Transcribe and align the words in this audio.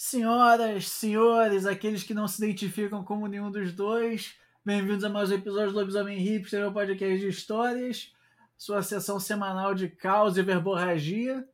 Senhoras, 0.00 0.88
senhores, 0.88 1.66
aqueles 1.66 2.04
que 2.04 2.14
não 2.14 2.28
se 2.28 2.40
identificam 2.40 3.02
como 3.02 3.26
nenhum 3.26 3.50
dos 3.50 3.72
dois, 3.72 4.36
bem-vindos 4.64 5.02
a 5.02 5.08
mais 5.08 5.28
um 5.28 5.34
episódio 5.34 5.72
do 5.72 5.78
Lobisomem 5.80 6.20
Hipster, 6.20 6.60
meu 6.60 6.72
podcast 6.72 7.18
de 7.18 7.26
histórias, 7.26 8.14
sua 8.56 8.80
sessão 8.80 9.18
semanal 9.18 9.74
de 9.74 9.88
caos 9.88 10.38
e 10.38 10.42
verborragia. 10.42 11.44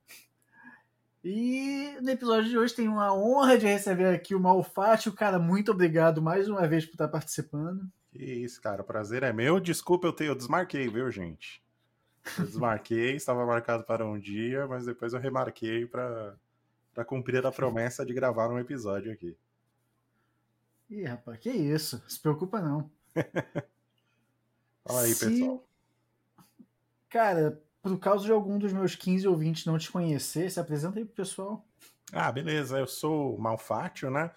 E 1.25 1.97
no 2.03 2.11
episódio 2.11 2.51
de 2.51 2.59
hoje 2.59 2.75
tenho 2.75 3.01
a 3.01 3.15
honra 3.15 3.57
de 3.57 3.65
receber 3.65 4.15
aqui 4.15 4.35
o 4.35 4.41
Malfátio. 4.41 5.15
Cara, 5.15 5.39
muito 5.39 5.73
obrigado 5.73 6.21
mais 6.21 6.47
uma 6.47 6.69
vez 6.69 6.85
por 6.85 6.93
estar 6.93 7.09
participando. 7.09 7.91
Que 8.13 8.23
isso, 8.23 8.61
cara, 8.61 8.85
prazer 8.85 9.23
é 9.23 9.33
meu. 9.33 9.59
Desculpa, 9.59 10.07
eu, 10.07 10.13
te, 10.13 10.25
eu 10.25 10.35
desmarquei, 10.35 10.87
viu, 10.87 11.11
gente? 11.11 11.63
Eu 12.39 12.45
desmarquei, 12.45 13.17
estava 13.17 13.47
marcado 13.47 13.85
para 13.85 14.05
um 14.05 14.19
dia, 14.19 14.67
mas 14.67 14.85
depois 14.85 15.15
eu 15.15 15.19
remarquei 15.19 15.87
para 15.87 16.37
para 16.95 17.05
cumprir 17.05 17.45
a 17.45 17.51
promessa 17.51 18.07
de 18.07 18.15
gravar 18.15 18.49
um 18.49 18.59
episódio 18.59 19.13
aqui. 19.13 19.37
Ih, 20.89 21.05
rapaz, 21.05 21.39
que 21.39 21.51
isso? 21.51 22.03
Se 22.09 22.21
preocupa 22.21 22.61
não. 22.61 22.89
Fala 24.87 25.03
aí, 25.03 25.13
Se... 25.13 25.29
pessoal. 25.29 25.67
Cara, 27.09 27.61
por 27.83 27.99
causa 27.99 28.25
de 28.25 28.33
algum 28.33 28.59
dos 28.59 28.73
meus 28.73 28.95
15 28.95 29.27
ouvintes 29.27 29.67
não 29.67 29.77
te 29.77 29.91
conhecer, 29.91 30.51
se 30.51 30.61
apresenta 30.61 30.99
aí 30.99 31.05
pro 31.05 31.15
pessoal. 31.15 31.67
Ah, 32.13 32.31
beleza. 32.31 32.79
Eu 32.79 32.87
sou 32.87 33.35
o 33.35 33.41
Malfátio, 33.41 34.11
né? 34.11 34.31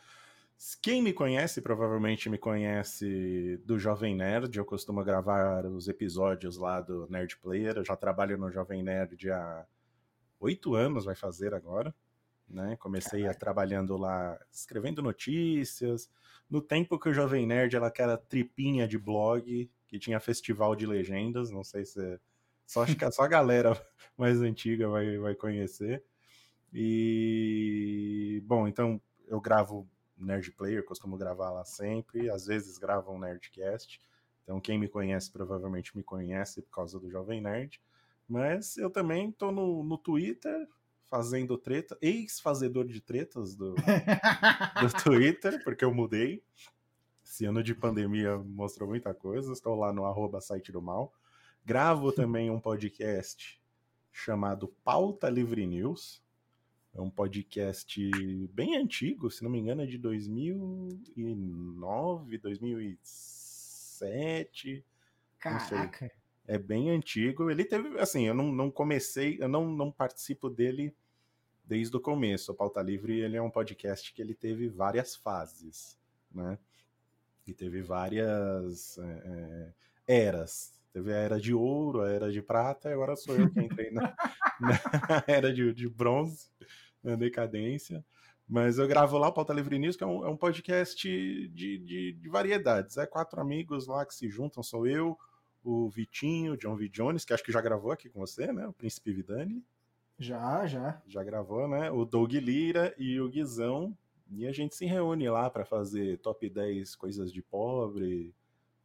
Quem 0.81 1.03
me 1.03 1.13
conhece 1.13 1.61
provavelmente 1.61 2.29
me 2.29 2.37
conhece 2.37 3.61
do 3.63 3.77
Jovem 3.77 4.15
Nerd. 4.15 4.57
Eu 4.57 4.65
costumo 4.65 5.03
gravar 5.03 5.65
os 5.65 5.87
episódios 5.87 6.57
lá 6.57 6.81
do 6.81 7.07
Nerd 7.09 7.37
Player. 7.37 7.77
Eu 7.77 7.85
já 7.85 7.95
trabalho 7.95 8.37
no 8.37 8.51
Jovem 8.51 8.81
Nerd 8.81 9.29
há 9.29 9.65
oito 10.39 10.73
anos, 10.73 11.05
vai 11.05 11.15
fazer 11.15 11.53
agora 11.53 11.93
né? 12.47 12.75
Comecei 12.77 13.27
a, 13.27 13.33
trabalhando 13.33 13.97
lá, 13.97 14.39
escrevendo 14.51 15.01
notícias. 15.01 16.09
No 16.49 16.61
tempo 16.61 16.99
que 16.99 17.09
o 17.09 17.13
Jovem 17.13 17.45
Nerd 17.45 17.75
era 17.75 17.87
aquela 17.87 18.17
tripinha 18.17 18.87
de 18.87 18.97
blog 18.97 19.69
que 19.87 19.99
tinha 19.99 20.19
festival 20.19 20.75
de 20.75 20.85
legendas, 20.85 21.49
não 21.49 21.63
sei 21.63 21.85
se 21.85 22.01
é, 22.01 22.19
só 22.65 22.83
acho 22.83 22.95
que 22.95 23.11
só 23.11 23.23
a 23.23 23.27
galera 23.27 23.71
mais 24.17 24.41
antiga 24.41 24.87
vai, 24.89 25.17
vai 25.17 25.35
conhecer. 25.35 26.03
E 26.73 28.43
bom, 28.45 28.67
então 28.67 29.01
eu 29.27 29.39
gravo 29.39 29.87
Nerd 30.17 30.51
Player, 30.51 30.83
costumo 30.83 31.17
gravar 31.17 31.51
lá 31.51 31.63
sempre, 31.63 32.29
às 32.29 32.45
vezes 32.45 32.77
gravo 32.77 33.11
um 33.11 33.19
Nerdcast. 33.19 34.01
Então 34.43 34.59
quem 34.59 34.77
me 34.77 34.87
conhece 34.87 35.31
provavelmente 35.31 35.95
me 35.95 36.03
conhece 36.03 36.61
por 36.61 36.71
causa 36.71 36.99
do 36.99 37.09
Jovem 37.09 37.41
Nerd. 37.41 37.81
Mas 38.27 38.77
eu 38.77 38.89
também 38.89 39.31
tô 39.31 39.51
no, 39.51 39.83
no 39.83 39.97
Twitter, 39.97 40.67
fazendo 41.09 41.57
treta, 41.57 41.97
ex-fazedor 42.01 42.85
de 42.85 43.01
tretas 43.01 43.55
do, 43.55 43.75
do 43.75 45.03
Twitter, 45.03 45.61
porque 45.63 45.83
eu 45.83 45.93
mudei. 45.93 46.41
Esse 47.23 47.45
ano 47.45 47.61
de 47.61 47.75
pandemia 47.75 48.37
mostrou 48.37 48.87
muita 48.89 49.13
coisa. 49.13 49.51
Estou 49.51 49.75
lá 49.75 49.93
no 49.93 50.05
arroba 50.05 50.41
site 50.41 50.71
do 50.71 50.81
mal. 50.81 51.13
Gravo 51.65 52.11
também 52.11 52.49
um 52.49 52.59
podcast 52.59 53.61
chamado 54.11 54.67
Pauta 54.83 55.29
Livre 55.29 55.67
News. 55.67 56.25
É 56.93 57.01
um 57.01 57.09
podcast 57.09 57.99
bem 58.53 58.75
antigo, 58.75 59.29
se 59.29 59.43
não 59.43 59.51
me 59.51 59.59
engano, 59.59 59.83
é 59.83 59.85
de 59.85 59.97
2009, 59.97 62.37
2007. 62.39 64.83
Caraca! 65.37 66.11
É 66.47 66.57
bem 66.57 66.89
antigo. 66.89 67.51
Ele 67.51 67.65
teve, 67.65 67.99
assim, 67.99 68.25
eu 68.25 68.33
não, 68.33 68.51
não 68.51 68.71
comecei, 68.71 69.37
eu 69.39 69.49
não, 69.49 69.69
não 69.69 69.91
participo 69.91 70.49
dele 70.49 70.95
desde 71.65 71.95
o 71.95 71.99
começo. 71.99 72.51
O 72.51 72.55
Pauta 72.55 72.81
Livre 72.81 73.19
ele 73.19 73.35
é 73.35 73.41
um 73.41 73.51
podcast 73.51 74.13
que 74.13 74.21
ele 74.21 74.33
teve 74.33 74.69
várias 74.69 75.15
fases, 75.15 75.97
né? 76.33 76.57
E 77.45 77.53
teve 77.53 77.81
várias 77.81 78.97
é, 78.97 79.73
é 80.07 80.25
eras. 80.27 80.73
Teve 80.93 81.13
a 81.13 81.17
era 81.17 81.39
de 81.39 81.53
ouro, 81.53 82.01
a 82.01 82.09
era 82.09 82.31
de 82.31 82.41
prata, 82.41 82.89
e 82.89 82.93
agora 82.93 83.15
sou 83.15 83.35
eu 83.35 83.51
que 83.51 83.59
entrei 83.59 83.91
na, 83.91 84.15
na 84.59 85.23
era 85.27 85.53
de, 85.53 85.73
de 85.73 85.87
bronze, 85.87 86.49
na 87.03 87.15
decadência. 87.15 88.03
Mas 88.47 88.77
eu 88.77 88.87
gravo 88.87 89.17
lá 89.17 89.27
o 89.27 89.33
Pauta 89.33 89.53
Livre 89.53 89.77
News, 89.77 89.97
que 89.97 90.03
é 90.03 90.07
um, 90.07 90.25
é 90.25 90.29
um 90.29 90.37
podcast 90.37 90.95
de, 90.95 91.49
de, 91.49 92.13
de, 92.13 92.29
variedades. 92.29 92.95
É 92.97 93.05
quatro 93.05 93.41
amigos 93.41 93.87
lá 93.87 94.05
que 94.05 94.15
se 94.15 94.29
juntam, 94.29 94.63
sou 94.63 94.87
eu, 94.87 95.17
o 95.67 95.89
Vitinho, 95.89 96.55
John 96.55 96.77
V. 96.77 96.87
Jones, 96.87 97.25
que 97.25 97.33
acho 97.33 97.43
que 97.43 97.51
já 97.51 97.59
gravou 97.59 97.91
aqui 97.91 98.07
com 98.07 98.21
você, 98.21 98.53
né? 98.53 98.65
O 98.65 98.71
Príncipe 98.71 99.11
Vidani. 99.11 99.61
Já, 100.17 100.65
já. 100.65 101.01
Já 101.05 101.21
gravou, 101.21 101.67
né? 101.67 101.91
O 101.91 102.05
Doug 102.05 102.31
Lira 102.35 102.95
e 102.97 103.19
o 103.19 103.27
Guizão. 103.27 103.95
E 104.31 104.47
a 104.47 104.53
gente 104.53 104.77
se 104.77 104.85
reúne 104.85 105.29
lá 105.29 105.49
para 105.49 105.65
fazer 105.65 106.19
top 106.19 106.49
10 106.49 106.95
coisas 106.95 107.33
de 107.33 107.41
pobre, 107.41 108.33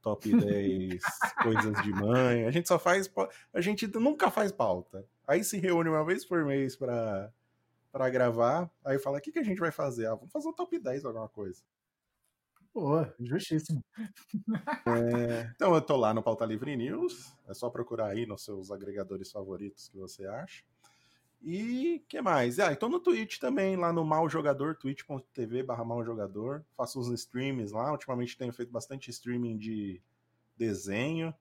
top 0.01 0.29
10 0.35 1.01
coisas 1.41 1.83
de 1.85 1.91
mãe. 1.93 2.47
A 2.47 2.51
gente 2.51 2.67
só 2.67 2.81
faz. 2.81 3.09
A 3.53 3.61
gente 3.61 3.87
nunca 3.87 4.29
faz 4.29 4.51
pauta. 4.51 5.07
Aí 5.25 5.45
se 5.45 5.61
reúne 5.61 5.89
uma 5.89 6.05
vez 6.05 6.25
por 6.25 6.45
mês 6.45 6.75
para 6.75 7.33
para 7.93 8.11
gravar. 8.11 8.69
Aí 8.85 8.99
fala: 8.99 9.19
o 9.19 9.21
que, 9.21 9.31
que 9.31 9.39
a 9.39 9.45
gente 9.45 9.61
vai 9.61 9.71
fazer? 9.71 10.07
Ah, 10.07 10.17
vamos 10.17 10.33
fazer 10.33 10.49
um 10.49 10.53
top 10.53 10.77
10 10.81 11.05
alguma 11.05 11.29
coisa. 11.29 11.63
Boa, 12.75 13.15
justíssimo. 13.21 13.85
É, 14.87 15.51
então 15.55 15.75
eu 15.75 15.81
tô 15.83 15.97
lá 15.97 16.15
no 16.15 16.23
Pauta 16.23 16.45
Livre 16.45 16.75
News, 16.75 17.37
é 17.47 17.53
só 17.53 17.69
procurar 17.69 18.09
aí 18.09 18.25
nos 18.27 18.45
seus 18.45 18.71
agregadores 18.71 19.31
favoritos 19.31 19.89
que 19.89 19.99
você 19.99 20.27
acha. 20.27 20.65
E 21.43 22.05
que 22.09 22.21
mais? 22.23 22.61
Ah, 22.61 22.73
então 22.73 22.89
no 22.89 23.01
Twitch 23.01 23.39
também, 23.39 23.77
lá 23.77 23.93
no 23.93 24.05
Mal 24.05 24.29
Jogador, 24.29 24.77
twitch.tv 24.77 25.65
barra 25.65 25.85
Mal 25.85 26.05
Jogador. 26.05 26.65
Faço 26.77 27.01
uns 27.01 27.09
streams 27.09 27.73
lá. 27.73 27.91
Ultimamente 27.91 28.39
tenho 28.39 28.53
feito 28.53 28.71
bastante 28.71 29.11
streaming 29.11 29.59
de 29.59 30.01
desenho. 30.57 31.35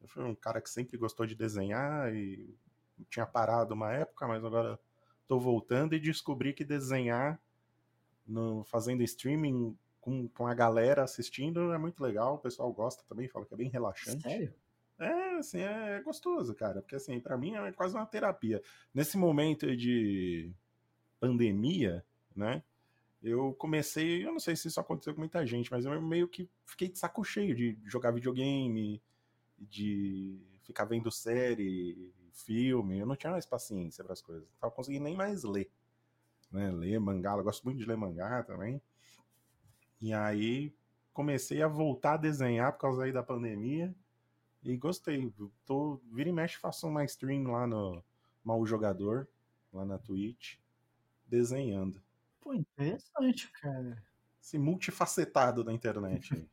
Eu 0.00 0.08
fui 0.08 0.24
um 0.24 0.34
cara 0.34 0.60
que 0.60 0.70
sempre 0.70 0.96
gostou 0.96 1.26
de 1.26 1.34
desenhar 1.34 2.14
e 2.14 2.56
tinha 3.10 3.26
parado 3.26 3.74
uma 3.74 3.92
época, 3.92 4.26
mas 4.26 4.42
agora 4.42 4.78
tô 5.28 5.38
voltando 5.38 5.94
e 5.94 6.00
descobri 6.00 6.54
que 6.54 6.64
desenhar 6.64 7.38
no, 8.26 8.64
fazendo 8.64 9.02
streaming 9.02 9.76
com, 10.02 10.28
com 10.28 10.46
a 10.46 10.52
galera 10.52 11.04
assistindo 11.04 11.72
é 11.72 11.78
muito 11.78 12.02
legal, 12.02 12.34
o 12.34 12.38
pessoal 12.38 12.70
gosta 12.72 13.02
também, 13.08 13.28
fala 13.28 13.46
que 13.46 13.54
é 13.54 13.56
bem 13.56 13.70
relaxante. 13.70 14.20
Sério? 14.20 14.52
É, 14.98 15.38
assim, 15.38 15.60
é 15.60 16.02
gostoso, 16.02 16.54
cara, 16.54 16.82
porque 16.82 16.96
assim, 16.96 17.18
para 17.18 17.38
mim 17.38 17.54
é 17.54 17.72
quase 17.72 17.94
uma 17.94 18.04
terapia. 18.04 18.62
Nesse 18.92 19.16
momento 19.16 19.74
de 19.74 20.52
pandemia, 21.18 22.04
né? 22.36 22.62
Eu 23.22 23.54
comecei, 23.54 24.26
eu 24.26 24.32
não 24.32 24.40
sei 24.40 24.56
se 24.56 24.66
isso 24.66 24.80
aconteceu 24.80 25.14
com 25.14 25.20
muita 25.20 25.46
gente, 25.46 25.70
mas 25.70 25.84
eu 25.84 26.02
meio 26.02 26.26
que 26.26 26.50
fiquei 26.66 26.88
de 26.88 26.98
saco 26.98 27.22
cheio 27.22 27.54
de 27.54 27.78
jogar 27.84 28.10
videogame, 28.10 29.00
de 29.56 30.40
ficar 30.64 30.84
vendo 30.84 31.10
série, 31.12 32.12
filme. 32.32 32.98
Eu 32.98 33.06
não 33.06 33.14
tinha 33.14 33.30
mais 33.30 33.46
paciência 33.46 34.02
para 34.02 34.12
as 34.12 34.20
coisas. 34.20 34.42
Não 34.42 34.58
tava 34.58 34.72
conseguindo 34.72 35.04
nem 35.04 35.16
mais 35.16 35.44
ler. 35.44 35.70
Né? 36.50 36.72
Ler 36.72 36.98
mangá, 36.98 37.36
eu 37.36 37.44
gosto 37.44 37.62
muito 37.64 37.78
de 37.78 37.86
ler 37.86 37.96
mangá 37.96 38.42
também. 38.42 38.82
E 40.02 40.12
aí 40.12 40.74
comecei 41.12 41.62
a 41.62 41.68
voltar 41.68 42.14
a 42.14 42.16
desenhar 42.16 42.72
por 42.72 42.80
causa 42.80 43.04
aí 43.04 43.12
da 43.12 43.22
pandemia. 43.22 43.94
E 44.64 44.76
gostei. 44.76 45.32
Tô, 45.64 46.00
vira 46.10 46.28
e 46.28 46.32
mexe, 46.32 46.58
faço 46.58 46.88
uma 46.88 47.04
stream 47.04 47.44
lá 47.52 47.68
no 47.68 48.02
Mal 48.44 48.66
Jogador, 48.66 49.28
lá 49.72 49.84
na 49.84 49.98
Twitch, 49.98 50.56
desenhando. 51.26 52.02
Pô, 52.40 52.52
interessante, 52.52 53.48
cara. 53.52 54.02
Esse 54.42 54.58
multifacetado 54.58 55.62
da 55.62 55.72
internet. 55.72 56.48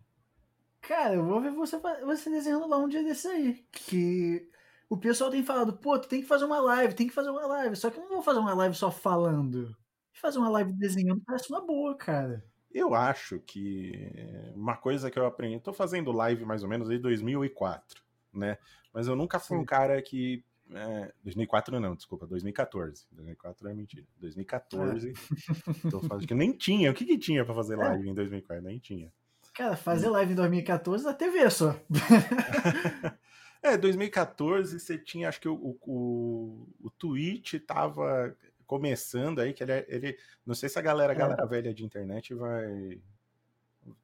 cara, 0.82 1.14
eu 1.14 1.24
vou 1.24 1.40
ver 1.40 1.52
você, 1.52 1.78
você 2.04 2.28
desenhando 2.28 2.68
lá 2.68 2.76
um 2.76 2.88
dia 2.88 3.02
desse 3.02 3.26
aí. 3.26 3.66
Que 3.72 4.50
o 4.90 4.98
pessoal 4.98 5.30
tem 5.30 5.42
falado, 5.42 5.78
pô, 5.78 5.98
tu 5.98 6.08
tem 6.08 6.20
que 6.20 6.28
fazer 6.28 6.44
uma 6.44 6.60
live, 6.60 6.94
tem 6.94 7.06
que 7.08 7.14
fazer 7.14 7.30
uma 7.30 7.46
live. 7.46 7.74
Só 7.74 7.90
que 7.90 7.98
eu 7.98 8.02
não 8.02 8.10
vou 8.10 8.22
fazer 8.22 8.38
uma 8.38 8.52
live 8.54 8.74
só 8.74 8.90
falando. 8.90 9.74
Fazer 10.12 10.38
uma 10.38 10.50
live 10.50 10.74
desenhando 10.74 11.22
parece 11.24 11.50
uma 11.50 11.64
boa, 11.64 11.96
cara. 11.96 12.51
Eu 12.74 12.94
acho 12.94 13.38
que 13.40 14.10
uma 14.54 14.76
coisa 14.76 15.10
que 15.10 15.18
eu 15.18 15.26
aprendi, 15.26 15.56
estou 15.56 15.74
fazendo 15.74 16.10
live 16.12 16.44
mais 16.44 16.62
ou 16.62 16.68
menos 16.68 16.88
desde 16.88 17.02
2004, 17.02 18.02
né? 18.32 18.58
Mas 18.92 19.06
eu 19.06 19.16
nunca 19.16 19.38
fui 19.38 19.56
um 19.56 19.64
cara 19.64 20.00
que 20.00 20.44
é, 20.74 21.12
2004 21.22 21.78
não, 21.80 21.94
desculpa, 21.94 22.26
2014. 22.26 23.06
2004 23.12 23.68
é 23.68 23.74
mentira. 23.74 24.06
2014. 24.18 25.10
É. 25.10 25.12
Tô 25.90 26.00
falando 26.00 26.26
que 26.26 26.34
nem 26.34 26.52
tinha. 26.52 26.90
O 26.90 26.94
que, 26.94 27.04
que 27.04 27.18
tinha 27.18 27.44
para 27.44 27.54
fazer 27.54 27.74
é. 27.74 27.76
live 27.76 28.08
é. 28.08 28.10
em 28.10 28.14
2004? 28.14 28.64
Nem 28.64 28.78
tinha. 28.78 29.12
Cara, 29.54 29.76
fazer 29.76 30.08
live 30.08 30.32
em 30.32 30.36
2014 30.36 31.04
na 31.04 31.12
TV 31.12 31.50
só. 31.50 31.78
é, 33.62 33.76
2014 33.76 34.80
você 34.80 34.96
tinha, 34.96 35.28
acho 35.28 35.40
que 35.40 35.48
o, 35.48 35.76
o, 35.82 36.66
o 36.80 36.90
Twitch 36.90 37.54
tava 37.66 38.34
começando 38.66 39.40
aí, 39.40 39.52
que 39.52 39.62
ele, 39.62 39.72
é, 39.72 39.86
ele 39.88 40.18
não 40.46 40.54
sei 40.54 40.68
se 40.68 40.78
a 40.78 40.82
galera, 40.82 41.12
a 41.12 41.16
é. 41.16 41.18
galera 41.18 41.46
velha 41.46 41.74
de 41.74 41.84
internet 41.84 42.34
vai 42.34 43.00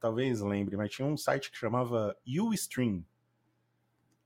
talvez 0.00 0.40
lembre, 0.40 0.76
mas 0.76 0.90
tinha 0.90 1.06
um 1.06 1.16
site 1.16 1.50
que 1.50 1.56
chamava 1.56 2.16
Ustream, 2.26 3.04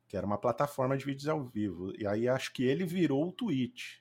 que 0.09 0.17
era 0.17 0.27
uma 0.27 0.39
plataforma 0.39 0.97
de 0.97 1.05
vídeos 1.05 1.29
ao 1.29 1.45
vivo. 1.45 1.93
E 1.99 2.07
aí 2.07 2.29
acho 2.29 2.53
que 2.53 2.65
ele 2.65 2.85
virou 2.85 3.29
o 3.29 3.33
Twitch. 3.33 4.01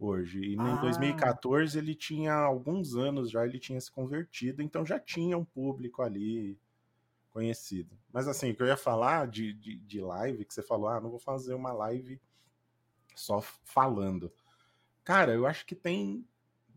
hoje. 0.00 0.40
E 0.40 0.56
Ah. 0.56 0.70
em 0.76 0.80
2014 0.80 1.76
ele 1.76 1.92
tinha 1.94 2.32
alguns 2.32 2.94
anos 2.94 3.30
já, 3.30 3.44
ele 3.44 3.58
tinha 3.58 3.80
se 3.80 3.90
convertido, 3.90 4.62
então 4.62 4.86
já 4.86 4.98
tinha 5.00 5.36
um 5.36 5.44
público 5.44 6.02
ali 6.02 6.56
conhecido. 7.32 7.98
Mas 8.12 8.28
assim, 8.28 8.50
o 8.52 8.54
que 8.54 8.62
eu 8.62 8.68
ia 8.68 8.76
falar 8.76 9.26
de, 9.26 9.52
de, 9.54 9.76
de 9.76 10.00
live, 10.00 10.44
que 10.44 10.54
você 10.54 10.62
falou, 10.62 10.88
ah, 10.88 11.00
não 11.00 11.10
vou 11.10 11.18
fazer 11.18 11.54
uma 11.54 11.72
live 11.72 12.20
só 13.14 13.40
falando. 13.40 14.32
Cara, 15.08 15.32
eu 15.32 15.46
acho 15.46 15.64
que 15.64 15.74
tem 15.74 16.22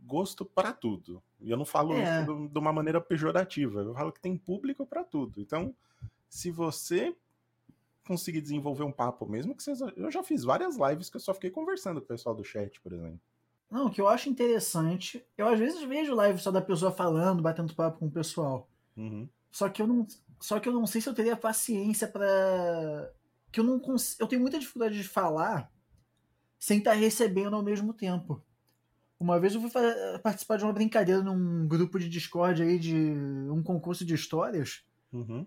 gosto 0.05 0.45
para 0.45 0.71
tudo. 0.71 1.21
E 1.41 1.51
eu 1.51 1.57
não 1.57 1.65
falo 1.65 1.93
É. 1.95 2.21
isso 2.21 2.47
de 2.47 2.57
uma 2.57 2.71
maneira 2.71 3.01
pejorativa, 3.01 3.81
eu 3.81 3.93
falo 3.93 4.09
que 4.09 4.21
tem 4.21 4.37
público 4.37 4.85
para 4.85 5.03
tudo. 5.03 5.41
Então, 5.41 5.75
se 6.29 6.49
você 6.49 7.13
conseguir 8.07 8.39
desenvolver 8.39 8.85
um 8.85 8.91
papo, 8.91 9.25
mesmo 9.25 9.53
que. 9.53 9.61
Eu 9.97 10.09
já 10.09 10.23
fiz 10.23 10.45
várias 10.45 10.77
lives 10.77 11.09
que 11.09 11.17
eu 11.17 11.19
só 11.19 11.33
fiquei 11.33 11.49
conversando 11.49 11.99
com 11.99 12.05
o 12.05 12.07
pessoal 12.07 12.33
do 12.33 12.41
chat, 12.41 12.79
por 12.79 12.93
exemplo. 12.93 13.19
Não, 13.69 13.87
o 13.87 13.91
que 13.91 13.99
eu 13.99 14.07
acho 14.07 14.29
interessante, 14.29 15.21
eu 15.37 15.49
às 15.49 15.59
vezes 15.59 15.83
vejo 15.83 16.15
live 16.15 16.39
só 16.39 16.51
da 16.51 16.61
pessoa 16.61 16.89
falando, 16.93 17.43
batendo 17.43 17.75
papo 17.75 17.99
com 17.99 18.07
o 18.07 18.11
pessoal. 18.11 18.65
Uhum. 18.95 19.27
Só 19.51 19.67
que 19.67 19.81
eu 19.81 19.87
não, 19.87 20.07
só 20.39 20.57
que 20.57 20.69
eu 20.69 20.73
não 20.73 20.87
sei 20.87 21.01
se 21.01 21.09
eu 21.09 21.13
teria 21.13 21.35
paciência 21.35 22.07
pra. 22.07 23.11
que 23.51 23.59
eu 23.59 23.63
não 23.65 23.77
cons... 23.77 24.17
eu 24.21 24.27
tenho 24.27 24.41
muita 24.41 24.57
dificuldade 24.57 24.95
de 24.97 25.03
falar 25.05 25.69
sem 26.61 26.79
estar 26.79 26.93
recebendo 26.93 27.57
ao 27.57 27.63
mesmo 27.63 27.93
tempo. 27.95 28.45
Uma 29.19 29.39
vez 29.39 29.55
eu 29.55 29.61
fui 29.61 29.71
participar 30.23 30.57
de 30.57 30.63
uma 30.65 30.73
brincadeira 30.73 31.23
num 31.23 31.67
grupo 31.67 31.99
de 31.99 32.09
Discord 32.09 32.61
aí 32.63 32.79
de 32.79 32.95
um 32.95 33.63
concurso 33.63 34.05
de 34.05 34.13
histórias 34.15 34.83
Uhum. 35.13 35.45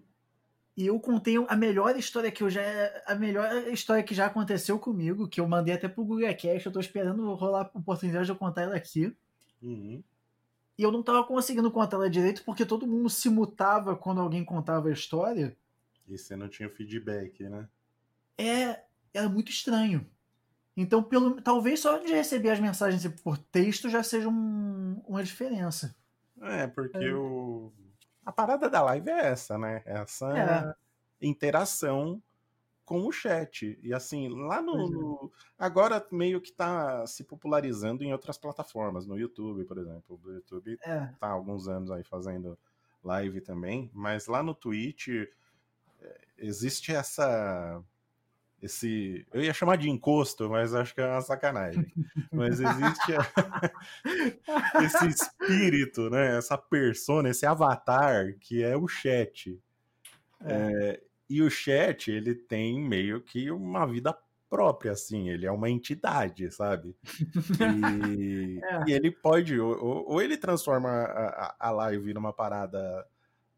e 0.76 0.86
eu 0.86 1.00
contei 1.00 1.36
a 1.48 1.56
melhor 1.56 1.96
história 1.96 2.30
que 2.30 2.42
eu 2.42 2.50
já 2.50 2.62
a 3.06 3.14
melhor 3.14 3.68
história 3.68 4.02
que 4.02 4.14
já 4.14 4.26
aconteceu 4.26 4.78
comigo, 4.78 5.28
que 5.28 5.40
eu 5.40 5.48
mandei 5.48 5.74
até 5.74 5.88
pro 5.88 6.04
Google 6.04 6.34
Cast, 6.36 6.66
eu 6.66 6.72
tô 6.72 6.80
esperando 6.80 7.32
rolar 7.34 7.70
a 7.74 7.78
oportunidade 7.78 8.26
de 8.26 8.32
eu 8.32 8.36
contar 8.36 8.62
ela 8.62 8.76
aqui. 8.76 9.16
Uhum. 9.62 10.02
E 10.78 10.82
eu 10.82 10.92
não 10.92 11.02
tava 11.02 11.24
conseguindo 11.26 11.70
contar 11.70 11.96
ela 11.96 12.10
direito 12.10 12.44
porque 12.44 12.66
todo 12.66 12.86
mundo 12.86 13.08
se 13.08 13.28
mutava 13.30 13.96
quando 13.96 14.20
alguém 14.20 14.44
contava 14.44 14.88
a 14.88 14.92
história. 14.92 15.56
E 16.06 16.18
você 16.18 16.36
não 16.36 16.48
tinha 16.48 16.68
feedback, 16.70 17.42
né? 17.48 17.68
é 18.38 18.84
era 19.12 19.28
muito 19.28 19.50
estranho. 19.50 20.08
Então, 20.76 21.02
pelo, 21.02 21.40
talvez 21.40 21.80
só 21.80 21.98
de 21.98 22.12
receber 22.12 22.50
as 22.50 22.60
mensagens 22.60 23.06
por 23.22 23.38
texto 23.38 23.88
já 23.88 24.02
seja 24.02 24.28
um- 24.28 25.00
uma 25.06 25.22
diferença. 25.22 25.94
É, 26.42 26.66
porque 26.66 26.98
É. 26.98 27.14
o... 27.14 27.72
a 28.26 28.32
parada 28.32 28.68
da 28.68 28.82
live 28.82 29.08
é 29.08 29.26
essa, 29.28 29.56
né? 29.56 29.82
Essa 29.86 30.36
É. 30.36 30.74
interação 31.26 32.20
com 32.84 33.06
o 33.06 33.12
chat. 33.12 33.78
E 33.82 33.94
assim, 33.94 34.28
lá 34.28 34.60
no, 34.60 34.72
é. 34.74 34.90
no- 34.90 35.32
Agora 35.58 36.04
meio 36.10 36.40
que 36.40 36.52
tá 36.52 37.06
se 37.06 37.22
popularizando 37.24 38.02
em 38.04 38.12
outras 38.12 38.36
plataformas, 38.36 39.06
no 39.06 39.16
YouTube, 39.18 39.64
por 39.64 39.78
exemplo. 39.78 40.20
O 40.22 40.30
YouTube 40.32 40.76
É, 40.82 41.06
tá 41.20 41.28
há 41.28 41.30
alguns 41.30 41.68
anos 41.68 41.90
aí 41.90 42.02
fazendo 42.02 42.58
live 43.02 43.40
também, 43.40 43.90
mas 43.94 44.26
lá 44.26 44.42
no 44.42 44.54
Twitch 44.54 45.08
é, 45.08 46.20
existe 46.36 46.92
essa. 46.94 47.80
Esse. 48.64 49.26
Eu 49.32 49.42
ia 49.42 49.52
chamar 49.52 49.76
de 49.76 49.90
encosto, 49.90 50.48
mas 50.48 50.74
acho 50.74 50.94
que 50.94 51.00
é 51.00 51.06
uma 51.06 51.20
sacanagem. 51.20 51.86
Mas 52.32 52.58
existe 52.60 53.12
a- 53.14 53.70
esse 54.82 55.06
espírito, 55.06 56.08
né? 56.08 56.38
Essa 56.38 56.56
persona, 56.56 57.28
esse 57.28 57.44
avatar 57.44 58.34
que 58.40 58.62
é 58.62 58.76
o 58.76 58.88
chat. 58.88 59.60
É, 60.46 61.00
e 61.28 61.42
o 61.42 61.50
chat, 61.50 62.10
ele 62.10 62.34
tem 62.34 62.80
meio 62.80 63.20
que 63.20 63.50
uma 63.50 63.86
vida 63.86 64.16
própria, 64.48 64.92
assim, 64.92 65.28
ele 65.30 65.46
é 65.46 65.50
uma 65.50 65.68
entidade, 65.68 66.50
sabe? 66.50 66.94
E, 67.60 68.60
É. 68.64 68.84
e 68.86 68.92
ele 68.92 69.10
pode, 69.10 69.58
ou, 69.58 70.06
ou- 70.08 70.22
ele 70.22 70.36
transforma 70.36 70.88
a- 70.90 71.56
a 71.58 71.70
live 71.70 72.14
numa 72.14 72.32
parada 72.32 73.06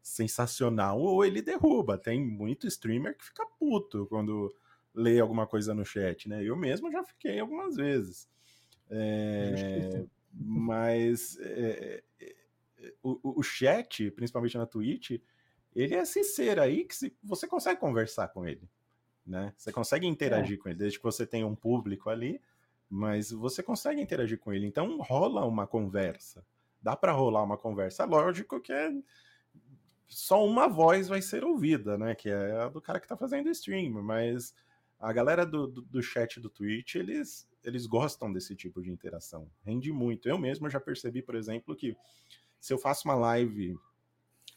sensacional, 0.01 0.99
ou 0.99 1.23
ele 1.23 1.41
derruba. 1.41 1.97
Tem 1.97 2.19
muito 2.25 2.65
streamer 2.67 3.15
que 3.17 3.25
fica 3.25 3.45
puto 3.59 4.05
quando 4.07 4.53
lê 4.97 5.19
alguma 5.19 5.45
coisa 5.45 5.73
no 5.75 5.85
chat, 5.85 6.27
né? 6.27 6.43
Eu 6.43 6.55
mesmo 6.55 6.91
já 6.91 7.03
fiquei 7.03 7.39
algumas 7.39 7.75
vezes. 7.75 8.27
É, 8.89 10.03
mas 10.31 11.37
é, 11.39 12.03
é, 12.19 12.35
o, 13.03 13.39
o- 13.39 13.43
chat, 13.43 14.09
principalmente 14.11 14.57
na 14.57 14.65
Twitch, 14.65 15.19
ele 15.75 15.93
é 15.95 16.03
sincero 16.05 16.61
aí 16.61 16.83
que 16.85 16.95
se- 16.95 17.15
você 17.23 17.47
consegue 17.47 17.79
conversar 17.79 18.29
com 18.29 18.45
ele, 18.47 18.67
né? 19.25 19.53
Você 19.57 19.71
consegue 19.71 20.07
interagir 20.07 20.57
com 20.57 20.69
ele, 20.69 20.77
desde 20.79 20.97
que 20.97 21.03
você 21.03 21.27
tenha 21.27 21.45
um 21.45 21.55
público 21.55 22.09
ali, 22.09 22.41
mas 22.89 23.29
você 23.31 23.61
consegue 23.61 24.01
interagir 24.01 24.39
com 24.39 24.51
ele. 24.51 24.65
Então 24.65 24.97
rola 24.99 25.45
uma 25.45 25.67
conversa. 25.67 26.45
Dá 26.81 26.95
para 26.95 27.11
rolar 27.11 27.43
uma 27.43 27.57
conversa. 27.57 28.05
Lógico 28.05 28.59
que 28.61 28.71
é 28.71 28.91
só 30.07 30.45
uma 30.45 30.67
voz 30.67 31.07
vai 31.07 31.21
ser 31.21 31.43
ouvida, 31.43 31.97
né? 31.97 32.15
Que 32.15 32.29
é 32.29 32.51
a 32.61 32.69
do 32.69 32.81
cara 32.81 32.99
que 32.99 33.07
tá 33.07 33.17
fazendo 33.17 33.47
o 33.47 33.51
stream, 33.51 34.01
mas 34.01 34.53
a 34.99 35.13
galera 35.13 35.45
do, 35.45 35.67
do, 35.67 35.81
do 35.81 36.01
chat 36.01 36.39
do 36.39 36.49
Twitch, 36.49 36.95
eles, 36.95 37.47
eles 37.63 37.85
gostam 37.85 38.31
desse 38.31 38.55
tipo 38.55 38.81
de 38.81 38.91
interação. 38.91 39.49
Rende 39.63 39.91
muito. 39.91 40.27
Eu 40.27 40.37
mesmo 40.37 40.69
já 40.69 40.79
percebi, 40.79 41.21
por 41.21 41.35
exemplo, 41.35 41.75
que 41.75 41.95
se 42.59 42.73
eu 42.73 42.77
faço 42.77 43.07
uma 43.07 43.15
live 43.15 43.77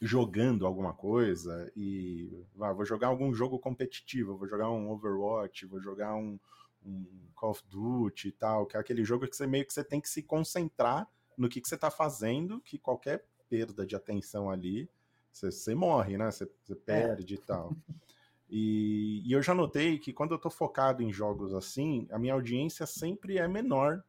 jogando 0.01 0.65
alguma 0.65 0.93
coisa 0.93 1.71
e 1.75 2.43
ah, 2.59 2.73
vou 2.73 2.85
jogar 2.85 3.07
algum 3.07 3.31
jogo 3.33 3.59
competitivo, 3.59 4.35
vou 4.35 4.47
jogar 4.47 4.71
um 4.71 4.89
Overwatch, 4.89 5.67
vou 5.67 5.79
jogar 5.79 6.15
um, 6.15 6.39
um 6.83 7.05
Call 7.35 7.51
of 7.51 7.63
Duty 7.69 8.29
e 8.29 8.31
tal, 8.31 8.65
que 8.65 8.75
é 8.75 8.79
aquele 8.79 9.05
jogo 9.05 9.27
que 9.27 9.35
você 9.35 9.45
meio 9.45 9.65
que 9.65 9.73
você 9.73 9.83
tem 9.83 10.01
que 10.01 10.09
se 10.09 10.23
concentrar 10.23 11.07
no 11.37 11.47
que, 11.47 11.61
que 11.61 11.67
você 11.67 11.77
tá 11.77 11.91
fazendo, 11.91 12.59
que 12.61 12.79
qualquer 12.79 13.23
perda 13.47 13.85
de 13.85 13.95
atenção 13.95 14.49
ali, 14.49 14.89
você, 15.31 15.51
você 15.51 15.75
morre, 15.75 16.17
né? 16.17 16.31
Você, 16.31 16.49
você 16.63 16.75
perde 16.75 17.35
e 17.35 17.37
tal. 17.37 17.75
E, 18.51 19.23
e 19.25 19.31
eu 19.31 19.41
já 19.41 19.55
notei 19.55 19.97
que 19.97 20.11
quando 20.11 20.33
eu 20.33 20.37
tô 20.37 20.49
focado 20.49 21.01
em 21.01 21.13
jogos 21.13 21.53
assim, 21.53 22.05
a 22.11 22.19
minha 22.19 22.33
audiência 22.33 22.85
sempre 22.85 23.37
é 23.37 23.47
menor 23.47 24.03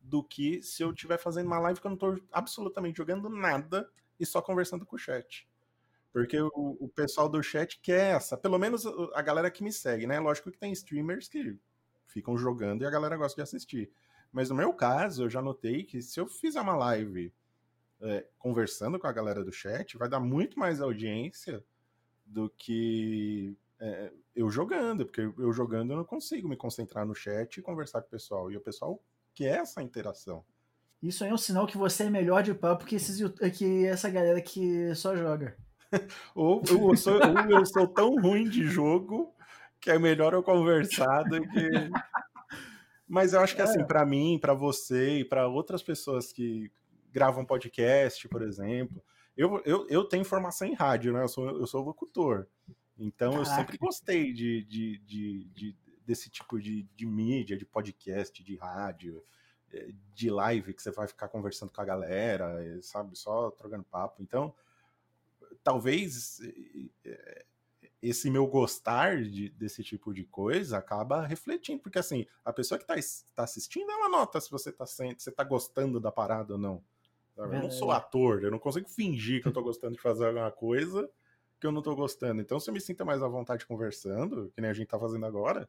do 0.00 0.24
que 0.24 0.62
se 0.62 0.82
eu 0.82 0.90
estiver 0.90 1.18
fazendo 1.18 1.48
uma 1.48 1.58
live 1.58 1.78
que 1.78 1.86
eu 1.86 1.90
não 1.90 1.98
tô 1.98 2.18
absolutamente 2.32 2.96
jogando 2.96 3.28
nada 3.28 3.86
e 4.18 4.24
só 4.24 4.40
conversando 4.40 4.86
com 4.86 4.96
o 4.96 4.98
chat. 4.98 5.46
Porque 6.10 6.40
o, 6.40 6.50
o 6.80 6.88
pessoal 6.88 7.28
do 7.28 7.42
chat 7.42 7.78
quer 7.80 8.16
essa, 8.16 8.38
pelo 8.38 8.58
menos 8.58 8.86
a 9.14 9.20
galera 9.20 9.50
que 9.50 9.62
me 9.62 9.72
segue, 9.72 10.06
né? 10.06 10.18
Lógico 10.18 10.50
que 10.50 10.58
tem 10.58 10.72
streamers 10.72 11.28
que 11.28 11.58
ficam 12.06 12.38
jogando 12.38 12.82
e 12.82 12.86
a 12.86 12.90
galera 12.90 13.18
gosta 13.18 13.36
de 13.36 13.42
assistir. 13.42 13.92
Mas 14.32 14.48
no 14.48 14.56
meu 14.56 14.72
caso, 14.72 15.24
eu 15.24 15.30
já 15.30 15.42
notei 15.42 15.84
que 15.84 16.00
se 16.00 16.18
eu 16.18 16.26
fizer 16.26 16.60
uma 16.60 16.76
live 16.76 17.30
é, 18.00 18.26
conversando 18.38 18.98
com 18.98 19.06
a 19.06 19.12
galera 19.12 19.44
do 19.44 19.52
chat, 19.52 19.98
vai 19.98 20.08
dar 20.08 20.20
muito 20.20 20.58
mais 20.58 20.80
audiência 20.80 21.62
do 22.32 22.48
que 22.50 23.56
é, 23.78 24.10
eu 24.34 24.48
jogando, 24.48 25.04
porque 25.04 25.20
eu 25.20 25.52
jogando 25.52 25.92
eu 25.92 25.98
não 25.98 26.04
consigo 26.04 26.48
me 26.48 26.56
concentrar 26.56 27.04
no 27.04 27.14
chat 27.14 27.58
e 27.58 27.62
conversar 27.62 28.00
com 28.00 28.08
o 28.08 28.10
pessoal. 28.10 28.50
E 28.50 28.56
o 28.56 28.60
pessoal 28.60 29.00
quer 29.34 29.60
essa 29.60 29.82
interação. 29.82 30.44
Isso 31.02 31.24
aí 31.24 31.30
é 31.30 31.34
um 31.34 31.38
sinal 31.38 31.66
que 31.66 31.76
você 31.76 32.04
é 32.04 32.10
melhor 32.10 32.42
de 32.42 32.54
papo 32.54 32.86
que, 32.86 32.94
esses, 32.94 33.20
que 33.56 33.86
essa 33.86 34.08
galera 34.08 34.40
que 34.40 34.94
só 34.94 35.16
joga. 35.16 35.56
Ou 36.34 36.62
eu 36.66 36.96
sou, 36.96 37.14
ou 37.16 37.50
eu 37.50 37.66
sou 37.66 37.86
tão 37.86 38.16
ruim 38.18 38.48
de 38.48 38.64
jogo 38.66 39.34
que 39.78 39.90
é 39.90 39.98
melhor 39.98 40.32
eu 40.32 40.42
conversar 40.42 41.24
do 41.24 41.42
que. 41.42 41.70
Mas 43.06 43.34
eu 43.34 43.40
acho 43.40 43.54
que 43.54 43.60
assim, 43.60 43.84
para 43.84 44.06
mim, 44.06 44.38
para 44.40 44.54
você 44.54 45.18
e 45.18 45.24
para 45.24 45.46
outras 45.46 45.82
pessoas 45.82 46.32
que 46.32 46.72
gravam 47.12 47.44
podcast, 47.44 48.26
por 48.28 48.40
exemplo, 48.40 49.04
eu, 49.36 49.62
eu, 49.64 49.86
eu 49.88 50.04
tenho 50.04 50.24
formação 50.24 50.66
em 50.66 50.74
rádio, 50.74 51.12
né? 51.12 51.22
Eu 51.22 51.28
sou, 51.28 51.48
eu 51.48 51.66
sou 51.66 51.82
locutor. 51.84 52.46
Então 52.98 53.32
eu 53.34 53.42
Caraca. 53.42 53.56
sempre 53.56 53.78
gostei 53.78 54.32
de, 54.32 54.62
de, 54.64 54.98
de, 54.98 55.44
de- 55.54 55.76
desse 56.06 56.28
tipo 56.30 56.60
de, 56.60 56.82
de 56.94 57.06
mídia, 57.06 57.56
de 57.56 57.64
podcast, 57.64 58.42
de 58.42 58.56
rádio, 58.56 59.24
eh, 59.72 59.92
de 60.14 60.30
live 60.30 60.74
que 60.74 60.82
você 60.82 60.90
vai 60.90 61.06
ficar 61.08 61.28
conversando 61.28 61.72
com 61.72 61.80
a 61.80 61.84
galera, 61.84 62.62
eh, 62.64 62.80
sabe? 62.82 63.16
Só 63.16 63.50
trocando 63.50 63.84
papo. 63.84 64.22
Então, 64.22 64.54
talvez 65.62 66.40
eh, 67.04 67.44
esse 68.02 68.28
meu 68.30 68.46
gostar 68.46 69.22
de- 69.22 69.48
desse 69.50 69.82
tipo 69.82 70.12
de 70.12 70.24
coisa 70.24 70.76
acaba 70.78 71.24
refletindo, 71.26 71.80
porque 71.80 71.98
assim, 71.98 72.26
a 72.44 72.52
pessoa 72.52 72.78
que 72.78 72.92
está 72.92 73.42
assistindo, 73.44 73.90
ela 73.90 74.08
nota 74.08 74.40
se 74.40 74.50
você 74.50 74.70
está 74.70 74.84
se 74.86 75.30
tá 75.32 75.44
gostando 75.44 76.00
da 76.00 76.10
parada 76.12 76.52
ou 76.54 76.58
não. 76.58 76.84
Sabe? 77.34 77.56
Eu 77.56 77.62
não 77.62 77.70
sou 77.70 77.90
ator, 77.90 78.42
eu 78.42 78.50
não 78.50 78.58
consigo 78.58 78.88
fingir 78.88 79.42
que 79.42 79.48
eu 79.48 79.52
tô 79.52 79.62
gostando 79.62 79.94
de 79.94 80.00
fazer 80.00 80.26
alguma 80.26 80.50
coisa 80.50 81.08
que 81.60 81.66
eu 81.66 81.72
não 81.72 81.80
tô 81.80 81.94
gostando. 81.94 82.40
Então, 82.40 82.58
se 82.58 82.68
eu 82.68 82.74
me 82.74 82.80
sinto 82.80 83.06
mais 83.06 83.22
à 83.22 83.28
vontade 83.28 83.64
conversando, 83.64 84.50
que 84.54 84.60
nem 84.60 84.70
a 84.70 84.74
gente 84.74 84.88
tá 84.88 84.98
fazendo 84.98 85.24
agora, 85.24 85.68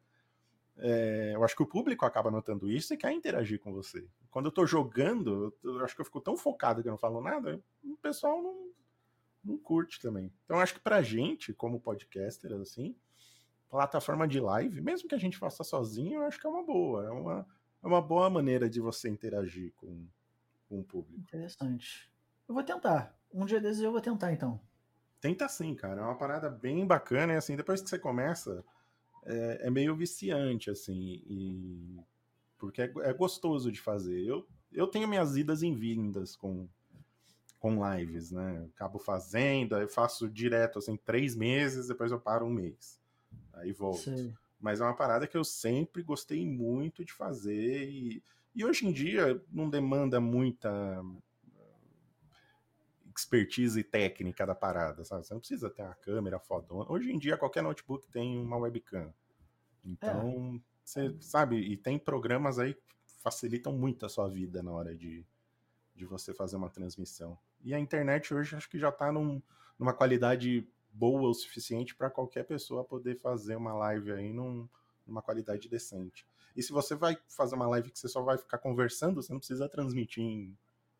é, 0.76 1.32
eu 1.34 1.44
acho 1.44 1.54
que 1.54 1.62
o 1.62 1.66
público 1.68 2.04
acaba 2.04 2.32
notando 2.32 2.68
isso 2.68 2.92
e 2.92 2.96
quer 2.96 3.12
interagir 3.12 3.60
com 3.60 3.72
você. 3.72 4.04
Quando 4.28 4.46
eu 4.46 4.52
tô 4.52 4.66
jogando, 4.66 5.54
eu, 5.62 5.72
eu 5.76 5.84
acho 5.84 5.94
que 5.94 6.00
eu 6.00 6.04
fico 6.04 6.20
tão 6.20 6.36
focado 6.36 6.82
que 6.82 6.88
eu 6.88 6.92
não 6.92 6.98
falo 6.98 7.20
nada, 7.20 7.62
o 7.84 7.96
pessoal 7.98 8.42
não, 8.42 8.70
não 9.44 9.56
curte 9.56 10.00
também. 10.00 10.32
Então, 10.44 10.56
eu 10.56 10.62
acho 10.62 10.74
que 10.74 10.80
pra 10.80 11.00
gente, 11.00 11.52
como 11.52 11.80
podcaster, 11.80 12.52
assim, 12.54 12.96
plataforma 13.70 14.26
de 14.26 14.40
live, 14.40 14.80
mesmo 14.80 15.08
que 15.08 15.14
a 15.14 15.18
gente 15.18 15.38
faça 15.38 15.62
sozinho, 15.62 16.20
eu 16.20 16.26
acho 16.26 16.40
que 16.40 16.46
é 16.46 16.50
uma 16.50 16.64
boa. 16.64 17.06
É 17.06 17.10
uma, 17.10 17.46
é 17.82 17.86
uma 17.86 18.02
boa 18.02 18.28
maneira 18.28 18.68
de 18.68 18.80
você 18.80 19.08
interagir 19.08 19.72
com, 19.76 20.06
com 20.74 20.80
o 20.80 20.84
público. 20.84 21.20
Interessante. 21.20 22.10
Eu 22.48 22.54
vou 22.54 22.64
tentar. 22.64 23.16
Um 23.32 23.44
dia 23.44 23.60
desses 23.60 23.82
eu 23.82 23.92
vou 23.92 24.00
tentar, 24.00 24.32
então. 24.32 24.60
Tenta 25.20 25.48
sim, 25.48 25.74
cara. 25.74 26.00
É 26.00 26.04
uma 26.04 26.16
parada 26.16 26.50
bem 26.50 26.86
bacana 26.86 27.32
e 27.32 27.36
assim, 27.36 27.56
depois 27.56 27.80
que 27.80 27.88
você 27.88 27.98
começa, 27.98 28.64
é, 29.24 29.68
é 29.68 29.70
meio 29.70 29.94
viciante, 29.94 30.70
assim, 30.70 31.22
e 31.26 31.98
porque 32.58 32.82
é, 32.82 32.92
é, 33.02 33.12
gostoso 33.12 33.70
de 33.70 33.80
fazer. 33.80 34.20
Eu, 34.24 34.46
eu 34.72 34.86
tenho 34.86 35.08
minhas 35.08 35.36
idas 35.36 35.62
em 35.62 35.74
vindas 35.74 36.36
com, 36.36 36.68
com 37.58 37.80
lives, 37.92 38.30
né? 38.30 38.68
Acabo 38.74 38.98
fazendo, 38.98 39.76
aí 39.76 39.86
faço 39.88 40.28
direto, 40.28 40.78
assim, 40.78 40.96
três 40.96 41.36
meses, 41.36 41.88
depois 41.88 42.10
eu 42.10 42.20
paro 42.20 42.46
um 42.46 42.50
mês. 42.50 43.00
Aí 43.54 43.72
volto. 43.72 44.02
Sim. 44.02 44.34
Mas 44.60 44.80
é 44.80 44.84
uma 44.84 44.96
parada 44.96 45.26
que 45.26 45.36
eu 45.36 45.44
sempre 45.44 46.02
gostei 46.02 46.46
muito 46.46 47.04
de 47.04 47.12
fazer 47.12 47.88
e, 47.88 48.22
e 48.54 48.64
hoje 48.64 48.86
em 48.86 48.92
dia 48.92 49.42
não 49.50 49.68
demanda 49.68 50.20
muita 50.20 51.02
expertise 53.16 53.82
técnica 53.82 54.44
da 54.44 54.54
parada, 54.54 55.04
sabe? 55.04 55.24
Você 55.24 55.32
não 55.32 55.40
precisa 55.40 55.70
ter 55.70 55.82
uma 55.82 55.94
câmera 55.94 56.38
fodona. 56.38 56.90
Hoje 56.90 57.12
em 57.12 57.18
dia 57.18 57.36
qualquer 57.36 57.62
notebook 57.62 58.08
tem 58.08 58.38
uma 58.38 58.56
webcam. 58.56 59.12
Então, 59.84 60.56
é. 60.56 60.60
você 60.84 61.16
sabe, 61.20 61.56
e 61.56 61.76
tem 61.76 61.98
programas 61.98 62.58
aí 62.58 62.74
que 62.74 62.82
facilitam 63.22 63.72
muito 63.72 64.04
a 64.04 64.08
sua 64.08 64.28
vida 64.28 64.62
na 64.62 64.72
hora 64.72 64.94
de, 64.94 65.24
de 65.94 66.04
você 66.04 66.34
fazer 66.34 66.56
uma 66.56 66.70
transmissão. 66.70 67.38
E 67.62 67.72
a 67.74 67.78
internet 67.78 68.34
hoje 68.34 68.56
acho 68.56 68.68
que 68.68 68.78
já 68.78 68.88
está 68.88 69.12
num, 69.12 69.40
numa 69.78 69.92
qualidade 69.92 70.66
boa 70.92 71.28
o 71.28 71.34
suficiente 71.34 71.94
para 71.94 72.10
qualquer 72.10 72.44
pessoa 72.44 72.84
poder 72.84 73.16
fazer 73.16 73.56
uma 73.56 73.74
live 73.74 74.12
aí 74.12 74.32
num, 74.32 74.68
numa 75.06 75.22
qualidade 75.22 75.68
decente. 75.68 76.26
E 76.54 76.62
se 76.62 76.72
você 76.72 76.94
vai 76.94 77.18
fazer 77.28 77.54
uma 77.54 77.66
live 77.68 77.90
que 77.90 77.98
você 77.98 78.08
só 78.08 78.22
vai 78.22 78.38
ficar 78.38 78.58
conversando, 78.58 79.22
você 79.22 79.32
não 79.32 79.40
precisa 79.40 79.68
transmitir 79.68 80.22
em 80.22 80.56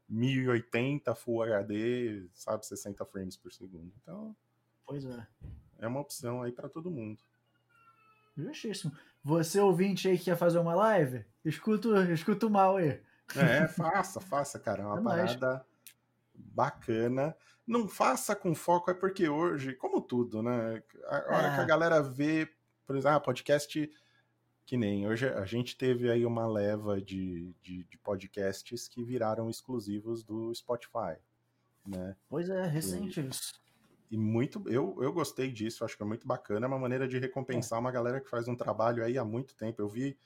1080 0.09 1.15
Full 1.15 1.43
HD, 1.43 2.27
sabe, 2.35 2.67
60 2.67 3.05
frames 3.07 3.37
por 3.37 3.53
segundo. 3.53 3.93
Então, 4.03 4.35
pois 4.85 5.05
é. 5.05 5.27
É 5.79 5.87
uma 5.87 6.01
opção 6.01 6.43
aí 6.43 6.53
para 6.53 6.69
todo 6.69 6.91
mundo. 6.91 7.23
Justíssimo. 8.37 8.93
Você 9.23 9.61
ouvinte 9.61 10.09
aí 10.09 10.19
que 10.19 10.25
quer 10.25 10.37
fazer 10.37 10.59
uma 10.59 10.75
live, 10.75 11.25
escuta, 11.45 12.13
escuta 12.13 12.49
mal 12.49 12.77
aí. 12.77 13.01
É, 13.37 13.67
faça, 13.69 14.21
faça, 14.21 14.59
cara. 14.59 14.83
É 14.83 14.87
uma 14.87 14.99
é 14.99 15.03
parada 15.03 15.49
mais. 15.49 15.63
bacana. 16.35 17.37
Não 17.67 17.89
faça 17.89 18.37
com 18.37 18.55
foco, 18.55 18.91
é 18.91 18.95
porque 18.95 19.29
hoje, 19.29 19.75
como 19.75 20.03
tudo, 20.03 20.43
né? 20.43 20.83
A 21.07 21.37
hora 21.37 21.47
é. 21.49 21.55
que 21.55 21.61
a 21.61 21.63
é. 21.63 21.67
galera 21.67 22.03
vê, 22.03 22.51
por 22.87 22.97
exemplo, 22.97 23.17
ah, 23.17 23.21
podcast 23.21 23.91
que 24.67 24.77
nem 24.77 25.07
hoje 25.07 25.29
a 25.29 25.45
gente 25.45 25.77
teve 25.77 26.11
aí 26.11 26.25
uma 26.25 26.47
leva 26.47 27.01
de, 27.01 27.55
de, 27.63 27.85
de 27.85 27.99
podcasts 27.99 28.89
que 28.89 29.05
viraram 29.05 29.51
exclusivos 29.51 30.23
do 30.23 30.55
Spotify, 30.55 31.17
né? 31.87 32.17
Pois 32.29 32.49
é, 32.49 32.67
recente 32.67 33.21
e, 33.21 33.29
isso. 33.29 33.61
E 34.11 34.17
muito, 34.17 34.63
eu, 34.69 34.97
eu 35.03 35.13
gostei 35.13 35.51
disso, 35.51 35.85
acho 35.85 35.97
que 35.97 36.03
é 36.03 36.07
muito 36.07 36.27
bacana, 36.27 36.67
é 36.67 36.69
uma 36.69 36.79
maneira 36.79 37.07
de 37.07 37.19
recompensar 37.19 37.79
é. 37.79 37.81
uma 37.81 37.91
galera 37.91 38.21
que 38.21 38.31
faz 38.31 38.49
um 38.49 38.57
trabalho 38.57 39.05
aí 39.05 39.19
há 39.19 39.25
muito 39.25 39.55
tempo. 39.55 39.83
Eu 39.83 39.89
vi 39.89 40.17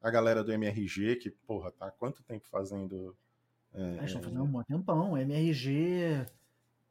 a 0.00 0.10
galera 0.10 0.44
do 0.44 0.52
MRG 0.52 1.16
que, 1.16 1.30
porra, 1.30 1.72
tá 1.72 1.86
há 1.86 1.90
quanto 1.90 2.22
tempo 2.22 2.46
fazendo... 2.48 3.16
É, 3.74 4.04
estão 4.04 4.22
fazendo 4.22 4.42
um 4.42 4.46
bom 4.46 4.62
tempão, 4.62 5.18
MRG... 5.18 6.26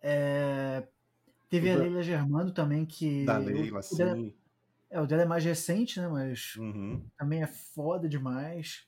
É... 0.01 0.83
Teve 1.49 1.71
a 1.71 1.77
Leila 1.77 2.03
Germano 2.03 2.51
também, 2.51 2.85
que. 2.85 3.23
Da 3.23 3.37
Leila, 3.37 3.81
sim. 3.81 4.33
É, 4.89 5.01
o 5.01 5.05
dela 5.05 5.23
é 5.23 5.25
mais 5.25 5.43
recente, 5.43 5.99
né? 5.99 6.07
Mas 6.07 6.55
uhum. 6.55 7.05
também 7.17 7.41
é 7.41 7.47
foda 7.47 8.07
demais. 8.07 8.87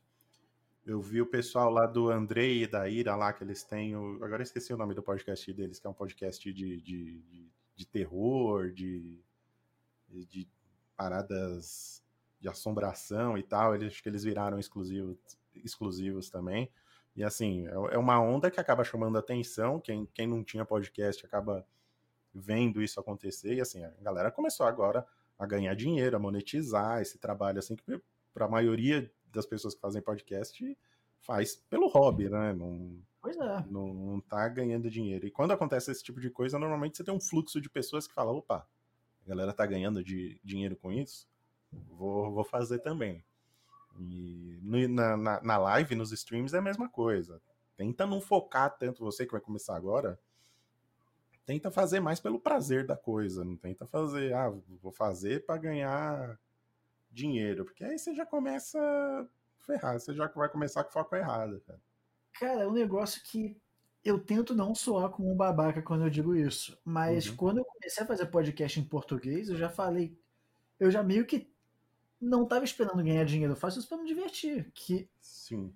Eu 0.85 1.01
vi 1.01 1.21
o 1.21 1.25
pessoal 1.25 1.69
lá 1.69 1.85
do 1.85 2.09
Andrei 2.09 2.63
e 2.63 2.67
da 2.67 2.87
Ira 2.87 3.15
lá, 3.15 3.33
que 3.33 3.43
eles 3.43 3.63
têm. 3.63 3.95
O... 3.95 4.23
Agora 4.23 4.41
esqueci 4.41 4.73
o 4.73 4.77
nome 4.77 4.93
do 4.93 5.03
podcast 5.03 5.51
deles, 5.53 5.79
que 5.79 5.85
é 5.85 5.89
um 5.89 5.93
podcast 5.93 6.51
de, 6.51 6.81
de, 6.81 7.21
de, 7.21 7.51
de 7.75 7.85
terror, 7.85 8.71
de, 8.71 9.19
de 10.09 10.47
paradas 10.95 12.03
de 12.39 12.47
assombração 12.47 13.37
e 13.37 13.43
tal. 13.43 13.75
Eles, 13.75 13.93
acho 13.93 14.01
que 14.01 14.09
eles 14.09 14.23
viraram 14.23 14.57
exclusivos, 14.57 15.17
exclusivos 15.53 16.29
também. 16.29 16.71
E 17.15 17.23
assim, 17.23 17.67
é, 17.67 17.95
é 17.95 17.97
uma 17.97 18.19
onda 18.19 18.49
que 18.49 18.59
acaba 18.59 18.83
chamando 18.83 19.17
atenção. 19.17 19.79
Quem, 19.79 20.05
quem 20.13 20.25
não 20.25 20.43
tinha 20.43 20.63
podcast 20.63 21.25
acaba 21.25 21.67
vendo 22.33 22.81
isso 22.81 22.99
acontecer. 22.99 23.55
E 23.55 23.61
assim, 23.61 23.83
a 23.83 23.91
galera 24.01 24.31
começou 24.31 24.65
agora 24.65 25.05
a 25.39 25.45
ganhar 25.45 25.73
dinheiro, 25.73 26.17
a 26.17 26.19
monetizar 26.19 27.01
esse 27.01 27.17
trabalho, 27.17 27.59
assim, 27.59 27.75
que 27.75 28.01
para 28.33 28.45
a 28.45 28.49
maioria 28.49 29.09
das 29.31 29.45
pessoas 29.45 29.73
que 29.73 29.79
fazem 29.79 30.01
podcast 30.01 30.77
faz 31.21 31.55
pelo 31.55 31.87
hobby, 31.87 32.29
né? 32.29 32.53
Não, 32.53 33.01
pois 33.21 33.37
é. 33.37 33.65
Não, 33.69 33.93
não 33.93 34.19
tá 34.19 34.47
ganhando 34.49 34.89
dinheiro. 34.89 35.25
E 35.25 35.31
quando 35.31 35.51
acontece 35.51 35.91
esse 35.91 36.03
tipo 36.03 36.19
de 36.19 36.29
coisa, 36.29 36.59
normalmente 36.59 36.97
você 36.97 37.03
tem 37.03 37.13
um 37.13 37.21
fluxo 37.21 37.61
de 37.61 37.69
pessoas 37.69 38.05
que 38.05 38.13
falam, 38.13 38.35
opa, 38.35 38.67
a 39.25 39.29
galera 39.29 39.53
tá 39.53 39.65
ganhando 39.65 40.03
de 40.03 40.39
dinheiro 40.43 40.75
com 40.75 40.91
isso, 40.91 41.25
vou, 41.71 42.31
vou 42.31 42.43
fazer 42.43 42.79
também. 42.79 43.23
E 43.97 44.59
na, 44.89 45.17
na, 45.17 45.41
na 45.41 45.57
live, 45.57 45.95
nos 45.95 46.11
streams, 46.11 46.53
é 46.53 46.59
a 46.59 46.61
mesma 46.61 46.89
coisa. 46.89 47.41
Tenta 47.77 48.05
não 48.05 48.19
focar 48.19 48.77
tanto 48.77 49.03
você 49.03 49.25
que 49.25 49.31
vai 49.31 49.41
começar 49.41 49.75
agora. 49.75 50.19
Tenta 51.49 51.71
fazer 51.71 51.99
mais 51.99 52.19
pelo 52.19 52.39
prazer 52.39 52.85
da 52.85 52.95
coisa. 52.95 53.43
Não 53.43 53.57
tenta 53.57 53.83
fazer, 53.83 54.35
ah, 54.35 54.53
vou 54.79 54.91
fazer 54.91 55.47
para 55.47 55.57
ganhar 55.57 56.39
dinheiro. 57.09 57.65
Porque 57.65 57.83
aí 57.83 57.97
você 57.97 58.13
já 58.13 58.23
começa 58.23 58.79
a 58.79 59.25
ferrar. 59.65 59.99
Você 59.99 60.13
já 60.13 60.27
vai 60.27 60.47
começar 60.47 60.83
com 60.83 60.91
foco 60.91 61.15
errado, 61.15 61.59
cara. 61.65 61.81
Cara, 62.33 62.61
é 62.61 62.67
um 62.67 62.71
negócio 62.71 63.23
que 63.23 63.59
eu 64.05 64.19
tento 64.19 64.53
não 64.53 64.75
soar 64.75 65.09
como 65.09 65.31
um 65.31 65.35
babaca 65.35 65.81
quando 65.81 66.03
eu 66.03 66.09
digo 66.11 66.35
isso. 66.35 66.79
Mas 66.85 67.27
uhum. 67.29 67.35
quando 67.35 67.57
eu 67.57 67.65
comecei 67.65 68.03
a 68.03 68.05
fazer 68.05 68.27
podcast 68.27 68.79
em 68.79 68.83
português, 68.83 69.49
eu 69.49 69.57
já 69.57 69.69
falei. 69.69 70.15
Eu 70.79 70.91
já 70.91 71.01
meio 71.01 71.25
que 71.25 71.51
não 72.21 72.43
estava 72.43 72.63
esperando 72.63 73.03
ganhar 73.03 73.25
dinheiro, 73.25 73.53
eu 73.53 73.57
faço 73.57 73.79
isso 73.79 73.89
para 73.89 73.97
me 73.97 74.07
divertir. 74.07 74.69
Que 74.71 75.09
Sim. 75.19 75.73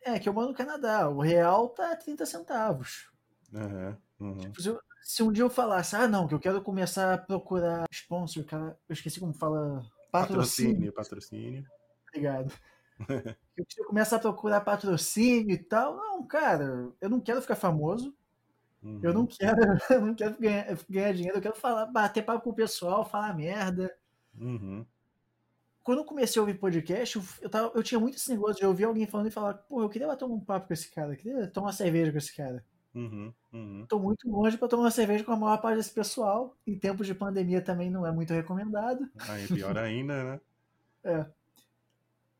É, 0.00 0.20
que 0.20 0.28
eu 0.28 0.32
moro 0.32 0.46
no 0.46 0.54
Canadá, 0.54 1.08
o 1.08 1.20
real 1.20 1.70
tá 1.70 1.96
30 1.96 2.24
centavos. 2.24 3.10
Uhum, 3.52 3.96
uhum. 4.20 4.38
Tipo, 4.38 4.62
se, 4.62 4.68
eu, 4.68 4.80
se, 5.02 5.22
um 5.22 5.32
dia 5.32 5.44
eu 5.44 5.50
falasse, 5.50 5.96
ah, 5.96 6.08
não, 6.08 6.26
que 6.26 6.34
eu 6.34 6.40
quero 6.40 6.62
começar 6.62 7.14
a 7.14 7.18
procurar 7.18 7.86
sponsor, 7.90 8.44
cara, 8.44 8.78
eu 8.88 8.92
esqueci 8.92 9.20
como 9.20 9.32
fala. 9.32 9.82
Patrocínio. 10.10 10.92
Patrocínio. 10.92 10.92
patrocínio. 10.92 11.66
Obrigado. 12.08 12.52
eu 13.56 13.86
começar 13.86 14.16
a 14.16 14.20
procurar 14.20 14.60
patrocínio 14.62 15.54
e 15.54 15.58
tal. 15.58 15.96
Não, 15.96 16.26
cara, 16.26 16.88
eu 17.00 17.08
não 17.08 17.20
quero 17.20 17.42
ficar 17.42 17.56
famoso. 17.56 18.14
Uhum. 18.82 19.00
Eu 19.02 19.12
não 19.12 19.26
quero, 19.26 19.60
eu 19.90 20.00
não 20.00 20.14
quero 20.14 20.36
ganhar, 20.38 20.78
ganhar, 20.88 21.12
dinheiro, 21.12 21.38
eu 21.38 21.42
quero 21.42 21.56
falar, 21.56 21.86
bater 21.86 22.24
papo 22.24 22.42
com 22.44 22.50
o 22.50 22.54
pessoal, 22.54 23.04
falar 23.04 23.34
merda. 23.34 23.94
Uhum 24.38 24.86
quando 25.88 26.00
eu 26.00 26.04
comecei 26.04 26.38
a 26.38 26.42
ouvir 26.42 26.58
podcast, 26.58 27.18
eu, 27.40 27.48
tava, 27.48 27.72
eu 27.74 27.82
tinha 27.82 27.98
muito 27.98 28.18
esse 28.18 28.28
negócio 28.28 28.56
de 28.56 28.66
ouvir 28.66 28.84
alguém 28.84 29.06
falando 29.06 29.28
e 29.28 29.30
falar, 29.30 29.54
pô, 29.54 29.80
eu 29.80 29.88
queria 29.88 30.06
bater 30.06 30.26
um 30.26 30.38
papo 30.38 30.66
com 30.66 30.74
esse 30.74 30.90
cara, 30.90 31.14
eu 31.14 31.16
queria 31.16 31.46
tomar 31.46 31.68
uma 31.68 31.72
cerveja 31.72 32.12
com 32.12 32.18
esse 32.18 32.36
cara. 32.36 32.62
Uhum, 32.94 33.32
uhum. 33.52 33.86
Tô 33.88 33.98
muito 33.98 34.28
longe 34.28 34.56
para 34.56 34.68
tomar 34.68 34.84
uma 34.84 34.90
cerveja 34.90 35.22
com 35.22 35.32
a 35.32 35.36
maior 35.36 35.60
parte 35.60 35.76
desse 35.76 35.92
pessoal. 35.92 36.56
Em 36.66 36.78
tempos 36.78 37.06
de 37.06 37.14
pandemia 37.14 37.60
também 37.60 37.90
não 37.90 38.06
é 38.06 38.10
muito 38.10 38.32
recomendado. 38.32 39.08
Aí 39.28 39.46
pior 39.46 39.76
ainda, 39.78 40.24
né? 40.24 40.40
é. 41.04 41.26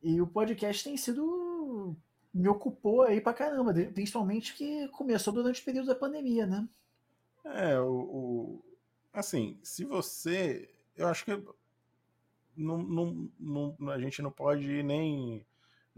E 0.03 0.21
o 0.21 0.27
podcast 0.27 0.85
tem 0.85 0.97
sido. 0.97 1.97
me 2.33 2.49
ocupou 2.49 3.03
aí 3.03 3.21
pra 3.21 3.35
caramba, 3.35 3.73
principalmente 3.93 4.55
que 4.55 4.89
começou 4.89 5.33
durante 5.33 5.61
o 5.61 5.65
período 5.65 5.87
da 5.87 5.95
pandemia, 5.95 6.47
né? 6.47 6.69
É, 7.45 7.79
o, 7.81 7.93
o 7.93 8.65
assim, 9.13 9.59
se 9.63 9.85
você. 9.85 10.71
Eu 10.97 11.09
acho 11.09 11.25
que 11.25 11.43
não, 12.57 12.79
não, 12.79 13.29
não, 13.39 13.91
a 13.91 14.01
gente 14.01 14.21
não 14.21 14.31
pode 14.31 14.83
nem, 14.83 15.45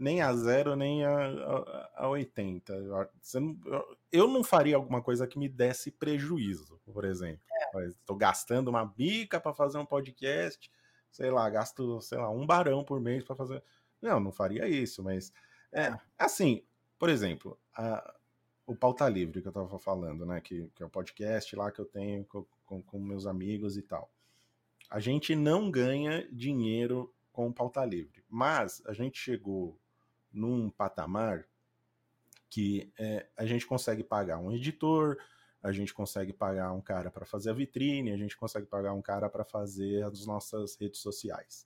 nem 0.01 0.19
a 0.19 0.33
zero, 0.33 0.75
nem 0.75 1.05
a, 1.05 1.15
a, 1.15 1.91
a 2.05 2.09
80. 2.09 2.75
Não, 2.79 3.87
eu 4.11 4.27
não 4.27 4.43
faria 4.43 4.75
alguma 4.75 4.99
coisa 4.99 5.27
que 5.27 5.37
me 5.37 5.47
desse 5.47 5.91
prejuízo, 5.91 6.81
por 6.91 7.05
exemplo. 7.05 7.43
Estou 7.87 8.15
é. 8.15 8.19
gastando 8.19 8.69
uma 8.69 8.83
bica 8.83 9.39
para 9.39 9.53
fazer 9.53 9.77
um 9.77 9.85
podcast, 9.85 10.71
sei 11.11 11.29
lá, 11.29 11.47
gasto, 11.51 12.01
sei 12.01 12.17
lá, 12.17 12.31
um 12.31 12.47
barão 12.47 12.83
por 12.83 12.99
mês 12.99 13.23
para 13.23 13.35
fazer. 13.35 13.63
Não, 14.01 14.19
não 14.19 14.31
faria 14.31 14.67
isso, 14.67 15.03
mas 15.03 15.31
é, 15.71 15.83
é. 15.83 15.99
assim, 16.17 16.63
por 16.97 17.07
exemplo, 17.07 17.55
a, 17.77 18.15
o 18.65 18.75
Pauta 18.75 19.07
Livre 19.07 19.39
que 19.39 19.47
eu 19.47 19.51
estava 19.51 19.77
falando, 19.77 20.25
né? 20.25 20.41
Que, 20.41 20.67
que 20.73 20.81
é 20.81 20.85
o 20.85 20.89
podcast 20.89 21.55
lá 21.55 21.71
que 21.71 21.79
eu 21.79 21.85
tenho 21.85 22.25
com, 22.25 22.43
com, 22.65 22.81
com 22.81 22.99
meus 22.99 23.27
amigos 23.27 23.77
e 23.77 23.83
tal. 23.83 24.11
A 24.89 24.99
gente 24.99 25.35
não 25.35 25.69
ganha 25.69 26.27
dinheiro 26.31 27.13
com 27.31 27.53
pauta 27.53 27.85
livre, 27.85 28.23
mas 28.27 28.81
a 28.85 28.93
gente 28.93 29.17
chegou 29.17 29.79
num 30.31 30.69
patamar 30.69 31.47
que 32.49 32.91
é, 32.99 33.27
a 33.37 33.45
gente 33.45 33.65
consegue 33.65 34.03
pagar 34.03 34.37
um 34.37 34.51
editor, 34.51 35.17
a 35.63 35.71
gente 35.71 35.93
consegue 35.93 36.33
pagar 36.33 36.73
um 36.73 36.81
cara 36.81 37.09
para 37.09 37.25
fazer 37.25 37.49
a 37.49 37.53
vitrine, 37.53 38.11
a 38.11 38.17
gente 38.17 38.35
consegue 38.35 38.65
pagar 38.65 38.93
um 38.93 39.01
cara 39.01 39.29
para 39.29 39.45
fazer 39.45 40.03
as 40.03 40.25
nossas 40.25 40.75
redes 40.75 40.99
sociais. 40.99 41.65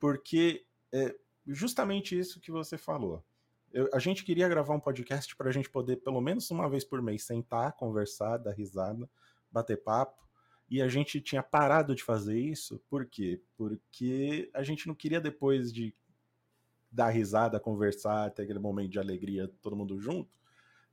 Porque 0.00 0.66
é 0.92 1.14
justamente 1.46 2.18
isso 2.18 2.40
que 2.40 2.50
você 2.50 2.76
falou. 2.76 3.24
eu, 3.72 3.88
a 3.92 3.98
gente 3.98 4.24
queria 4.24 4.48
gravar 4.48 4.74
um 4.74 4.80
podcast 4.80 5.36
para 5.36 5.48
a 5.48 5.52
gente 5.52 5.70
poder, 5.70 5.96
pelo 5.98 6.20
menos 6.20 6.50
uma 6.50 6.68
vez 6.68 6.84
por 6.84 7.00
mês, 7.00 7.22
sentar, 7.22 7.72
conversar, 7.74 8.38
dar 8.38 8.52
risada, 8.52 9.08
bater 9.50 9.82
papo. 9.82 10.26
E 10.68 10.82
a 10.82 10.88
gente 10.88 11.20
tinha 11.20 11.44
parado 11.44 11.94
de 11.94 12.02
fazer 12.02 12.36
isso, 12.40 12.82
por 12.88 13.06
quê? 13.06 13.40
Porque 13.56 14.50
a 14.52 14.64
gente 14.64 14.88
não 14.88 14.94
queria, 14.96 15.20
depois 15.20 15.72
de 15.72 15.94
dar 16.96 17.10
risada, 17.10 17.60
conversar, 17.60 18.30
ter 18.30 18.42
aquele 18.42 18.58
momento 18.58 18.90
de 18.90 18.98
alegria, 18.98 19.52
todo 19.60 19.76
mundo 19.76 20.00
junto, 20.00 20.38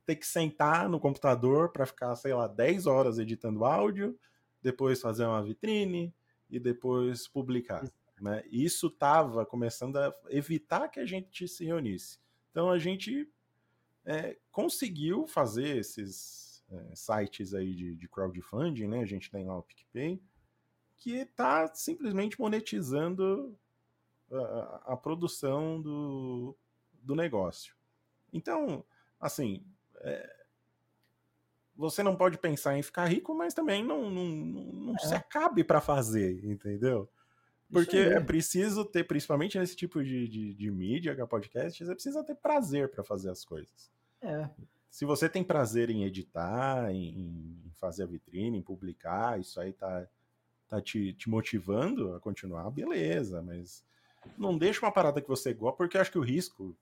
ter 0.04 0.16
que 0.16 0.26
sentar 0.26 0.88
no 0.88 1.00
computador 1.00 1.72
para 1.72 1.86
ficar, 1.86 2.14
sei 2.14 2.34
lá, 2.34 2.46
10 2.46 2.86
horas 2.86 3.18
editando 3.18 3.64
áudio, 3.64 4.18
depois 4.62 5.00
fazer 5.00 5.24
uma 5.24 5.42
vitrine 5.42 6.14
e 6.50 6.60
depois 6.60 7.26
publicar. 7.26 7.90
Né? 8.20 8.44
Isso 8.50 8.88
estava 8.88 9.44
começando 9.44 9.96
a 9.96 10.14
evitar 10.28 10.88
que 10.88 11.00
a 11.00 11.06
gente 11.06 11.48
se 11.48 11.64
reunisse. 11.64 12.18
Então 12.50 12.70
a 12.70 12.78
gente 12.78 13.28
é, 14.04 14.36
conseguiu 14.52 15.26
fazer 15.26 15.78
esses 15.78 16.62
é, 16.70 16.94
sites 16.94 17.54
aí 17.54 17.74
de, 17.74 17.96
de, 17.96 18.08
crowdfunding, 18.08 18.86
né? 18.86 19.00
A 19.00 19.06
gente 19.06 19.30
tem 19.30 19.44
lá 19.44 19.58
o 19.58 19.62
PicPay, 19.62 20.22
que 20.96 21.16
está 21.16 21.74
simplesmente 21.74 22.38
monetizando 22.38 23.58
a, 24.30 24.92
a, 24.92 24.96
produção 24.96 25.80
do, 25.80 26.56
do 27.02 27.14
negócio. 27.14 27.74
Então, 28.32 28.84
assim, 29.20 29.64
é, 30.00 30.44
você 31.76 32.02
não 32.02 32.16
pode 32.16 32.38
pensar 32.38 32.78
em 32.78 32.82
ficar 32.82 33.06
rico, 33.06 33.34
mas 33.34 33.54
também 33.54 33.84
não, 33.84 34.10
não, 34.10 34.24
não, 34.24 34.94
é. 34.94 34.98
se 34.98 35.14
acabe 35.14 35.64
para 35.64 35.80
fazer, 35.80 36.44
entendeu? 36.44 37.08
Porque 37.70 37.96
é 37.96 38.20
preciso 38.20 38.84
ter, 38.84 39.04
principalmente 39.04 39.58
nesse 39.58 39.74
tipo 39.74 40.02
de, 40.02 40.28
de, 40.28 40.54
de 40.54 40.70
mídia, 40.70 41.14
que 41.14 41.20
é 41.20 41.26
podcast, 41.26 41.84
você 41.84 41.94
precisa 41.94 42.22
ter 42.22 42.36
prazer 42.36 42.88
para 42.88 43.02
fazer 43.02 43.30
as 43.30 43.44
coisas. 43.44 43.90
É. 44.22 44.48
Se 44.88 45.04
você 45.04 45.28
tem 45.28 45.42
prazer 45.42 45.90
em 45.90 46.04
editar, 46.04 46.92
em, 46.92 47.08
em, 47.08 47.72
fazer 47.74 48.04
a 48.04 48.06
vitrine, 48.06 48.58
em 48.58 48.62
publicar, 48.62 49.40
isso 49.40 49.58
aí 49.58 49.72
tá, 49.72 50.06
tá 50.68 50.80
te, 50.80 51.12
te 51.14 51.28
motivando 51.28 52.14
a 52.14 52.20
continuar, 52.20 52.70
beleza, 52.70 53.42
mas 53.42 53.84
não 54.36 54.56
deixa 54.56 54.84
uma 54.84 54.92
parada 54.92 55.20
que 55.20 55.28
você 55.28 55.52
gosta, 55.52 55.76
porque 55.76 55.98
acho 55.98 56.12
que 56.12 56.18
o 56.18 56.24
risco 56.24 56.76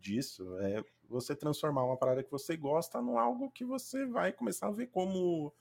disso 0.00 0.58
é 0.58 0.84
você 1.08 1.34
transformar 1.34 1.84
uma 1.84 1.96
parada 1.96 2.22
que 2.22 2.30
você 2.30 2.56
gosta 2.56 3.00
num 3.00 3.18
algo 3.18 3.50
que 3.50 3.64
você 3.64 4.06
vai 4.06 4.32
começar 4.32 4.68
a 4.68 4.72
ver 4.72 4.88
como 4.88 5.52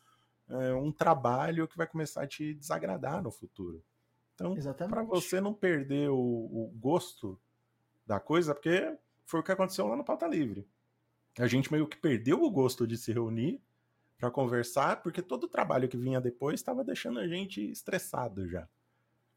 é, 0.50 0.74
um 0.74 0.92
trabalho 0.92 1.68
que 1.68 1.78
vai 1.78 1.88
começar 1.88 2.24
a 2.24 2.28
te 2.28 2.54
desagradar 2.54 3.22
no 3.22 3.32
futuro. 3.32 3.84
Então, 4.36 4.56
para 4.90 5.04
você 5.04 5.40
não 5.40 5.54
perder 5.54 6.10
o, 6.10 6.18
o, 6.18 6.74
gosto 6.76 7.40
da 8.06 8.20
coisa, 8.20 8.54
porque 8.54 8.98
foi 9.26 9.40
o 9.40 9.44
que 9.44 9.52
aconteceu 9.52 9.88
lá 9.88 9.96
no 9.96 10.04
Pauta 10.04 10.28
Livre. 10.28 10.68
A 11.38 11.48
gente 11.48 11.72
meio 11.72 11.88
que 11.88 11.98
perdeu 11.98 12.44
o 12.44 12.50
gosto 12.50 12.88
de 12.88 12.98
se 12.98 13.14
reunir 13.14 13.62
para 14.18 14.32
conversar, 14.32 15.02
porque 15.02 15.22
todo 15.22 15.46
o 15.46 15.50
trabalho 15.50 15.88
que 15.88 15.98
vinha 15.98 16.20
depois 16.20 16.60
estava 16.60 16.84
deixando 16.84 17.20
a 17.20 17.28
gente 17.28 17.62
estressado 17.72 18.48
já. 18.48 18.68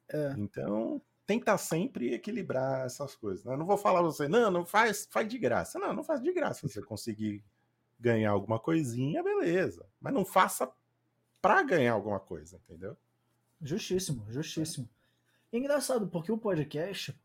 É. 0.08 0.34
Então, 0.38 1.00
tenta 1.26 1.58
sempre 1.58 2.14
equilibrar 2.14 2.86
essas 2.86 3.14
coisas. 3.14 3.44
Né? 3.44 3.56
Não 3.56 3.66
vou 3.66 3.76
falar 3.76 4.00
pra 4.00 4.10
você, 4.10 4.28
não, 4.28 4.50
não 4.50 4.64
faz, 4.64 5.08
faz 5.10 5.28
de 5.28 5.38
graça. 5.38 5.78
Não, 5.78 5.92
não 5.92 6.04
faz 6.04 6.22
de 6.22 6.32
graça. 6.32 6.60
Se 6.60 6.72
você 6.74 6.82
conseguir 6.82 7.44
ganhar 7.98 8.30
alguma 8.30 8.58
coisinha, 8.58 9.22
beleza. 9.22 9.84
Mas 10.00 10.14
não 10.14 10.24
faça 10.24 10.70
para 11.42 11.62
ganhar 11.62 11.92
alguma 11.92 12.20
coisa, 12.20 12.60
entendeu? 12.64 12.96
Justíssimo, 13.60 14.24
justíssimo. 14.30 14.88
É 15.52 15.58
engraçado, 15.58 16.06
porque 16.08 16.30
o 16.30 16.38
podcast, 16.38 17.18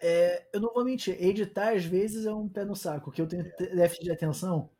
é, 0.00 0.46
eu 0.52 0.60
não 0.60 0.72
vou 0.72 0.84
mentir, 0.84 1.22
editar 1.22 1.74
às 1.74 1.84
vezes 1.84 2.26
é 2.26 2.32
um 2.32 2.48
pé 2.48 2.64
no 2.64 2.74
saco, 2.74 3.12
que 3.12 3.20
eu 3.20 3.26
tenho 3.26 3.44
déficit 3.58 4.04
de 4.04 4.10
atenção, 4.10 4.70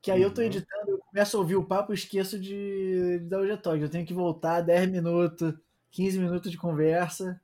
que 0.00 0.10
aí 0.10 0.20
uhum. 0.20 0.26
eu 0.26 0.34
tô 0.34 0.40
uhum. 0.40 0.46
editando, 0.46 0.90
eu 0.90 0.98
começo 0.98 1.36
a 1.36 1.40
ouvir 1.40 1.56
o 1.56 1.64
papo 1.64 1.92
e 1.92 1.94
esqueço 1.94 2.38
de, 2.38 3.18
de 3.18 3.24
dar 3.24 3.40
o 3.40 3.46
jetoque. 3.46 3.82
Eu 3.82 3.90
tenho 3.90 4.06
que 4.06 4.14
voltar 4.14 4.60
10 4.60 4.90
minutos, 4.90 5.54
15 5.90 6.18
minutos 6.18 6.50
de 6.50 6.58
conversa. 6.58 7.40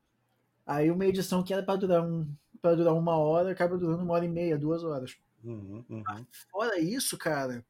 Aí 0.67 0.91
uma 0.91 1.07
edição 1.07 1.43
que 1.43 1.53
era 1.53 1.63
para 1.63 1.77
durar, 1.77 2.03
um, 2.03 2.27
pra 2.61 2.75
durar 2.75 2.95
uma 2.95 3.17
hora, 3.17 3.51
acaba 3.51 3.77
durando 3.77 4.03
uma 4.03 4.15
hora 4.15 4.25
e 4.25 4.29
meia, 4.29 4.59
duas 4.59 4.83
horas. 4.83 5.17
Uhum, 5.43 5.85
uhum. 5.91 6.27
Fora 6.51 6.79
isso, 6.79 7.19
cara, 7.19 7.65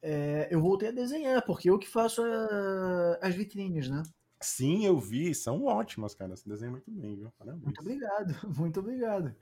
é, 0.00 0.48
eu 0.50 0.60
voltei 0.60 0.88
a 0.88 0.92
desenhar, 0.92 1.44
porque 1.44 1.68
eu 1.68 1.78
que 1.78 1.88
faço 1.88 2.22
a, 2.22 3.18
as 3.20 3.34
vitrines, 3.34 3.88
né? 3.88 4.02
Sim, 4.40 4.86
eu 4.86 4.98
vi, 4.98 5.34
são 5.34 5.64
ótimas, 5.64 6.14
cara. 6.14 6.36
Você 6.36 6.48
desenha 6.48 6.70
muito 6.70 6.90
bem, 6.90 7.16
viu? 7.16 7.32
Parabéns. 7.36 7.64
Muito 7.64 7.80
obrigado, 7.80 8.34
muito 8.56 8.80
obrigado. 8.80 9.34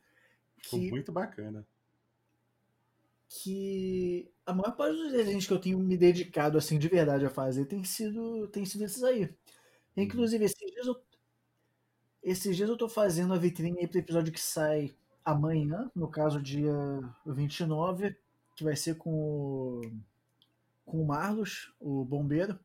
Ficou 0.57 0.81
que, 0.81 0.91
muito 0.91 1.13
bacana. 1.13 1.67
Que 3.29 4.31
a 4.47 4.55
maior 4.55 4.75
parte 4.75 4.97
dos 4.97 5.13
desenhos 5.13 5.47
que 5.47 5.53
eu 5.53 5.61
tenho 5.61 5.79
me 5.79 5.97
dedicado 5.97 6.57
assim 6.57 6.79
de 6.79 6.89
verdade 6.89 7.27
a 7.27 7.31
fazer 7.31 7.67
tem 7.67 7.85
sido, 7.85 8.49
tem 8.49 8.65
sido 8.65 8.85
esses 8.85 9.03
aí. 9.03 9.25
Uhum. 9.25 10.03
Inclusive, 10.05 10.45
esses 10.47 10.73
dias 10.73 10.87
eu, 10.87 10.97
esses 12.27 12.57
dias 12.57 12.69
eu 12.69 12.77
tô 12.77 12.89
fazendo 12.89 13.33
a 13.33 13.39
vitrine 13.39 13.79
aí 13.79 13.87
pro 13.87 14.01
episódio 14.01 14.33
que 14.33 14.41
sai 14.41 14.93
amanhã, 15.25 15.89
no 15.95 16.09
caso 16.09 16.43
dia 16.43 16.75
29, 17.25 18.17
que 18.57 18.65
vai 18.65 18.75
ser 18.75 18.97
com 18.97 19.11
o 19.11 19.81
com 20.85 21.03
o 21.03 21.07
Marlos, 21.07 21.73
o 21.81 22.05
bombeiro. 22.05 22.59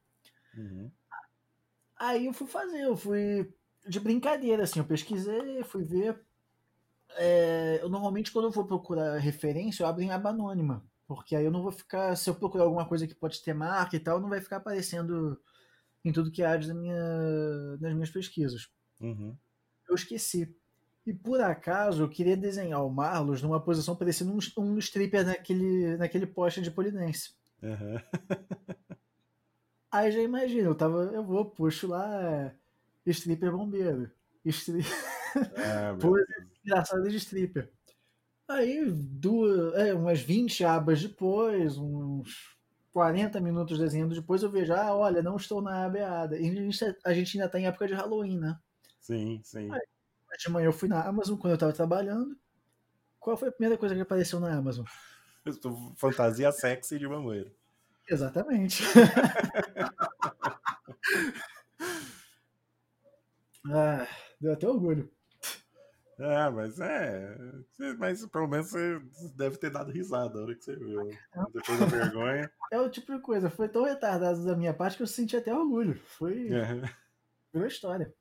Uhum. 0.56 0.92
Aí 1.98 2.26
eu 2.26 2.34
fui 2.34 2.48
fazer, 2.48 2.82
eu 2.82 2.96
fui 2.96 3.52
de 3.88 4.00
brincadeira, 4.00 4.64
assim, 4.64 4.80
eu 4.80 4.86
pesquisei, 4.86 5.64
fui 5.64 5.84
ver. 5.84 6.20
É, 7.18 7.80
eu 7.82 7.90
normalmente 7.90 8.32
quando 8.32 8.46
eu 8.46 8.52
vou 8.52 8.66
procurar 8.66 9.18
referência, 9.18 9.84
eu 9.84 9.88
abro 9.88 10.02
em 10.02 10.12
aba 10.12 10.30
anônima. 10.30 10.84
Porque 11.08 11.36
aí 11.36 11.46
eu 11.46 11.52
não 11.52 11.62
vou 11.62 11.72
ficar, 11.72 12.16
se 12.16 12.30
eu 12.30 12.36
procurar 12.36 12.64
alguma 12.64 12.88
coisa 12.88 13.06
que 13.06 13.14
pode 13.14 13.44
ter 13.44 13.54
marca 13.54 13.96
e 13.96 14.00
tal, 14.00 14.20
não 14.20 14.30
vai 14.30 14.42
ficar 14.42 14.58
aparecendo 14.58 15.40
em 16.04 16.12
tudo 16.12 16.32
que 16.32 16.44
há 16.44 16.58
da 16.58 16.74
minha, 16.74 17.78
nas 17.80 17.94
minhas 17.94 18.10
pesquisas. 18.10 18.70
Uhum. 19.00 19.36
Eu 19.92 19.96
esqueci. 19.96 20.56
E 21.06 21.14
por 21.14 21.42
acaso 21.42 22.04
eu 22.04 22.10
queria 22.10 22.38
desenhar 22.38 22.86
o 22.86 22.90
Marlos 22.90 23.42
numa 23.42 23.62
posição 23.62 23.94
parecendo 23.94 24.32
um, 24.32 24.40
um 24.64 24.78
stripper 24.78 25.26
naquele, 25.26 25.98
naquele 25.98 26.26
poste 26.26 26.62
de 26.62 26.72
polidense. 26.72 27.32
Uhum. 27.62 27.98
Aí 29.92 30.10
já 30.14 30.22
imagina, 30.22 30.70
eu 30.70 30.76
tava, 30.76 31.04
eu 31.14 31.26
vou, 31.26 31.44
puxo 31.44 31.88
lá 31.88 32.56
stripper 33.06 33.52
bombeiro. 33.52 34.10
Strip... 34.46 34.86
É, 35.34 35.94
engraçada 36.66 37.10
de 37.10 37.16
stripper. 37.16 37.72
Aí, 38.46 38.84
duas, 38.92 39.74
é, 39.76 39.94
umas 39.94 40.20
20 40.20 40.66
abas 40.66 41.02
depois, 41.02 41.78
uns 41.78 42.58
40 42.92 43.40
minutos 43.40 43.80
desenhando 43.80 44.14
depois, 44.14 44.44
eu 44.44 44.52
vejo, 44.52 44.74
ah, 44.74 44.94
olha, 44.94 45.24
não 45.24 45.38
estou 45.38 45.62
na 45.62 45.86
abeada. 45.86 46.38
E 46.38 46.50
a 46.50 46.54
gente, 46.54 46.98
a 47.06 47.14
gente 47.14 47.38
ainda 47.38 47.50
tá 47.50 47.58
em 47.62 47.66
época 47.66 47.88
de 47.88 47.94
Halloween, 47.94 48.40
né? 48.40 48.60
Sim, 49.12 49.42
sim. 49.44 49.70
Aí, 49.70 49.82
de 50.40 50.50
manhã 50.50 50.68
eu 50.68 50.74
fui 50.74 50.88
na 50.88 51.04
Amazon 51.04 51.38
quando 51.38 51.52
eu 51.52 51.58
tava 51.58 51.74
trabalhando. 51.74 52.38
Qual 53.20 53.36
foi 53.36 53.50
a 53.50 53.52
primeira 53.52 53.78
coisa 53.78 53.94
que 53.94 54.00
apareceu 54.00 54.40
na 54.40 54.56
Amazon? 54.56 54.86
Fantasia 55.98 56.50
sexy 56.54 56.98
de 56.98 57.06
mamoeiro. 57.06 57.52
Exatamente. 58.10 58.82
ah, 63.70 64.08
deu 64.40 64.54
até 64.54 64.66
orgulho. 64.66 65.12
É, 66.18 66.50
mas 66.50 66.80
é. 66.80 67.38
Mas 67.98 68.26
pelo 68.28 68.48
menos 68.48 68.70
você 68.70 69.02
deve 69.36 69.58
ter 69.58 69.72
dado 69.72 69.92
risada 69.92 70.36
na 70.36 70.44
hora 70.44 70.56
que 70.56 70.64
você 70.64 70.78
viu. 70.78 71.10
Depois 71.54 71.80
da 71.80 71.86
vergonha. 71.86 72.50
É 72.72 72.80
o 72.80 72.90
tipo 72.90 73.14
de 73.14 73.20
coisa. 73.20 73.50
Foi 73.50 73.68
tão 73.68 73.84
retardado 73.84 74.46
da 74.46 74.56
minha 74.56 74.74
parte 74.74 74.96
que 74.96 75.04
eu 75.04 75.08
senti 75.08 75.36
até 75.36 75.54
orgulho. 75.54 76.00
Foi. 76.18 76.48
É. 76.54 76.66
Foi 77.52 77.62
uma 77.62 77.68
história. 77.68 78.14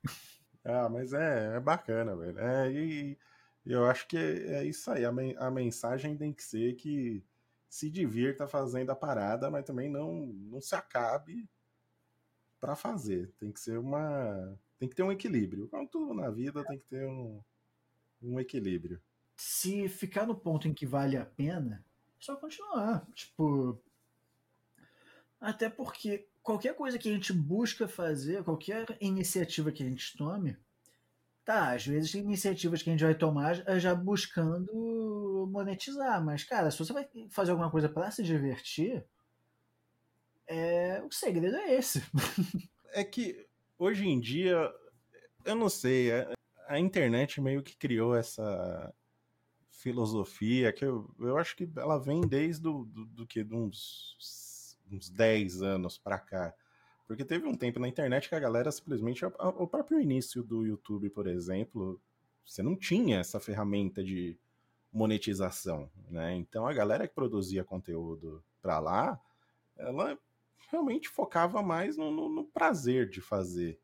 Ah, 0.65 0.89
mas 0.89 1.13
é, 1.13 1.57
é 1.57 1.61
bacana, 1.61 2.15
velho. 2.17 2.39
É, 2.39 2.73
e, 2.73 3.19
eu 3.65 3.85
acho 3.87 4.07
que 4.09 4.17
é, 4.17 4.61
é 4.61 4.65
isso 4.65 4.91
aí. 4.91 5.05
A, 5.05 5.13
men 5.13 5.35
a 5.39 5.51
mensagem 5.51 6.17
tem 6.17 6.33
que 6.33 6.43
ser 6.43 6.75
que 6.75 7.25
se 7.69 7.89
divirta 7.91 8.49
fazendo 8.49 8.91
a 8.91 8.97
parada, 8.97 9.51
mas 9.51 9.65
também 9.65 9.89
não, 9.89 10.27
não 10.27 10.61
se 10.61 10.75
acabe 10.75 11.49
para 12.61 12.77
fazer. 12.77 13.33
Tem 13.39 13.53
que 13.53 13.61
ser 13.61 13.79
uma. 13.79 14.59
Tem 14.79 14.89
que 14.89 14.95
ter 14.95 15.03
um 15.03 15.13
equilíbrio. 15.13 15.69
Como 15.69 15.89
tudo 15.89 16.15
na 16.15 16.31
vida 16.31 16.65
tem 16.65 16.79
que 16.79 16.87
ter 16.87 17.07
um, 17.07 17.43
um 18.23 18.41
equilíbrio. 18.41 19.01
Se 19.37 19.89
ficar 19.89 20.27
no 20.27 20.35
ponto 20.35 20.69
em 20.69 20.75
que 20.75 20.87
vale 20.87 21.17
a 21.17 21.25
pena, 21.25 21.85
é 22.19 22.23
só 22.23 22.37
continuar. 22.37 23.07
Tipo. 23.15 23.81
Até 25.41 25.71
porque 25.71 26.29
qualquer 26.43 26.75
coisa 26.75 26.99
que 26.99 27.09
a 27.09 27.13
gente 27.13 27.33
busca 27.33 27.89
fazer, 27.89 28.45
qualquer 28.45 28.97
iniciativa 29.01 29.73
que 29.73 29.83
a 29.83 29.89
gente 29.89 30.17
tome, 30.17 30.57
Tá, 31.45 31.73
às 31.73 31.87
vezes 31.87 32.13
tem 32.13 32.21
iniciativas 32.21 32.83
que 32.83 32.91
a 32.91 32.93
gente 32.93 33.03
vai 33.03 33.15
tomar 33.15 33.55
já 33.81 33.95
buscando 33.95 35.49
monetizar, 35.51 36.25
mas, 36.25 36.45
cara, 36.45 36.71
se 36.71 36.79
você 36.79 36.93
vai 36.93 37.09
fazer 37.31 37.51
alguma 37.51 37.71
coisa 37.71 37.89
para 37.89 38.11
se 38.11 38.23
divertir, 38.23 39.05
é... 40.47 41.03
o 41.03 41.11
segredo 41.11 41.57
é 41.57 41.75
esse. 41.75 42.03
É 42.93 43.05
que 43.05 43.47
hoje 43.79 44.05
em 44.05 44.19
dia, 44.19 44.69
eu 45.45 45.55
não 45.55 45.69
sei, 45.69 46.11
a 46.67 46.77
internet 46.77 47.41
meio 47.41 47.63
que 47.63 47.77
criou 47.77 48.17
essa 48.17 48.93
filosofia 49.71 50.73
que 50.73 50.85
eu, 50.85 51.09
eu 51.21 51.39
acho 51.39 51.55
que 51.55 51.71
ela 51.77 51.99
vem 51.99 52.21
desde 52.21 52.63
do, 52.63 52.85
do, 52.87 53.07
do 53.07 53.27
que 53.29 53.45
de 53.45 53.55
uns, 53.55 54.17
uns 54.91 55.11
10 55.11 55.63
anos 55.63 55.99
para 55.99 56.19
cá. 56.19 56.55
Porque 57.07 57.25
teve 57.25 57.47
um 57.47 57.55
tempo 57.55 57.81
na 57.81 57.89
internet 57.89 58.29
que 58.29 58.35
a 58.35 58.41
galera 58.41 58.71
simplesmente. 58.71 59.25
O 59.25 59.67
próprio 59.67 60.01
início 60.01 60.43
do 60.43 60.65
YouTube, 60.65 61.11
por 61.11 61.27
exemplo, 61.27 62.01
você 62.45 62.63
não 62.63 62.77
tinha 62.77 63.19
essa 63.19 63.41
ferramenta 63.41 64.03
de 64.03 64.39
monetização, 64.93 65.91
né? 66.09 66.35
Então 66.37 66.67
a 66.67 66.73
galera 66.73 67.07
que 67.07 67.15
produzia 67.15 67.65
conteúdo 67.65 68.43
para 68.61 68.79
lá, 68.79 69.21
ela 69.77 70.19
realmente 70.71 71.09
focava 71.09 71.63
mais 71.63 71.97
no, 71.97 72.11
no, 72.11 72.29
no 72.29 72.45
prazer 72.45 73.09
de 73.09 73.21
fazer 73.21 73.81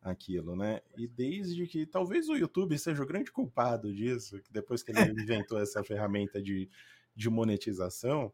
aquilo, 0.00 0.54
né? 0.54 0.80
E 0.96 1.06
desde 1.06 1.66
que 1.66 1.84
talvez 1.86 2.28
o 2.28 2.36
YouTube 2.36 2.78
seja 2.78 3.02
o 3.02 3.06
grande 3.06 3.32
culpado 3.32 3.92
disso, 3.92 4.40
que 4.40 4.52
depois 4.52 4.82
que 4.82 4.92
ele 4.92 5.00
inventou 5.22 5.60
essa 5.60 5.82
ferramenta 5.82 6.40
de, 6.40 6.68
de 7.14 7.28
monetização, 7.28 8.32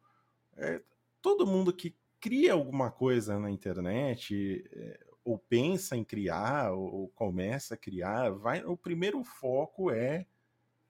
é, 0.56 0.82
todo 1.20 1.46
mundo 1.46 1.72
que 1.72 1.96
cria 2.22 2.52
alguma 2.52 2.88
coisa 2.88 3.36
na 3.36 3.50
internet, 3.50 4.64
é, 4.72 5.06
ou 5.24 5.36
pensa 5.36 5.96
em 5.96 6.04
criar, 6.04 6.72
ou, 6.72 6.94
ou, 6.94 7.08
começa 7.08 7.74
a 7.74 7.76
criar, 7.76 8.30
vai, 8.30 8.64
o 8.64 8.76
primeiro 8.76 9.24
foco 9.24 9.90
é 9.90 10.24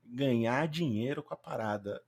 ganhar 0.04 0.68
dinheiro 0.68 1.22
com 1.22 1.32
a 1.32 1.36
parada. 1.36 2.02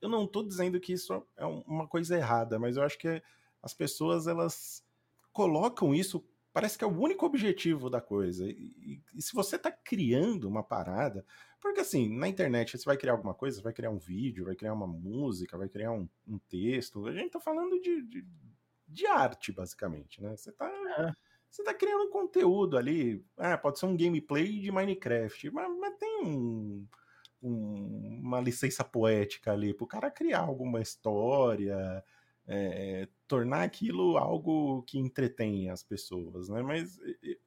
Eu 0.00 0.08
não 0.08 0.24
estou 0.24 0.42
dizendo 0.42 0.80
que 0.80 0.92
isso 0.92 1.24
é 1.36 1.46
uma 1.46 1.86
coisa 1.86 2.16
errada, 2.16 2.58
mas 2.58 2.76
eu 2.76 2.82
acho 2.82 2.98
que 2.98 3.22
as 3.62 3.72
pessoas 3.72 4.26
elas 4.26 4.84
colocam 5.32 5.94
isso 5.94 6.24
parece 6.52 6.76
que 6.76 6.82
é 6.82 6.86
o 6.86 7.00
único 7.00 7.24
objetivo 7.24 7.88
da 7.88 8.00
coisa. 8.00 8.44
E, 8.48 8.74
e, 8.76 9.02
e, 9.14 9.22
se 9.22 9.32
você 9.32 9.54
está 9.54 9.70
criando 9.70 10.48
uma 10.48 10.64
parada, 10.64 11.24
porque 11.60 11.80
assim, 11.80 12.08
na 12.16 12.28
internet 12.28 12.76
você 12.76 12.84
vai 12.84 12.96
criar 12.96 13.12
alguma 13.12 13.34
coisa, 13.34 13.56
você 13.56 13.62
vai 13.62 13.72
criar 13.72 13.90
um 13.90 13.98
vídeo, 13.98 14.46
vai 14.46 14.56
criar 14.56 14.72
uma 14.72 14.86
música, 14.86 15.58
vai 15.58 15.68
criar 15.68 15.92
um, 15.92 16.08
um 16.26 16.38
texto, 16.48 17.06
a 17.06 17.12
gente 17.12 17.26
está 17.26 17.40
falando 17.40 17.80
de, 17.80 18.02
de, 18.02 18.26
de, 18.88 19.06
arte, 19.06 19.52
basicamente, 19.52 20.22
né? 20.22 20.36
Você 20.36 20.50
está 20.50 20.66
é. 20.98 21.12
Você 21.50 21.64
tá 21.64 21.74
criando 21.74 22.04
um 22.04 22.10
conteúdo 22.10 22.78
ali, 22.78 23.24
ah, 23.36 23.58
pode 23.58 23.80
ser 23.80 23.86
um 23.86 23.96
gameplay 23.96 24.60
de 24.60 24.70
Minecraft, 24.70 25.50
mas, 25.50 25.68
mas 25.80 25.96
tem 25.98 26.24
um, 26.24 26.86
um, 27.42 28.20
uma 28.22 28.40
licença 28.40 28.84
poética 28.84 29.52
ali 29.52 29.74
para 29.74 29.84
o 29.84 29.88
cara 29.88 30.10
criar 30.12 30.42
alguma 30.42 30.80
história, 30.80 32.04
é, 32.46 33.08
tornar 33.26 33.62
aquilo 33.64 34.16
algo 34.16 34.82
que 34.84 34.98
entretém 34.98 35.70
as 35.70 35.82
pessoas, 35.82 36.48
né? 36.48 36.62
Mas 36.62 36.98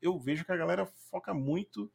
eu 0.01 0.19
vejo 0.19 0.43
que 0.43 0.51
a 0.51 0.57
galera 0.57 0.85
foca 0.85 1.33
muito, 1.33 1.89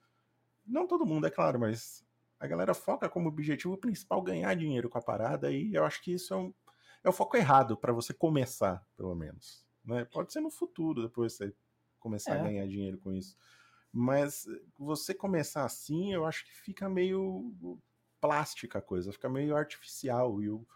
não 0.67 0.87
todo 0.87 1.07
mundo, 1.07 1.27
é 1.27 1.31
claro, 1.31 1.61
mas 1.61 2.03
a 2.41 2.47
galera 2.47 2.75
foca 2.75 3.09
como 3.09 3.29
objetivo 3.29 3.77
principal 3.77 4.23
ganhar 4.23 4.55
dinheiro 4.55 4.89
com 4.89 4.99
a 4.99 5.03
parada 5.03 5.51
e 5.51 5.75
eu 5.75 5.85
acho 5.85 6.03
que 6.03 6.13
isso 6.13 6.33
é, 6.33 6.37
um, 6.37 6.55
é 7.03 7.09
o 7.09 7.13
foco 7.13 7.37
errado 7.37 7.77
para 7.77 7.93
você 7.93 8.15
começar, 8.15 8.85
pelo 8.97 9.15
menos. 9.15 9.67
Né? 9.85 10.05
Pode 10.05 10.33
ser 10.33 10.41
no 10.41 10.51
futuro, 10.51 11.03
depois 11.03 11.35
você 11.35 11.53
começar 11.99 12.37
é. 12.37 12.41
a 12.41 12.43
ganhar 12.45 12.67
dinheiro 12.67 12.99
com 12.99 13.13
isso. 13.13 13.37
Mas 13.93 14.47
você 14.79 15.15
começar 15.15 15.65
assim, 15.65 16.13
eu 16.13 16.25
acho 16.25 16.45
que 16.45 16.55
fica 16.55 16.89
meio 16.89 17.55
plástica 18.21 18.79
a 18.79 18.83
coisa, 18.83 19.13
fica 19.13 19.29
meio 19.29 19.57
artificial 19.57 20.43
e 20.43 20.51
o, 20.51 20.67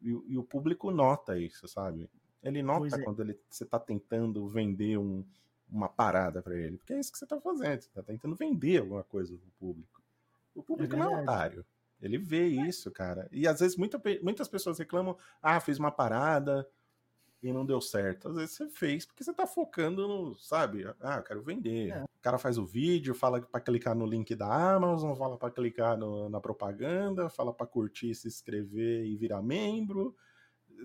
e, 0.00 0.08
e 0.08 0.38
o 0.38 0.44
público 0.44 0.90
nota 0.90 1.38
isso, 1.38 1.66
sabe? 1.66 2.08
Ele 2.42 2.62
nota 2.62 2.96
é. 2.96 3.02
quando 3.02 3.20
ele, 3.20 3.38
você 3.48 3.64
está 3.64 3.78
tentando 3.78 4.48
vender 4.48 4.96
um, 4.98 5.24
uma 5.68 5.88
parada 5.88 6.42
para 6.42 6.56
ele, 6.56 6.78
porque 6.78 6.94
é 6.94 7.00
isso 7.00 7.12
que 7.12 7.18
você 7.18 7.24
está 7.24 7.40
fazendo, 7.40 7.82
você 7.82 7.88
está 7.88 8.02
tentando 8.02 8.34
vender 8.34 8.78
alguma 8.80 9.04
coisa 9.04 9.36
pro 9.36 9.50
público. 9.58 9.99
O 10.60 10.62
público 10.62 10.94
é 10.94 10.98
não 10.98 11.18
é 11.18 11.22
otário. 11.22 11.64
Ele 12.00 12.18
vê 12.18 12.46
isso, 12.46 12.90
cara. 12.90 13.28
E 13.32 13.48
às 13.48 13.60
vezes 13.60 13.76
muita, 13.76 14.00
muitas 14.22 14.48
pessoas 14.48 14.78
reclamam: 14.78 15.16
ah, 15.42 15.58
fiz 15.58 15.78
uma 15.78 15.90
parada 15.90 16.66
e 17.42 17.52
não 17.52 17.64
deu 17.64 17.80
certo. 17.80 18.28
Às 18.28 18.36
vezes 18.36 18.54
você 18.56 18.68
fez 18.68 19.06
porque 19.06 19.24
você 19.24 19.32
tá 19.32 19.46
focando 19.46 20.06
no, 20.06 20.34
sabe? 20.36 20.86
Ah, 21.00 21.16
eu 21.16 21.22
quero 21.22 21.42
vender. 21.42 21.90
É. 21.90 22.02
O 22.02 22.22
cara 22.22 22.38
faz 22.38 22.58
o 22.58 22.66
vídeo, 22.66 23.14
fala 23.14 23.40
para 23.40 23.60
clicar 23.60 23.94
no 23.94 24.04
link 24.04 24.34
da 24.34 24.74
Amazon, 24.74 25.14
fala 25.14 25.38
para 25.38 25.50
clicar 25.50 25.96
no, 25.96 26.28
na 26.28 26.40
propaganda, 26.40 27.30
fala 27.30 27.52
para 27.52 27.66
curtir, 27.66 28.14
se 28.14 28.28
inscrever 28.28 29.06
e 29.06 29.16
virar 29.16 29.42
membro 29.42 30.14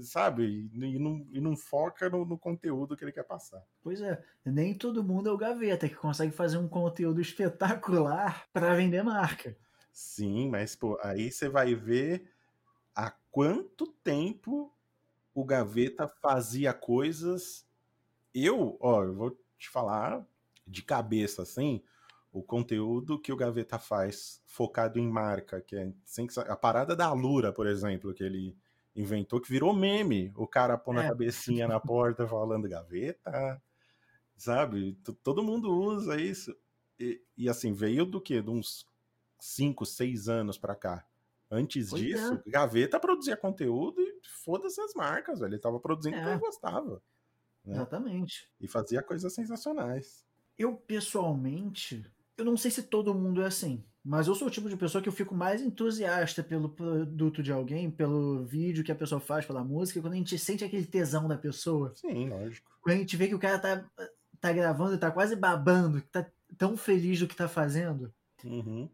sabe? 0.01 0.69
E 0.73 0.99
não, 0.99 1.25
e 1.31 1.39
não 1.39 1.55
foca 1.55 2.09
no, 2.09 2.25
no, 2.25 2.37
conteúdo 2.37 2.95
que 2.95 3.03
ele 3.03 3.11
quer 3.11 3.23
passar. 3.23 3.63
Pois 3.81 4.01
é, 4.01 4.21
nem 4.43 4.73
todo 4.73 5.03
mundo 5.03 5.29
é 5.29 5.31
o 5.31 5.37
Gaveta 5.37 5.87
que 5.87 5.95
consegue 5.95 6.33
fazer 6.33 6.57
um 6.57 6.67
conteúdo 6.67 7.21
espetacular 7.21 8.45
para 8.51 8.75
vender 8.75 9.03
marca. 9.03 9.55
Sim, 9.95 10.49
mas 10.49 10.75
pô, 10.75 10.99
aí 11.01 11.31
você 11.31 11.47
vai 11.47 11.73
ver 11.73 12.29
há 12.93 13.09
quanto 13.31 13.87
tempo 13.87 14.69
o 15.33 15.45
Gaveta 15.45 16.05
fazia 16.05 16.73
coisas. 16.73 17.65
Eu, 18.33 18.77
ó, 18.81 19.05
eu 19.05 19.15
vou 19.15 19.39
te 19.57 19.69
falar 19.69 20.27
de 20.67 20.81
cabeça 20.83 21.43
assim, 21.43 21.81
o 22.29 22.43
conteúdo 22.43 23.17
que 23.17 23.31
o 23.31 23.37
Gaveta 23.37 23.79
faz 23.79 24.41
focado 24.45 24.99
em 24.99 25.07
marca, 25.07 25.61
que 25.61 25.77
é 25.77 25.93
a 26.49 26.57
parada 26.57 26.93
da 26.93 27.13
Lura, 27.13 27.53
por 27.53 27.65
exemplo, 27.65 28.13
que 28.13 28.25
ele 28.25 28.53
inventou 28.93 29.39
que 29.39 29.49
virou 29.49 29.73
meme. 29.73 30.33
O 30.35 30.45
cara 30.45 30.77
põe 30.77 30.97
é. 30.97 31.05
a 31.05 31.07
cabecinha 31.07 31.69
na 31.69 31.79
porta 31.79 32.27
falando 32.27 32.67
gaveta, 32.67 33.61
sabe? 34.35 34.99
Todo 35.23 35.41
mundo 35.41 35.71
usa 35.71 36.19
isso. 36.19 36.53
E, 36.99 37.21
e 37.37 37.47
assim, 37.47 37.71
veio 37.71 38.05
do 38.05 38.19
que? 38.19 38.41
De 38.41 38.49
uns 38.49 38.85
5, 39.45 39.85
6 39.85 40.27
anos 40.27 40.57
pra 40.57 40.75
cá. 40.75 41.05
Antes 41.49 41.91
pois 41.91 42.01
disso, 42.01 42.41
é. 42.45 42.49
Gaveta 42.49 42.99
produzia 42.99 43.37
conteúdo 43.37 44.01
e 44.01 44.19
foda-se 44.43 44.81
as 44.81 44.93
marcas, 44.95 45.39
velho. 45.39 45.53
Ele 45.53 45.61
tava 45.61 45.79
produzindo 45.79 46.17
é. 46.17 46.31
ele 46.31 46.39
gostava. 46.39 47.01
Né? 47.63 47.75
Exatamente. 47.75 48.49
E 48.59 48.67
fazia 48.67 49.03
coisas 49.03 49.31
sensacionais. 49.33 50.25
Eu, 50.57 50.75
pessoalmente, 50.75 52.05
eu 52.37 52.43
não 52.43 52.57
sei 52.57 52.71
se 52.71 52.83
todo 52.83 53.13
mundo 53.13 53.41
é 53.41 53.45
assim. 53.45 53.83
Mas 54.03 54.27
eu 54.27 54.35
sou 54.35 54.47
o 54.47 54.51
tipo 54.51 54.69
de 54.69 54.77
pessoa 54.77 55.01
que 55.01 55.09
eu 55.09 55.13
fico 55.13 55.33
mais 55.33 55.61
entusiasta 55.61 56.43
pelo 56.43 56.69
produto 56.69 57.41
de 57.41 57.51
alguém, 57.51 57.89
pelo 57.89 58.43
vídeo 58.43 58.83
que 58.83 58.91
a 58.91 58.95
pessoa 58.95 59.19
faz, 59.19 59.45
pela 59.45 59.63
música, 59.63 59.99
quando 59.99 60.13
a 60.13 60.17
gente 60.17 60.37
sente 60.37 60.63
aquele 60.63 60.85
tesão 60.85 61.27
da 61.27 61.37
pessoa. 61.37 61.91
Sim, 61.95 62.29
lógico. 62.29 62.69
Quando 62.81 62.95
a 62.95 62.99
gente 62.99 63.17
vê 63.17 63.27
que 63.27 63.35
o 63.35 63.39
cara 63.39 63.57
tá, 63.57 63.85
tá 64.39 64.53
gravando 64.53 64.93
e 64.93 64.99
tá 64.99 65.09
quase 65.09 65.35
babando, 65.35 66.01
que 66.01 66.07
tá 66.07 66.25
tão 66.55 66.77
feliz 66.77 67.19
do 67.19 67.27
que 67.27 67.35
tá 67.35 67.47
fazendo. 67.47 68.13
Uhum. 68.43 68.87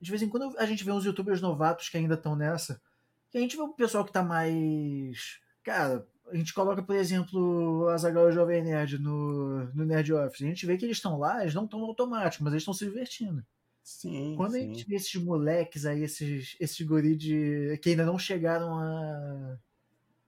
De 0.00 0.10
vez 0.10 0.22
em 0.22 0.28
quando 0.28 0.56
a 0.58 0.66
gente 0.66 0.84
vê 0.84 0.90
uns 0.90 1.04
youtubers 1.04 1.40
novatos 1.40 1.88
que 1.88 1.96
ainda 1.96 2.14
estão 2.14 2.36
nessa, 2.36 2.80
que 3.30 3.38
a 3.38 3.40
gente 3.40 3.56
vê 3.56 3.62
o 3.62 3.68
pessoal 3.68 4.04
que 4.04 4.12
tá 4.12 4.22
mais. 4.22 5.38
Cara, 5.62 6.06
a 6.30 6.36
gente 6.36 6.54
coloca, 6.54 6.82
por 6.82 6.96
exemplo, 6.96 7.82
o 7.82 7.88
Azaghal 7.88 8.30
Jovem 8.32 8.62
Nerd 8.62 8.98
no, 8.98 9.64
no 9.74 9.84
Nerd 9.84 10.12
Office. 10.12 10.42
A 10.42 10.46
gente 10.46 10.66
vê 10.66 10.76
que 10.76 10.84
eles 10.84 10.96
estão 10.96 11.18
lá, 11.18 11.42
eles 11.42 11.54
não 11.54 11.64
estão 11.64 11.80
no 11.80 11.86
automático, 11.86 12.44
mas 12.44 12.52
eles 12.52 12.62
estão 12.62 12.74
se 12.74 12.84
divertindo. 12.84 13.44
Sim. 13.82 14.34
Quando 14.36 14.52
sim. 14.52 14.58
a 14.58 14.60
gente 14.60 14.86
vê 14.86 14.96
esses 14.96 15.14
moleques 15.22 15.86
aí, 15.86 16.02
esses, 16.02 16.56
esses 16.60 16.86
guri 16.86 17.16
de, 17.16 17.78
que 17.82 17.90
ainda 17.90 18.04
não 18.04 18.18
chegaram 18.18 18.78
a, 18.78 19.58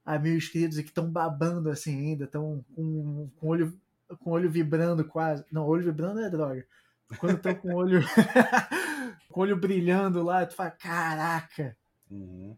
a 0.05 0.19
mil 0.19 0.37
inscritos 0.37 0.79
e 0.79 0.83
que 0.83 0.89
estão 0.89 1.11
babando 1.11 1.71
assim 1.71 1.97
ainda, 1.97 2.25
estão 2.25 2.65
com, 2.75 3.31
com 3.39 3.49
olho 3.49 3.79
com 4.19 4.31
olho 4.31 4.51
vibrando 4.51 5.05
quase. 5.05 5.45
Não, 5.51 5.67
olho 5.67 5.85
vibrando 5.85 6.21
é 6.21 6.31
droga. 6.31 6.67
Quando 7.19 7.37
estão 7.37 7.55
com 7.55 7.75
o 7.75 7.77
olho 7.77 8.01
com 9.31 9.41
olho 9.41 9.57
brilhando 9.57 10.23
lá, 10.23 10.47
tu 10.47 10.55
fala, 10.55 10.71
caraca. 10.71 11.77
Uhum. 12.11 12.57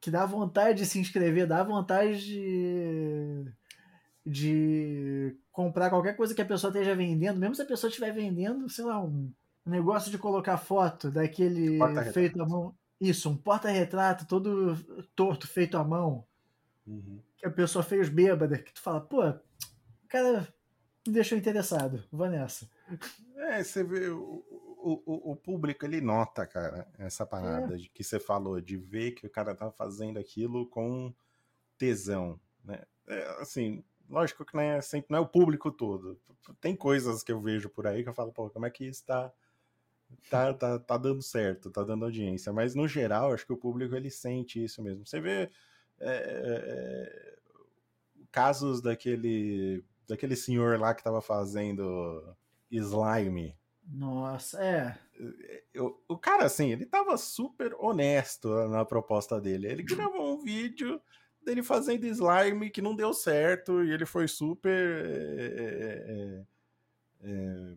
Que 0.00 0.10
dá 0.10 0.26
vontade 0.26 0.78
de 0.78 0.86
se 0.86 0.98
inscrever, 0.98 1.46
dá 1.46 1.62
vontade 1.62 2.24
de 2.24 3.52
de 4.26 5.36
comprar 5.52 5.90
qualquer 5.90 6.16
coisa 6.16 6.34
que 6.34 6.40
a 6.40 6.46
pessoa 6.46 6.70
esteja 6.70 6.94
vendendo, 6.94 7.38
mesmo 7.38 7.54
se 7.54 7.60
a 7.60 7.66
pessoa 7.66 7.90
estiver 7.90 8.10
vendendo, 8.10 8.68
sei 8.70 8.84
lá, 8.84 8.98
um 8.98 9.30
o 9.64 9.70
negócio 9.70 10.10
de 10.10 10.18
colocar 10.18 10.58
foto 10.58 11.10
daquele 11.10 11.78
feito 12.12 12.40
à 12.42 12.46
mão. 12.46 12.74
Isso, 13.00 13.30
um 13.30 13.36
porta-retrato 13.36 14.26
todo 14.26 14.76
torto, 15.16 15.48
feito 15.48 15.76
à 15.76 15.84
mão. 15.84 16.24
Uhum. 16.86 17.18
Que 17.38 17.46
a 17.46 17.50
pessoa 17.50 17.82
fez 17.82 18.08
bêbada, 18.08 18.58
que 18.58 18.72
tu 18.72 18.80
fala, 18.80 19.00
pô, 19.00 19.26
o 19.26 20.08
cara 20.08 20.46
me 21.06 21.12
deixou 21.12 21.36
interessado, 21.36 22.04
vou 22.12 22.28
nessa. 22.28 22.68
É, 23.36 23.62
você 23.62 23.82
vê, 23.82 24.08
o, 24.08 24.44
o, 24.84 25.32
o 25.32 25.36
público 25.36 25.84
ele 25.84 26.00
nota, 26.00 26.46
cara, 26.46 26.86
essa 26.98 27.24
parada 27.24 27.74
é. 27.74 27.76
de 27.78 27.88
que 27.88 28.04
você 28.04 28.20
falou, 28.20 28.60
de 28.60 28.76
ver 28.76 29.12
que 29.12 29.26
o 29.26 29.30
cara 29.30 29.54
tá 29.54 29.70
fazendo 29.70 30.18
aquilo 30.18 30.68
com 30.68 31.14
tesão, 31.78 32.38
né? 32.62 32.82
É, 33.06 33.40
assim, 33.40 33.84
lógico 34.08 34.44
que 34.44 34.54
não 34.54 34.62
é, 34.62 34.80
sempre, 34.80 35.08
não 35.10 35.18
é 35.18 35.22
o 35.22 35.28
público 35.28 35.70
todo. 35.70 36.20
Tem 36.60 36.76
coisas 36.76 37.22
que 37.22 37.32
eu 37.32 37.40
vejo 37.40 37.68
por 37.68 37.86
aí 37.86 38.02
que 38.02 38.08
eu 38.08 38.14
falo, 38.14 38.32
pô, 38.32 38.50
como 38.50 38.66
é 38.66 38.70
que 38.70 38.86
isso 38.86 39.04
tá 39.04 39.32
tá, 40.30 40.52
tá, 40.54 40.78
tá 40.78 40.96
dando 40.96 41.22
certo, 41.22 41.70
tá 41.70 41.82
dando 41.82 42.04
audiência. 42.04 42.52
Mas 42.52 42.74
no 42.74 42.86
geral, 42.86 43.32
acho 43.32 43.46
que 43.46 43.52
o 43.52 43.58
público 43.58 43.94
ele 43.94 44.10
sente 44.10 44.62
isso 44.62 44.82
mesmo. 44.82 45.06
Você 45.06 45.20
vê 45.20 45.50
é, 46.00 46.10
é, 46.10 47.38
casos 48.30 48.80
daquele 48.80 49.84
daquele 50.06 50.36
senhor 50.36 50.78
lá 50.78 50.94
que 50.94 51.02
tava 51.02 51.22
fazendo 51.22 52.36
slime 52.70 53.56
Nossa, 53.86 54.62
é. 54.62 54.98
Eu, 55.72 56.02
o 56.08 56.18
cara, 56.18 56.44
assim, 56.44 56.70
ele 56.70 56.86
tava 56.86 57.16
super 57.16 57.74
honesto 57.78 58.48
na 58.68 58.84
proposta 58.84 59.40
dele. 59.40 59.68
Ele 59.68 59.82
gravou 59.82 60.34
um 60.34 60.42
vídeo 60.42 61.00
dele 61.44 61.62
fazendo 61.62 62.06
slime 62.06 62.70
que 62.70 62.82
não 62.82 62.96
deu 62.96 63.12
certo 63.12 63.84
e 63.84 63.92
ele 63.92 64.06
foi 64.06 64.26
super. 64.26 65.04
É, 65.06 65.64
é, 66.08 66.44
é, 67.22 67.74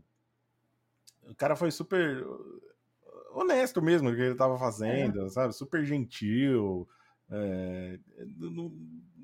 o 1.29 1.35
cara 1.35 1.55
foi 1.55 1.69
super 1.71 2.25
honesto 3.31 3.81
mesmo 3.81 4.13
que 4.15 4.21
ele 4.21 4.35
tava 4.35 4.57
fazendo, 4.57 5.25
é. 5.25 5.29
sabe? 5.29 5.53
Super 5.53 5.83
gentil. 5.85 6.87
É, 7.29 7.99
não, 8.37 8.73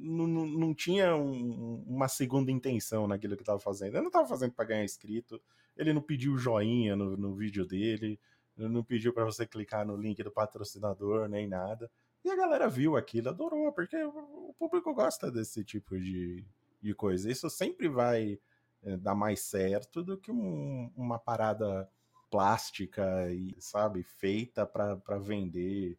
não, 0.04 0.74
tinha 0.74 1.16
um, 1.16 1.84
uma 1.88 2.08
segunda 2.08 2.52
intenção 2.52 3.08
naquilo 3.08 3.36
que 3.36 3.42
estava 3.42 3.60
fazendo. 3.60 3.94
Ele 3.94 4.02
não 4.02 4.08
estava 4.08 4.28
fazendo 4.28 4.52
para 4.52 4.66
ganhar 4.66 4.84
inscrito, 4.84 5.42
ele 5.78 5.94
não 5.94 6.02
pediu 6.02 6.38
joinha 6.38 6.96
no, 6.96 7.16
no 7.16 7.34
vídeo 7.34 7.66
dele, 7.66 8.20
ele 8.58 8.70
não 8.70 8.84
pediu 8.84 9.14
para 9.14 9.24
você 9.24 9.46
clicar 9.46 9.86
no 9.86 9.96
link 9.96 10.22
do 10.22 10.32
patrocinador, 10.32 11.28
nem 11.28 11.48
nada. 11.48 11.90
E 12.24 12.30
a 12.30 12.36
galera 12.36 12.70
viu 12.70 12.96
aquilo, 12.96 13.30
adorou, 13.30 13.72
porque 13.72 13.98
o 14.04 14.54
público 14.58 14.94
gosta 14.94 15.32
desse 15.32 15.64
tipo 15.64 16.00
de, 16.00 16.46
de 16.82 16.94
coisa. 16.94 17.30
Isso 17.32 17.50
sempre 17.50 17.88
vai 17.90 18.40
é, 18.84 18.98
dar 18.98 19.16
mais 19.16 19.42
certo 19.42 20.04
do 20.04 20.18
que 20.18 20.32
um, 20.32 20.92
uma 20.96 21.20
parada 21.20 21.90
plástica 22.30 23.32
e, 23.32 23.56
sabe, 23.60 24.04
feita 24.04 24.66
para 24.66 25.20
vender 25.20 25.98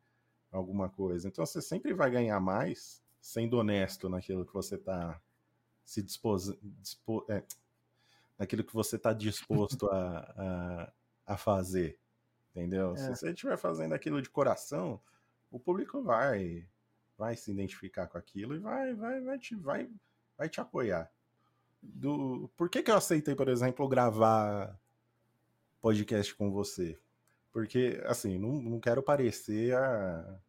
alguma 0.51 0.89
coisa. 0.89 1.29
Então 1.29 1.45
você 1.45 1.61
sempre 1.61 1.93
vai 1.93 2.11
ganhar 2.11 2.41
mais 2.41 3.04
sendo 3.25 3.57
honesto 3.57 4.07
naquilo 4.07 4.45
que 4.45 4.53
você 4.53 4.75
está 4.75 5.19
se 5.83 6.03
dispos, 6.03 6.55
dispo, 6.63 7.25
é, 7.31 7.43
naquilo 8.39 8.63
que 8.63 8.75
você 8.75 8.97
está 8.97 9.15
disposto 9.15 9.89
a, 9.89 10.19
a, 10.37 11.33
a, 11.33 11.37
fazer. 11.39 11.99
Entendeu? 12.51 12.93
É. 12.93 12.97
Se 12.99 13.09
você 13.09 13.31
estiver 13.31 13.57
fazendo 13.57 13.95
aquilo 13.95 14.21
de 14.21 14.29
coração, 14.29 15.01
o 15.51 15.59
público 15.59 16.03
vai 16.03 16.69
vai 17.17 17.35
se 17.35 17.51
identificar 17.51 18.09
com 18.09 18.19
aquilo 18.19 18.57
e 18.57 18.59
vai 18.59 18.93
vai 18.93 19.23
vai 19.23 19.39
te 19.39 19.55
vai, 19.55 19.91
vai 20.37 20.49
te 20.51 20.61
apoiar. 20.61 21.11
Do, 21.83 22.51
por 22.59 22.69
que, 22.69 22.83
que 22.83 22.91
eu 22.91 22.97
aceitei, 22.97 23.35
por 23.35 23.49
exemplo, 23.49 23.89
gravar 23.89 24.79
podcast 25.81 26.35
com 26.35 26.51
você? 26.51 26.99
Porque, 27.51 28.03
assim, 28.05 28.37
não, 28.39 28.61
não 28.61 28.81
quero 28.81 29.03
parecer 29.03 29.75
a, 29.75 30.41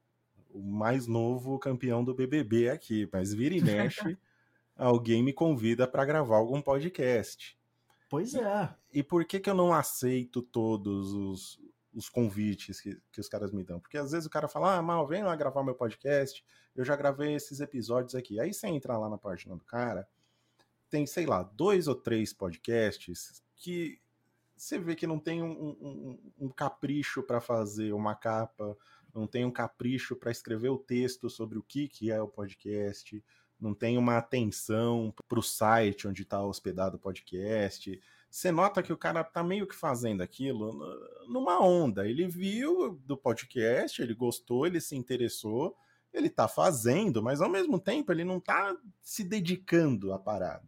o 0.55 0.61
mais 0.61 1.05
novo 1.05 1.59
campeão 1.59 2.03
do 2.03 2.13
BBB 2.13 2.69
aqui, 2.69 3.09
mas 3.11 3.33
vira 3.33 3.55
e 3.55 3.61
mexe, 3.61 4.17
alguém 4.75 5.21
me 5.21 5.33
convida 5.33 5.87
para 5.87 6.05
gravar 6.05 6.37
algum 6.37 6.61
podcast. 6.61 7.57
Pois 8.09 8.33
é. 8.33 8.73
E, 8.93 8.99
e, 8.99 9.03
por 9.03 9.25
que, 9.25 9.39
que 9.39 9.49
eu 9.49 9.53
não 9.53 9.73
aceito 9.73 10.41
todos 10.41 11.11
os, 11.11 11.59
os 11.93 12.09
convites 12.09 12.79
que, 12.79 12.97
que 13.11 13.19
os 13.19 13.27
caras 13.27 13.51
me 13.51 13.63
dão. 13.63 13.79
Porque 13.79 13.97
às 13.97 14.11
vezes 14.11 14.25
o 14.25 14.29
cara 14.29 14.47
fala, 14.47 14.77
ah, 14.77 14.81
Mal, 14.81 15.07
vem 15.07 15.23
lá 15.23 15.35
gravar 15.35 15.63
meu 15.63 15.75
podcast, 15.75 16.43
eu 16.75 16.83
já 16.83 16.95
gravei 16.95 17.33
esses 17.33 17.59
episódios 17.61 18.15
aqui. 18.15 18.39
Aí 18.39 18.53
você 18.53 18.67
entra 18.67 18.97
lá 18.97 19.09
na 19.09 19.17
página 19.17 19.55
do 19.55 19.63
cara, 19.63 20.07
tem, 20.89 21.07
sei 21.07 21.25
lá, 21.25 21.43
dois 21.43 21.87
ou 21.87 21.95
três 21.95 22.33
podcasts 22.33 23.43
que 23.55 23.99
você 24.55 24.79
vê 24.79 24.95
que 24.95 25.07
não 25.07 25.19
tem 25.19 25.43
um, 25.43 25.75
um, 25.81 26.31
um 26.39 26.49
capricho 26.49 27.21
para 27.23 27.41
fazer 27.41 27.91
uma 27.93 28.15
capa, 28.15 28.77
não 29.15 29.25
tem 29.25 29.45
um 29.45 29.51
capricho 29.51 30.15
para 30.15 30.31
escrever 30.31 30.69
o 30.69 30.77
texto 30.77 31.29
sobre 31.29 31.57
o 31.57 31.63
que, 31.63 31.87
que 31.87 32.11
é 32.11 32.21
o 32.21 32.27
podcast, 32.27 33.23
não 33.59 33.73
tem 33.73 33.97
uma 33.97 34.17
atenção 34.17 35.13
para 35.27 35.39
o 35.39 35.43
site 35.43 36.07
onde 36.07 36.23
está 36.23 36.43
hospedado 36.43 36.97
o 36.97 36.99
podcast 36.99 37.99
você 38.35 38.51
nota 38.51 38.83
que 38.83 38.91
o 38.91 38.97
cara 38.97 39.23
tá 39.23 39.41
meio 39.41 39.65
que 39.65 39.73
fazendo 39.73 40.21
aquilo 40.21 40.77
numa 41.25 41.57
onda. 41.61 42.05
Ele 42.05 42.27
viu 42.27 42.99
do 43.05 43.15
podcast, 43.15 44.01
ele 44.01 44.13
gostou, 44.13 44.67
ele 44.67 44.81
se 44.81 44.93
interessou, 44.93 45.73
ele 46.13 46.29
tá 46.29 46.45
fazendo, 46.45 47.23
mas 47.23 47.39
ao 47.39 47.49
mesmo 47.49 47.79
tempo 47.79 48.11
ele 48.11 48.25
não 48.25 48.37
tá 48.37 48.75
se 49.01 49.23
dedicando 49.23 50.11
à 50.11 50.19
parada. 50.19 50.67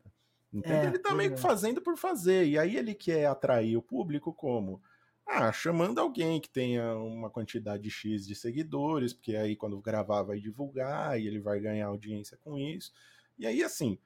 Entende? 0.53 0.85
É, 0.85 0.85
ele 0.85 0.99
tá 0.99 1.13
meio 1.13 1.31
que 1.31 1.41
fazendo 1.41 1.81
por 1.81 1.97
fazer. 1.97 2.47
E 2.47 2.57
aí 2.57 2.77
ele 2.77 2.95
quer 2.95 3.25
atrair 3.25 3.75
o 3.75 3.81
público 3.81 4.33
como? 4.33 4.81
Ah, 5.29 5.51
chamando 5.51 5.99
alguém 5.99 6.39
que 6.39 6.49
tenha 6.49 6.95
uma 6.95 7.29
quantidade 7.29 7.89
X 7.89 8.25
de 8.25 8.33
seguidores, 8.33 9.13
porque 9.13 9.35
aí 9.35 9.57
quando 9.57 9.79
gravar 9.81 10.23
vai 10.23 10.39
divulgar 10.39 11.19
e 11.19 11.27
ele 11.27 11.39
vai 11.39 11.59
ganhar 11.59 11.87
audiência 11.87 12.37
com 12.37 12.57
isso. 12.57 12.93
E 13.37 13.45
aí, 13.45 13.61
assim, 13.61 13.99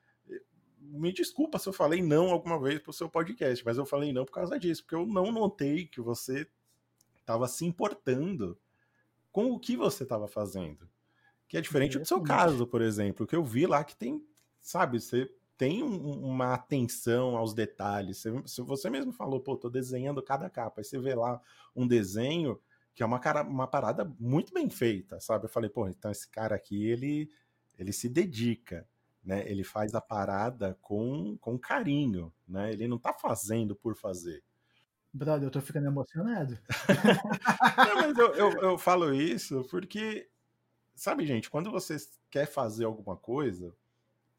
me 0.80 1.14
desculpa 1.14 1.60
se 1.60 1.70
eu 1.70 1.74
falei 1.74 2.02
não 2.02 2.32
alguma 2.32 2.60
vez 2.60 2.80
pro 2.80 2.92
seu 2.92 3.08
podcast, 3.08 3.64
mas 3.64 3.78
eu 3.78 3.86
falei 3.86 4.12
não 4.12 4.26
por 4.26 4.34
causa 4.34 4.60
disso, 4.60 4.82
porque 4.84 4.96
eu 4.96 5.06
não 5.06 5.32
notei 5.32 5.86
que 5.86 6.02
você 6.02 6.48
estava 7.20 7.48
se 7.48 7.66
importando 7.66 8.58
com 9.32 9.52
o 9.52 9.60
que 9.60 9.78
você 9.78 10.04
estava 10.04 10.28
fazendo. 10.28 10.90
Que 11.48 11.58
é 11.58 11.62
diferente 11.62 12.00
do 12.00 12.06
seu 12.06 12.22
caso, 12.22 12.66
por 12.66 12.82
exemplo, 12.82 13.28
que 13.28 13.36
eu 13.36 13.44
vi 13.44 13.68
lá 13.68 13.84
que 13.84 13.96
tem, 13.96 14.26
sabe, 14.60 15.00
você 15.00 15.32
tem 15.62 15.84
um, 15.84 16.24
uma 16.24 16.56
atenção 16.56 17.38
aos 17.38 17.54
detalhes. 17.54 18.18
Você, 18.18 18.44
se 18.48 18.62
você 18.64 18.90
mesmo 18.90 19.14
falou, 19.14 19.40
pô, 19.40 19.56
tô 19.56 19.70
desenhando 19.70 20.24
cada 20.24 20.50
capa, 20.50 20.82
aí 20.82 20.84
você 20.84 20.98
vê 20.98 21.14
lá 21.14 21.40
um 21.76 21.88
desenho 21.88 22.60
que 22.96 23.04
é 23.04 23.06
uma, 23.06 23.20
cara, 23.20 23.44
uma 23.44 23.68
parada 23.68 24.12
muito 24.20 24.52
bem 24.52 24.70
feita, 24.70 25.20
sabe? 25.20 25.46
Eu 25.46 25.50
falei, 25.50 25.70
pô, 25.70 25.88
então 25.88 26.10
esse 26.10 26.28
cara 26.28 26.56
aqui, 26.56 26.88
ele, 26.88 27.30
ele 27.78 27.94
se 27.94 28.10
dedica 28.10 28.88
né? 29.24 29.44
Ele 29.50 29.64
faz 29.64 29.94
a 29.94 30.02
parada 30.02 30.78
com, 30.82 31.38
com 31.38 31.58
carinho, 31.58 32.34
né? 32.48 32.72
Ele 32.72 32.88
não 32.88 32.98
tá 32.98 33.14
fazendo 33.14 33.76
por 33.76 33.96
fazer. 33.96 34.44
Brother, 35.14 35.48
eu 35.48 35.52
tô 35.52 35.62
ficando 35.62 35.88
emocionado. 35.88 36.58
não, 37.78 37.96
mas 37.96 38.18
eu, 38.18 38.34
eu, 38.34 38.52
eu, 38.62 38.78
falo 38.78 39.14
isso 39.14 39.64
porque, 39.70 40.28
sabe, 40.96 41.26
gente, 41.26 41.50
quando 41.50 41.70
você 41.70 41.98
quer 42.30 42.48
fazer 42.48 42.86
alguma 42.86 43.16
coisa, 43.16 43.76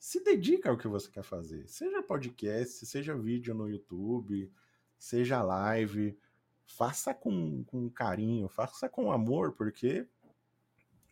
se 0.02 0.18
dedica 0.18 0.68
ao 0.68 0.76
que 0.76 0.88
você 0.88 1.08
quer 1.08 1.22
fazer. 1.22 1.68
Seja 1.68 2.02
podcast, 2.02 2.84
seja 2.84 3.16
vídeo 3.16 3.54
no 3.54 3.68
YouTube, 3.68 4.52
seja 4.98 5.40
live, 5.40 6.18
faça 6.66 7.14
com, 7.14 7.62
com 7.62 7.88
carinho, 7.88 8.48
faça 8.48 8.88
com 8.88 9.12
amor, 9.12 9.52
porque, 9.52 10.04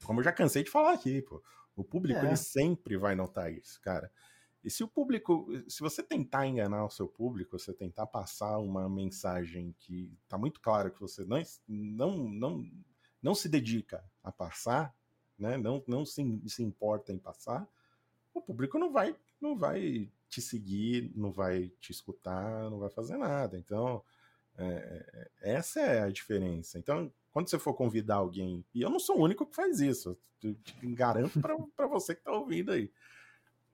como 0.03 0.19
eu 0.19 0.25
já 0.25 0.33
cansei 0.33 0.65
de 0.65 0.71
falar 0.73 0.95
aqui, 0.95 1.23
pô, 1.23 1.41
o 1.77 1.85
público 1.85 2.19
é. 2.19 2.27
ele 2.27 2.37
sempre 2.37 2.97
vai 2.97 3.15
notar 3.15 3.53
isso, 3.53 3.81
cara. 3.81 4.11
E 4.65 4.69
se 4.69 4.83
o 4.83 4.89
público, 4.89 5.47
se 5.69 5.79
você 5.79 6.03
tentar 6.03 6.49
enganar 6.49 6.85
o 6.85 6.91
seu 6.91 7.07
público, 7.07 7.57
você 7.57 7.73
tentar 7.73 8.09
passar 8.09 8.59
uma 8.59 8.89
mensagem 8.89 9.73
que 9.79 10.13
tá 10.27 10.37
muito 10.37 10.61
claro 10.61 10.91
que 10.91 11.01
você 11.01 11.25
não 11.25 11.41
não 11.69 12.29
não, 12.29 12.71
não 13.23 13.35
se 13.37 13.49
dedica 13.49 14.05
a 14.21 14.33
passar, 14.33 14.93
né? 15.39 15.57
Não 15.57 15.81
não 15.87 16.05
se, 16.05 16.43
se 16.49 16.65
importa 16.65 17.13
em 17.13 17.19
passar, 17.21 17.69
o 18.35 18.41
público 18.41 18.79
não 18.79 18.93
vai 18.93 19.15
não 19.41 19.57
vai 19.57 20.11
te 20.29 20.41
seguir, 20.41 21.11
não 21.17 21.33
vai 21.33 21.69
te 21.81 21.91
escutar, 21.91 22.71
não 22.71 22.79
vai 22.79 22.91
fazer 22.91 23.17
nada. 23.17 23.57
Então, 23.57 24.05
é, 24.57 25.29
é 25.41 25.55
essa 25.55 25.81
é 25.81 26.03
a 26.03 26.11
diferença. 26.11 26.79
Então, 26.79 27.13
quando 27.33 27.49
você 27.49 27.59
for 27.59 27.75
convidar 27.75 28.17
alguém, 28.17 28.65
e 28.75 28.83
eu 28.83 28.91
não 28.91 29.01
sou 29.01 29.19
o 29.19 29.23
único 29.23 29.47
que 29.47 29.57
faz 29.57 29.81
isso, 29.81 30.19
eu 30.43 30.55
te 30.55 30.75
garanto 30.95 31.41
para 31.41 31.87
você 31.89 32.15
que 32.15 32.21
está 32.21 32.33
ouvindo 32.33 32.71
aí. 32.71 32.93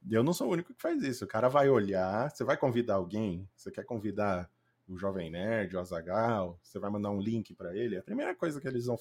Eu 0.08 0.22
não 0.22 0.32
sou 0.32 0.48
o 0.48 0.52
único 0.52 0.72
que 0.72 0.80
faz 0.80 1.02
isso. 1.02 1.24
O 1.24 1.28
cara 1.28 1.48
vai 1.48 1.68
olhar, 1.68 2.30
você 2.30 2.44
vai 2.44 2.56
convidar 2.56 2.94
alguém, 2.94 3.48
você 3.56 3.70
quer 3.70 3.84
convidar 3.84 4.50
o 4.86 4.96
Jovem 4.96 5.30
Nerd, 5.30 5.74
o 5.74 5.80
Azagal, 5.80 6.60
você 6.62 6.78
vai 6.78 6.88
mandar 6.90 7.10
um 7.10 7.20
link 7.20 7.52
para 7.54 7.76
ele, 7.76 7.96
a 7.96 8.02
primeira 8.02 8.36
coisa 8.36 8.60
que 8.60 8.68
eles 8.68 8.86
vão, 8.86 8.96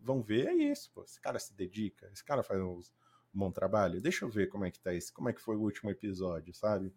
vão 0.00 0.22
ver 0.22 0.46
é 0.46 0.54
isso, 0.54 0.90
pô. 0.94 1.04
Esse 1.04 1.20
cara 1.20 1.38
se 1.38 1.54
dedica, 1.54 2.08
esse 2.10 2.24
cara 2.24 2.42
faz 2.42 2.58
um 2.62 2.80
bom 3.32 3.50
trabalho. 3.50 4.00
Deixa 4.00 4.24
eu 4.24 4.28
ver 4.28 4.48
como 4.48 4.64
é 4.64 4.70
que 4.70 4.80
tá 4.80 4.94
esse, 4.94 5.12
como 5.12 5.28
é 5.28 5.32
que 5.32 5.40
foi 5.40 5.56
o 5.56 5.60
último 5.60 5.90
episódio, 5.90 6.52
sabe? 6.52 6.92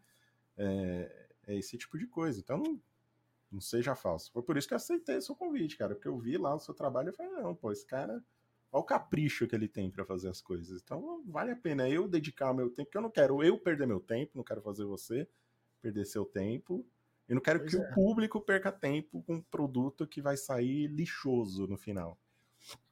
É, 0.57 1.27
é 1.47 1.55
esse 1.55 1.77
tipo 1.77 1.97
de 1.97 2.07
coisa. 2.07 2.39
Então, 2.39 2.61
não 3.51 3.61
seja 3.61 3.95
falso. 3.95 4.31
Foi 4.31 4.43
por 4.43 4.57
isso 4.57 4.67
que 4.67 4.73
eu 4.73 4.77
aceitei 4.77 5.17
o 5.17 5.21
seu 5.21 5.35
convite, 5.35 5.77
cara, 5.77 5.95
porque 5.95 6.07
eu 6.07 6.17
vi 6.17 6.37
lá 6.37 6.53
o 6.53 6.59
seu 6.59 6.73
trabalho 6.73 7.09
e 7.09 7.13
falei, 7.13 7.31
não, 7.31 7.55
pô, 7.55 7.71
esse 7.71 7.85
cara, 7.85 8.23
olha 8.71 8.81
o 8.81 8.83
capricho 8.83 9.47
que 9.47 9.55
ele 9.55 9.67
tem 9.67 9.89
para 9.89 10.05
fazer 10.05 10.29
as 10.29 10.41
coisas. 10.41 10.81
Então 10.81 11.23
vale 11.25 11.51
a 11.51 11.55
pena 11.55 11.89
eu 11.89 12.07
dedicar 12.07 12.53
meu 12.53 12.69
tempo, 12.69 12.87
porque 12.87 12.97
eu 12.97 13.01
não 13.01 13.11
quero 13.11 13.43
eu 13.43 13.57
perder 13.57 13.87
meu 13.87 13.99
tempo, 13.99 14.33
não 14.35 14.43
quero 14.43 14.61
fazer 14.61 14.83
você 14.83 15.27
perder 15.81 16.05
seu 16.05 16.25
tempo. 16.25 16.85
E 17.27 17.33
não 17.33 17.41
quero 17.41 17.59
pois 17.59 17.71
que 17.71 17.77
é. 17.77 17.79
o 17.79 17.93
público 17.93 18.39
perca 18.39 18.71
tempo 18.71 19.23
com 19.23 19.35
um 19.35 19.41
produto 19.41 20.05
que 20.05 20.21
vai 20.21 20.37
sair 20.37 20.87
lixoso 20.87 21.65
no 21.67 21.77
final. 21.77 22.19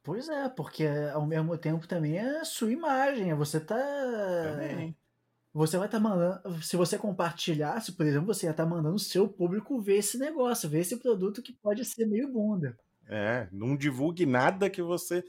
Pois 0.04 0.28
é, 0.28 0.50
porque 0.50 0.86
ao 1.14 1.26
mesmo 1.26 1.58
tempo 1.58 1.88
também 1.88 2.18
é 2.18 2.42
a 2.42 2.46
sua 2.46 2.72
imagem, 2.72 3.32
é 3.32 3.36
você 3.36 3.60
tá. 3.60 3.78
Também 4.44 4.96
você 5.54 5.78
vai 5.78 5.88
estar 5.88 6.00
tá 6.00 6.04
mandando. 6.04 6.64
Se 6.64 6.76
você 6.76 6.98
compartilhasse, 6.98 7.92
por 7.92 8.06
exemplo, 8.06 8.34
você 8.34 8.48
ia 8.48 8.52
estar 8.52 8.64
tá 8.64 8.70
mandando 8.70 8.96
o 8.96 9.00
seu 9.00 9.28
público 9.30 9.80
ver 9.80 9.98
esse 9.98 10.18
negócio, 10.18 10.68
ver 10.68 10.80
esse 10.80 10.98
produto 10.98 11.42
que 11.42 11.54
pode 11.54 11.86
ser 11.86 12.06
meio 12.06 12.28
bunda. 12.28 12.78
É, 13.08 13.48
não 13.52 13.78
divulgue 13.78 14.26
nada 14.26 14.70
que 14.70 14.82
você 14.82 15.24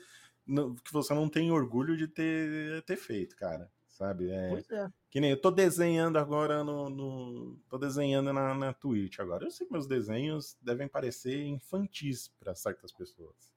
não, 0.46 0.74
que 0.74 0.92
você 0.92 1.12
não 1.12 1.28
tem 1.28 1.50
orgulho 1.50 1.96
de 1.96 2.08
ter, 2.08 2.82
ter 2.82 2.96
feito, 2.96 3.36
cara. 3.36 3.70
sabe? 3.88 4.30
É, 4.30 4.48
Pois 4.48 4.70
é. 4.70 4.88
Que 5.10 5.20
nem 5.20 5.30
eu 5.30 5.40
tô 5.40 5.50
desenhando 5.50 6.18
agora 6.18 6.64
no. 6.64 6.88
no 6.88 7.58
tô 7.68 7.76
desenhando 7.78 8.32
na, 8.32 8.54
na 8.54 8.72
Twitch 8.72 9.20
agora. 9.20 9.44
Eu 9.44 9.50
sei 9.50 9.66
que 9.66 9.72
meus 9.72 9.86
desenhos 9.86 10.56
devem 10.60 10.88
parecer 10.88 11.44
infantis 11.44 12.28
para 12.40 12.54
certas 12.54 12.92
pessoas. 12.92 13.53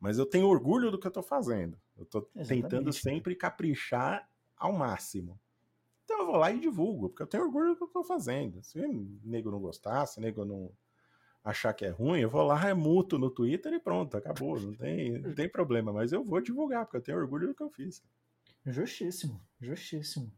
Mas 0.00 0.18
eu 0.18 0.26
tenho 0.26 0.46
orgulho 0.46 0.90
do 0.90 0.98
que 0.98 1.06
eu 1.06 1.10
tô 1.10 1.22
fazendo. 1.22 1.78
Eu 1.96 2.04
tô 2.04 2.22
tentando 2.22 2.92
sempre 2.92 3.34
caprichar 3.34 4.28
ao 4.56 4.72
máximo. 4.72 5.40
Então 6.04 6.20
eu 6.20 6.26
vou 6.26 6.36
lá 6.36 6.52
e 6.52 6.60
divulgo, 6.60 7.08
porque 7.08 7.22
eu 7.22 7.26
tenho 7.26 7.44
orgulho 7.44 7.70
do 7.70 7.76
que 7.76 7.84
eu 7.84 7.88
tô 7.88 8.04
fazendo. 8.04 8.62
Se 8.62 8.78
o 8.78 9.20
nego 9.24 9.50
não 9.50 9.60
gostar, 9.60 10.04
se 10.06 10.18
o 10.18 10.22
nego 10.22 10.44
não 10.44 10.70
achar 11.42 11.72
que 11.72 11.84
é 11.84 11.90
ruim, 11.90 12.20
eu 12.20 12.30
vou 12.30 12.42
lá, 12.42 12.56
remuto 12.56 13.18
no 13.18 13.30
Twitter 13.30 13.72
e 13.72 13.80
pronto, 13.80 14.16
acabou. 14.16 14.58
Não 14.60 14.74
tem, 14.74 15.18
não 15.18 15.34
tem 15.34 15.48
problema. 15.48 15.92
Mas 15.92 16.12
eu 16.12 16.22
vou 16.22 16.40
divulgar, 16.40 16.84
porque 16.84 16.98
eu 16.98 17.02
tenho 17.02 17.18
orgulho 17.18 17.48
do 17.48 17.54
que 17.54 17.62
eu 17.62 17.70
fiz. 17.70 18.02
Justíssimo, 18.66 19.40
justíssimo. 19.60 20.32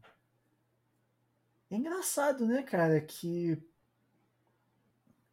É 1.69 1.75
engraçado, 1.75 2.45
né, 2.45 2.63
cara, 2.63 2.99
que. 3.01 3.61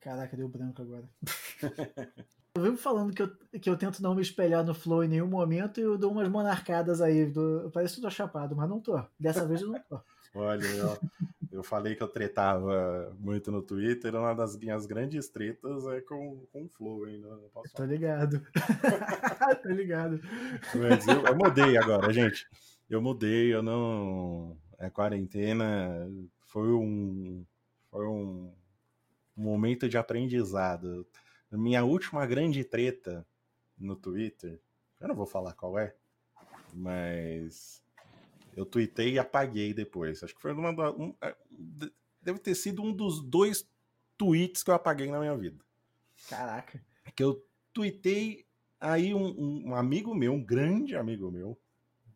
Caraca, 0.00 0.36
deu 0.36 0.48
branco 0.48 0.82
agora. 0.82 1.08
eu 2.56 2.62
vivo 2.62 2.76
falando 2.76 3.12
que 3.12 3.20
eu, 3.20 3.30
que 3.60 3.68
eu 3.68 3.76
tento 3.76 4.00
não 4.00 4.14
me 4.14 4.22
espelhar 4.22 4.64
no 4.64 4.72
Flow 4.72 5.02
em 5.02 5.08
nenhum 5.08 5.26
momento 5.26 5.80
e 5.80 5.82
eu 5.82 5.98
dou 5.98 6.12
umas 6.12 6.28
monarcadas 6.28 7.00
aí. 7.00 7.26
Do... 7.26 7.68
Parece 7.72 7.94
que 7.94 8.00
eu 8.00 8.04
tô 8.04 8.10
chapado, 8.10 8.54
mas 8.54 8.68
não 8.68 8.80
tô. 8.80 9.02
Dessa 9.18 9.44
vez 9.44 9.60
eu 9.60 9.68
não 9.68 9.80
tô. 9.80 10.00
Olha, 10.36 10.64
eu, 10.64 10.98
eu 11.50 11.62
falei 11.64 11.96
que 11.96 12.02
eu 12.02 12.08
tretava 12.08 13.12
muito 13.18 13.50
no 13.50 13.60
Twitter, 13.60 14.14
uma 14.14 14.34
das 14.34 14.56
minhas 14.56 14.86
grandes 14.86 15.28
tretas 15.28 15.84
é 15.86 16.00
com, 16.00 16.44
com 16.52 16.64
o 16.64 16.68
Flow, 16.68 17.08
hein? 17.08 17.20
Não 17.20 17.48
posso 17.52 17.74
Tô 17.74 17.84
ligado. 17.84 18.40
tô 19.62 19.68
ligado. 19.70 20.20
Mas 20.74 21.08
eu, 21.08 21.24
eu 21.24 21.36
mudei 21.36 21.76
agora, 21.76 22.12
gente. 22.12 22.46
Eu 22.88 23.02
mudei, 23.02 23.52
eu 23.52 23.62
não. 23.64 24.56
A 24.78 24.88
quarentena 24.90 26.08
foi 26.46 26.68
um. 26.68 27.44
Foi 27.90 28.06
um, 28.06 28.52
um 29.36 29.42
momento 29.42 29.88
de 29.88 29.98
aprendizado. 29.98 31.04
Minha 31.56 31.84
última 31.84 32.26
grande 32.26 32.64
treta 32.64 33.26
no 33.78 33.96
Twitter, 33.96 34.60
eu 35.00 35.08
não 35.08 35.14
vou 35.14 35.26
falar 35.26 35.52
qual 35.54 35.78
é, 35.78 35.94
mas 36.72 37.82
eu 38.56 38.64
tuitei 38.64 39.14
e 39.14 39.18
apaguei 39.18 39.74
depois. 39.74 40.22
Acho 40.22 40.34
que 40.34 40.40
foi 40.40 40.52
uma. 40.52 40.90
Um, 40.90 41.14
deve 42.20 42.38
ter 42.38 42.54
sido 42.54 42.82
um 42.82 42.92
dos 42.92 43.20
dois 43.20 43.68
tweets 44.16 44.62
que 44.62 44.70
eu 44.70 44.74
apaguei 44.74 45.10
na 45.10 45.20
minha 45.20 45.36
vida. 45.36 45.64
Caraca. 46.28 46.80
Que 47.14 47.22
eu 47.22 47.44
tuitei, 47.72 48.46
aí 48.80 49.14
um, 49.14 49.68
um 49.68 49.74
amigo 49.74 50.14
meu, 50.14 50.32
um 50.32 50.42
grande 50.42 50.96
amigo 50.96 51.30
meu, 51.30 51.58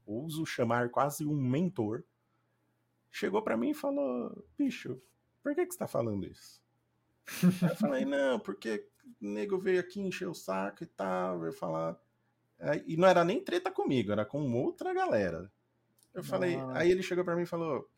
ouso 0.06 0.46
chamar 0.46 0.88
quase 0.90 1.26
um 1.26 1.36
mentor, 1.36 2.04
chegou 3.10 3.42
para 3.42 3.56
mim 3.56 3.70
e 3.70 3.74
falou: 3.74 4.46
Bicho, 4.56 5.00
por 5.42 5.54
que, 5.54 5.66
que 5.66 5.72
você 5.72 5.78
tá 5.78 5.88
falando 5.88 6.26
isso? 6.26 6.62
eu 7.62 7.76
falei: 7.76 8.04
Não, 8.04 8.38
porque 8.40 8.88
nego 9.20 9.58
veio 9.58 9.80
aqui 9.80 10.00
encher 10.00 10.28
o 10.28 10.34
saco 10.34 10.82
e 10.84 10.86
tal, 10.86 11.40
veio 11.40 11.52
falar. 11.52 12.00
E 12.86 12.96
não 12.96 13.06
era 13.06 13.24
nem 13.24 13.42
treta 13.42 13.70
comigo, 13.70 14.12
era 14.12 14.24
com 14.24 14.52
outra 14.54 14.92
galera. 14.92 15.50
Eu 16.12 16.24
falei, 16.24 16.56
Ah. 16.56 16.78
aí 16.78 16.90
ele 16.90 17.02
chegou 17.02 17.24
para 17.24 17.36
mim 17.36 17.42
e 17.42 17.46
falou: 17.46 17.88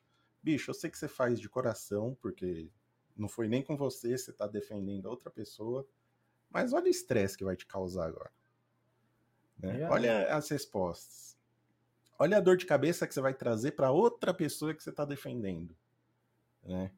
Bicho, 0.42 0.70
eu 0.70 0.74
sei 0.74 0.90
que 0.90 0.98
você 0.98 1.08
faz 1.08 1.40
de 1.40 1.48
coração, 1.48 2.16
porque 2.20 2.70
não 3.16 3.28
foi 3.28 3.48
nem 3.48 3.62
com 3.62 3.76
você, 3.76 4.16
você 4.16 4.32
tá 4.32 4.46
defendendo 4.46 5.06
a 5.06 5.10
outra 5.10 5.30
pessoa, 5.30 5.86
mas 6.50 6.72
olha 6.72 6.86
o 6.86 6.88
estresse 6.88 7.36
que 7.36 7.44
vai 7.44 7.56
te 7.56 7.66
causar 7.66 8.06
agora. 8.06 8.32
Né? 9.58 9.88
Olha 9.88 10.34
as 10.34 10.48
respostas. 10.48 11.38
Olha 12.18 12.36
a 12.36 12.40
dor 12.40 12.56
de 12.56 12.66
cabeça 12.66 13.06
que 13.06 13.14
você 13.14 13.20
vai 13.20 13.32
trazer 13.32 13.72
para 13.72 13.90
outra 13.90 14.34
pessoa 14.34 14.74
que 14.74 14.82
você 14.82 14.92
tá 14.92 15.04
defendendo. 15.04 15.74
Né? 16.62 16.92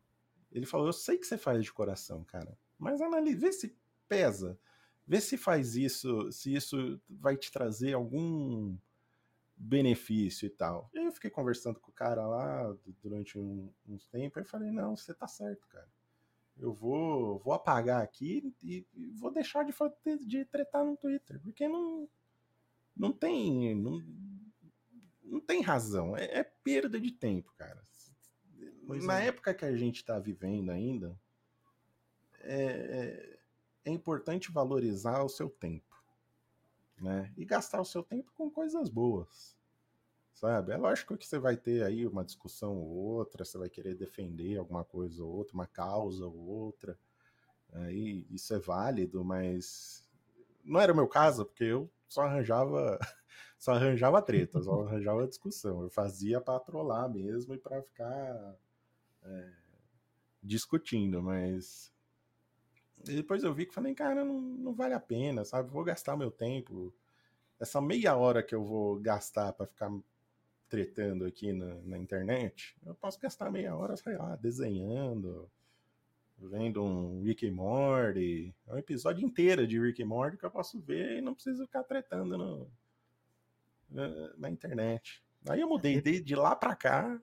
Ele 0.51 0.67
falou: 0.67 0.87
Eu 0.87 0.93
sei 0.93 1.19
que 1.19 1.27
você 1.27 1.39
faz 1.39 1.63
de 1.63 1.73
coração, 1.73 2.25
cara, 2.25 2.59
mas 2.79 3.01
analise, 3.01 3.37
vê 3.37 3.53
se 3.53 3.77
pesa. 4.13 4.59
Vê 5.07 5.21
se 5.21 5.37
faz 5.37 5.75
isso, 5.75 6.31
se 6.31 6.55
isso 6.55 7.01
vai 7.09 7.37
te 7.37 7.51
trazer 7.51 7.95
algum 7.95 8.77
benefício 9.57 10.47
e 10.47 10.51
tal. 10.51 10.91
E 10.95 10.99
eu 10.99 11.13
fiquei 11.13 11.31
conversando 11.31 11.81
com 11.81 11.91
o 11.91 11.95
cara 11.95 12.27
lá 12.27 12.75
durante 13.03 13.39
um, 13.39 13.73
uns 13.87 14.07
tempos 14.09 14.43
e 14.43 14.49
falei, 14.49 14.71
não, 14.71 14.97
você 14.97 15.13
tá 15.15 15.27
certo, 15.27 15.67
cara. 15.69 15.89
Eu 16.59 16.73
vou, 16.73 17.39
vou 17.39 17.55
apagar 17.55 18.03
aqui 18.03 18.55
e, 18.63 18.87
e 18.95 19.11
vou 19.13 19.33
deixar 19.33 19.65
de, 19.65 19.75
de 20.27 20.45
tretar 20.45 20.85
no 20.85 20.97
Twitter, 20.97 21.41
porque 21.41 21.67
não, 21.67 22.09
não 22.97 23.13
tem. 23.13 23.75
Não, 23.75 24.03
não 25.23 25.41
tem 25.41 25.63
razão. 25.63 26.17
É, 26.17 26.41
é 26.41 26.45
perda 26.45 27.01
de 27.01 27.11
tempo, 27.11 27.53
cara. 27.57 27.83
Pois 28.87 29.05
Na 29.05 29.21
é. 29.21 29.29
época 29.29 29.55
que 29.55 29.65
a 29.65 29.75
gente 29.77 30.05
tá 30.05 30.19
vivendo 30.19 30.71
ainda, 30.71 31.19
é, 32.41 33.39
é, 33.85 33.91
importante 33.91 34.53
valorizar 34.53 35.23
o 35.23 35.29
seu 35.29 35.49
tempo. 35.49 36.03
Né? 37.01 37.33
E 37.37 37.45
gastar 37.45 37.81
o 37.81 37.85
seu 37.85 38.03
tempo 38.03 38.31
com 38.35 38.51
coisas 38.51 38.89
boas. 38.89 39.57
Sabe? 40.35 40.73
É 40.73 40.77
lógico 40.77 41.17
que 41.17 41.27
você 41.27 41.39
vai 41.39 41.57
ter 41.57 41.85
aí 41.85 42.07
uma 42.07 42.25
discussão 42.25 42.77
ou 42.77 42.89
outra, 42.89 43.45
você 43.45 43.59
vai 43.59 43.69
querer 43.69 43.95
defender 43.95 44.59
alguma 44.59 44.85
coisa 44.85 45.23
ou 45.23 45.31
outra, 45.31 45.55
uma 45.55 45.67
causa 45.67 46.27
ou 46.27 46.37
outra. 46.37 46.99
Aí 47.73 48.27
isso 48.31 48.53
é 48.55 48.59
válido, 48.59 49.25
mas 49.25 50.05
não 50.65 50.81
era 50.81 50.93
o 50.93 50.97
meu 50.97 51.09
caso, 51.09 51.45
porque 51.45 51.65
eu 51.65 51.91
só 52.09 52.23
arranjava 52.23 52.99
só 53.59 53.73
arranjava 53.75 54.21
treta, 54.21 54.61
só 54.63 54.83
arranjava 54.83 55.29
discussão. 55.29 55.83
Eu 55.83 55.91
fazia 55.91 56.41
para 56.41 56.59
trollar 56.61 57.09
mesmo 57.09 57.55
e 57.55 57.59
para 57.59 57.83
ficar 57.83 58.57
é, 59.23 59.53
discutindo, 60.43 61.23
mas 61.23 61.92
e 63.07 63.17
depois 63.17 63.43
eu 63.43 63.53
vi 63.53 63.67
que 63.67 63.75
falei, 63.75 63.95
cara, 63.95 64.25
não, 64.25 64.41
não 64.41 64.75
vale 64.75 64.95
a 64.95 65.01
pena, 65.01 65.45
sabe? 65.45 65.71
Vou 65.71 65.85
gastar 65.85 66.17
meu 66.17 66.31
tempo. 66.31 66.93
Essa 67.59 67.81
meia 67.81 68.17
hora 68.17 68.43
que 68.43 68.55
eu 68.55 68.65
vou 68.65 68.99
gastar 68.99 69.53
para 69.53 69.67
ficar 69.67 69.91
tretando 70.69 71.27
aqui 71.27 71.53
na, 71.53 71.75
na 71.83 71.99
internet, 71.99 72.75
eu 72.87 72.95
posso 72.95 73.21
gastar 73.21 73.51
meia 73.51 73.77
hora, 73.77 73.97
sei 73.97 74.17
lá, 74.17 74.37
desenhando, 74.37 75.51
vendo 76.39 76.83
um 76.83 77.23
Rick 77.23 77.47
e 77.47 77.51
Morty, 77.51 78.55
é 78.67 78.75
um 78.75 78.79
episódio 78.79 79.25
inteiro 79.25 79.67
de 79.67 79.79
Rick 79.79 80.01
e 80.01 80.05
Morty 80.05 80.39
que 80.39 80.45
eu 80.45 80.51
posso 80.51 80.81
ver 80.81 81.19
e 81.19 81.21
não 81.21 81.35
preciso 81.35 81.67
ficar 81.67 81.85
tretando 81.85 82.39
no, 82.39 82.71
na, 83.91 84.35
na 84.37 84.51
internet. 84.51 85.23
Aí 85.49 85.61
eu 85.61 85.69
mudei 85.69 86.01
de, 86.01 86.21
de 86.21 86.35
lá 86.35 86.57
pra 86.57 86.75
cá, 86.75 87.21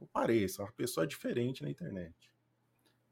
eu 0.00 0.06
parei, 0.06 0.48
sou 0.48 0.64
uma 0.64 0.72
pessoa 0.72 1.06
diferente 1.06 1.62
na 1.62 1.70
internet. 1.70 2.14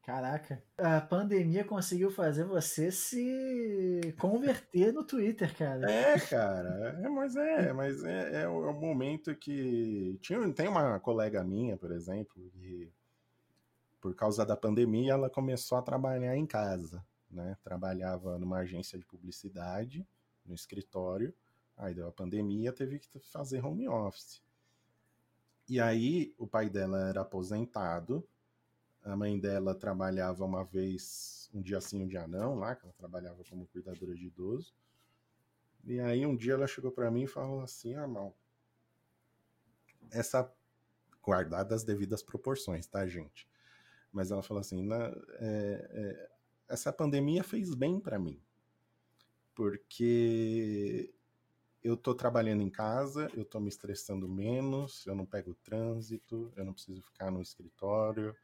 Caraca. 0.08 0.64
A 0.78 1.02
pandemia 1.02 1.62
conseguiu 1.66 2.10
fazer 2.10 2.42
você 2.42 2.90
se 2.90 4.00
converter 4.18 4.90
no 4.90 5.04
Twitter, 5.04 5.54
cara. 5.54 5.84
É, 5.92 6.18
cara, 6.18 6.98
é, 7.04 7.08
mas 7.10 7.36
é, 7.36 7.72
mas 7.74 8.02
é, 8.02 8.44
é 8.44 8.48
o 8.48 8.64
é 8.64 8.70
o 8.70 8.72
momento 8.72 9.36
que. 9.36 10.18
Tinha, 10.22 10.50
tem 10.54 10.66
uma 10.66 10.98
colega 10.98 11.44
minha, 11.44 11.76
por 11.76 11.92
exemplo, 11.92 12.50
que 12.54 12.90
por 14.00 14.14
causa 14.14 14.46
da 14.46 14.56
pandemia 14.56 15.12
ela 15.12 15.28
começou 15.28 15.76
a 15.76 15.82
trabalhar 15.82 16.34
em 16.34 16.46
casa, 16.46 17.04
né? 17.30 17.58
Trabalhava 17.62 18.38
numa 18.38 18.60
agência 18.60 18.98
de 18.98 19.04
publicidade, 19.04 20.08
no 20.42 20.54
escritório, 20.54 21.34
aí 21.76 21.92
deu 21.92 22.08
a 22.08 22.12
pandemia, 22.12 22.72
teve 22.72 22.98
que 22.98 23.18
fazer 23.30 23.62
home 23.62 23.86
office. 23.86 24.42
E 25.68 25.78
aí 25.78 26.34
o 26.38 26.46
pai 26.46 26.70
dela 26.70 27.10
era 27.10 27.20
aposentado, 27.20 28.26
a 29.04 29.16
mãe 29.16 29.38
dela 29.38 29.74
trabalhava 29.74 30.44
uma 30.44 30.64
vez, 30.64 31.50
um 31.54 31.62
dia 31.62 31.80
sim, 31.80 32.02
um 32.02 32.08
dia 32.08 32.26
não, 32.28 32.54
lá, 32.56 32.76
que 32.76 32.84
ela 32.84 32.94
trabalhava 32.94 33.42
como 33.48 33.66
cuidadora 33.68 34.14
de 34.14 34.26
idoso. 34.26 34.74
E 35.84 35.98
aí 35.98 36.24
um 36.24 36.36
dia 36.36 36.52
ela 36.54 36.68
chegou 36.68 36.92
para 36.92 37.10
mim 37.10 37.24
e 37.24 37.26
falou 37.26 37.60
assim, 37.62 37.94
ah, 37.96 38.06
mal, 38.06 38.36
essa 40.10 40.50
guardada 41.22 41.74
as 41.74 41.84
devidas 41.84 42.22
proporções, 42.22 42.86
tá, 42.86 43.06
gente? 43.06 43.48
Mas 44.12 44.30
ela 44.30 44.42
falou 44.42 44.60
assim, 44.60 44.82
"Na- 44.84 45.14
é, 45.40 45.90
é, 45.92 46.30
essa 46.68 46.92
pandemia 46.92 47.44
fez 47.44 47.74
bem 47.74 48.00
para 48.00 48.18
mim, 48.18 48.40
porque 49.54 51.12
eu 51.82 51.96
tô 51.96 52.14
trabalhando 52.14 52.62
em 52.62 52.70
casa, 52.70 53.30
eu 53.34 53.44
tô 53.44 53.60
me 53.60 53.68
estressando 53.68 54.28
menos, 54.28 55.06
eu 55.06 55.14
não 55.14 55.26
pego 55.26 55.54
trânsito, 55.64 56.52
eu 56.56 56.64
não 56.64 56.72
preciso 56.72 57.02
ficar 57.02 57.30
no 57.30 57.42
escritório, 57.42 58.36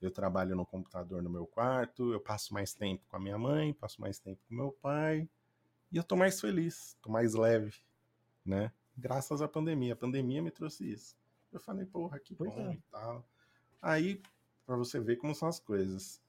eu 0.00 0.10
trabalho 0.10 0.54
no 0.54 0.64
computador 0.66 1.22
no 1.22 1.30
meu 1.30 1.46
quarto, 1.46 2.12
eu 2.12 2.20
passo 2.20 2.54
mais 2.54 2.74
tempo 2.74 3.04
com 3.08 3.16
a 3.16 3.20
minha 3.20 3.38
mãe, 3.38 3.72
passo 3.74 4.00
mais 4.00 4.18
tempo 4.18 4.40
com 4.48 4.54
meu 4.54 4.72
pai, 4.72 5.28
e 5.90 5.96
eu 5.96 6.04
tô 6.04 6.16
mais 6.16 6.40
feliz, 6.40 6.96
tô 7.02 7.10
mais 7.10 7.34
leve, 7.34 7.74
né? 8.44 8.72
Graças 8.96 9.40
à 9.40 9.48
pandemia. 9.48 9.92
A 9.92 9.96
pandemia 9.96 10.42
me 10.42 10.50
trouxe 10.50 10.90
isso. 10.90 11.16
Eu 11.52 11.60
falei, 11.60 11.86
porra, 11.86 12.18
que 12.18 12.34
Pois 12.34 12.52
bom 12.54 12.70
é. 12.70 12.74
e 12.74 12.82
tal. 12.90 13.24
Aí, 13.80 14.20
pra 14.66 14.76
você 14.76 15.00
ver 15.00 15.16
como 15.16 15.34
são 15.34 15.48
as 15.48 15.60
coisas. 15.60 16.20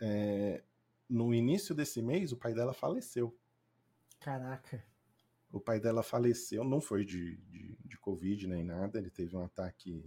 é, 0.00 0.62
no 1.08 1.32
início 1.32 1.74
desse 1.74 2.02
mês, 2.02 2.32
o 2.32 2.36
pai 2.36 2.52
dela 2.52 2.74
faleceu. 2.74 3.34
Caraca. 4.20 4.84
O 5.52 5.60
pai 5.60 5.78
dela 5.80 6.02
faleceu, 6.02 6.64
não 6.64 6.80
foi 6.80 7.04
de, 7.04 7.36
de, 7.36 7.76
de 7.84 7.96
Covid 7.98 8.46
nem 8.48 8.64
nada, 8.64 8.98
ele 8.98 9.08
teve 9.10 9.36
um 9.36 9.44
ataque 9.44 10.04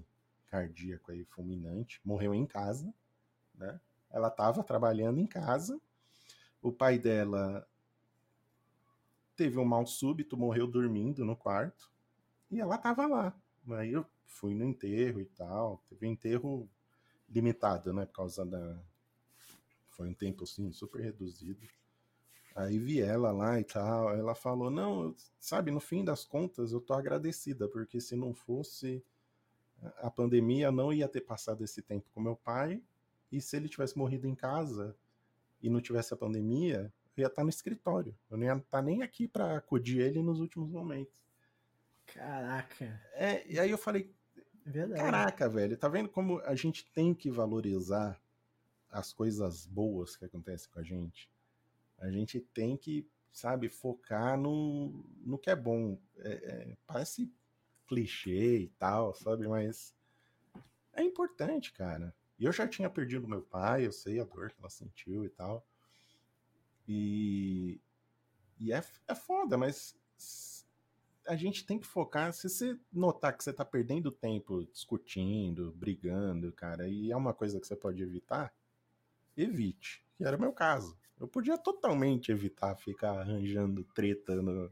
cardíaco 0.49 1.11
aí 1.11 1.23
fulminante, 1.25 2.01
morreu 2.03 2.33
em 2.33 2.45
casa, 2.45 2.93
né? 3.55 3.79
Ela 4.09 4.27
estava 4.27 4.63
trabalhando 4.63 5.19
em 5.19 5.27
casa, 5.27 5.79
o 6.61 6.71
pai 6.71 6.97
dela 6.97 7.67
teve 9.35 9.57
um 9.57 9.65
mal 9.65 9.85
súbito, 9.85 10.35
morreu 10.35 10.67
dormindo 10.67 11.23
no 11.23 11.35
quarto, 11.35 11.89
e 12.51 12.59
ela 12.59 12.75
estava 12.75 13.05
lá. 13.07 13.33
Aí 13.71 13.93
eu 13.93 14.05
fui 14.25 14.53
no 14.53 14.65
enterro 14.65 15.21
e 15.21 15.25
tal, 15.25 15.81
teve 15.87 16.07
um 16.07 16.11
enterro 16.11 16.69
limitado, 17.29 17.93
né, 17.93 18.05
por 18.05 18.13
causa 18.13 18.45
da... 18.45 18.77
Foi 19.91 20.09
um 20.09 20.13
tempo, 20.13 20.43
assim, 20.43 20.71
super 20.71 21.01
reduzido. 21.01 21.67
Aí 22.55 22.79
vi 22.79 23.01
ela 23.01 23.31
lá 23.31 23.59
e 23.59 23.63
tal, 23.63 24.09
ela 24.13 24.33
falou, 24.33 24.69
não, 24.69 25.15
sabe, 25.39 25.71
no 25.71 25.79
fim 25.79 26.03
das 26.03 26.25
contas 26.25 26.71
eu 26.71 26.81
tô 26.81 26.93
agradecida, 26.93 27.67
porque 27.67 28.01
se 28.01 28.15
não 28.15 28.33
fosse 28.33 29.03
a 29.97 30.09
pandemia, 30.09 30.71
não 30.71 30.91
ia 30.93 31.07
ter 31.07 31.21
passado 31.21 31.63
esse 31.63 31.81
tempo 31.81 32.09
com 32.13 32.21
meu 32.21 32.35
pai, 32.35 32.81
e 33.31 33.39
se 33.41 33.55
ele 33.55 33.69
tivesse 33.69 33.97
morrido 33.97 34.27
em 34.27 34.35
casa 34.35 34.95
e 35.61 35.69
não 35.69 35.81
tivesse 35.81 36.13
a 36.13 36.17
pandemia, 36.17 36.91
eu 37.15 37.21
ia 37.21 37.27
estar 37.27 37.43
no 37.43 37.49
escritório, 37.49 38.15
eu 38.29 38.37
não 38.37 38.45
ia 38.45 38.55
estar 38.55 38.81
nem 38.81 39.03
aqui 39.03 39.27
para 39.27 39.57
acudir 39.57 39.99
ele 39.99 40.21
nos 40.21 40.39
últimos 40.39 40.71
momentos. 40.71 41.21
Caraca. 42.07 43.01
É, 43.13 43.45
e 43.47 43.59
aí 43.59 43.69
eu 43.69 43.77
falei, 43.77 44.11
Verdade. 44.65 45.01
caraca, 45.01 45.49
velho, 45.49 45.77
tá 45.77 45.87
vendo 45.87 46.09
como 46.09 46.39
a 46.41 46.55
gente 46.55 46.85
tem 46.91 47.13
que 47.13 47.29
valorizar 47.29 48.19
as 48.89 49.13
coisas 49.13 49.65
boas 49.65 50.15
que 50.15 50.25
acontecem 50.25 50.69
com 50.71 50.79
a 50.79 50.83
gente? 50.83 51.29
A 51.99 52.09
gente 52.09 52.39
tem 52.39 52.77
que, 52.77 53.07
sabe, 53.31 53.69
focar 53.69 54.37
no, 54.37 55.05
no 55.23 55.37
que 55.37 55.49
é 55.49 55.55
bom. 55.55 55.99
É, 56.17 56.29
é, 56.31 56.77
parece 56.87 57.31
clichê 57.89 58.59
e 58.59 58.67
tal, 58.77 59.15
sabe? 59.15 59.47
Mas 59.47 59.95
é 60.93 61.03
importante, 61.03 61.73
cara. 61.73 62.15
E 62.37 62.45
eu 62.45 62.53
já 62.53 62.67
tinha 62.67 62.89
perdido 62.89 63.27
meu 63.27 63.41
pai, 63.41 63.85
eu 63.85 63.91
sei 63.91 64.19
a 64.19 64.23
dor 64.23 64.51
que 64.51 64.59
ela 64.59 64.69
sentiu 64.69 65.25
e 65.25 65.29
tal. 65.29 65.65
E, 66.87 67.81
e 68.59 68.71
é, 68.71 68.83
é 69.07 69.15
foda, 69.15 69.57
mas 69.57 69.97
a 71.27 71.35
gente 71.35 71.65
tem 71.65 71.79
que 71.79 71.85
focar. 71.85 72.31
Se 72.31 72.47
você 72.47 72.79
notar 72.93 73.35
que 73.35 73.43
você 73.43 73.51
tá 73.51 73.65
perdendo 73.65 74.11
tempo 74.11 74.65
discutindo, 74.71 75.71
brigando, 75.73 76.51
cara, 76.53 76.87
e 76.87 77.11
é 77.11 77.17
uma 77.17 77.33
coisa 77.33 77.59
que 77.59 77.67
você 77.67 77.75
pode 77.75 78.01
evitar, 78.01 78.53
evite. 79.35 80.03
Que 80.15 80.23
era 80.23 80.37
o 80.37 80.39
meu 80.39 80.53
caso. 80.53 80.97
Eu 81.19 81.27
podia 81.27 81.57
totalmente 81.57 82.31
evitar 82.31 82.75
ficar 82.75 83.19
arranjando 83.19 83.83
treta 83.83 84.41
no, 84.41 84.71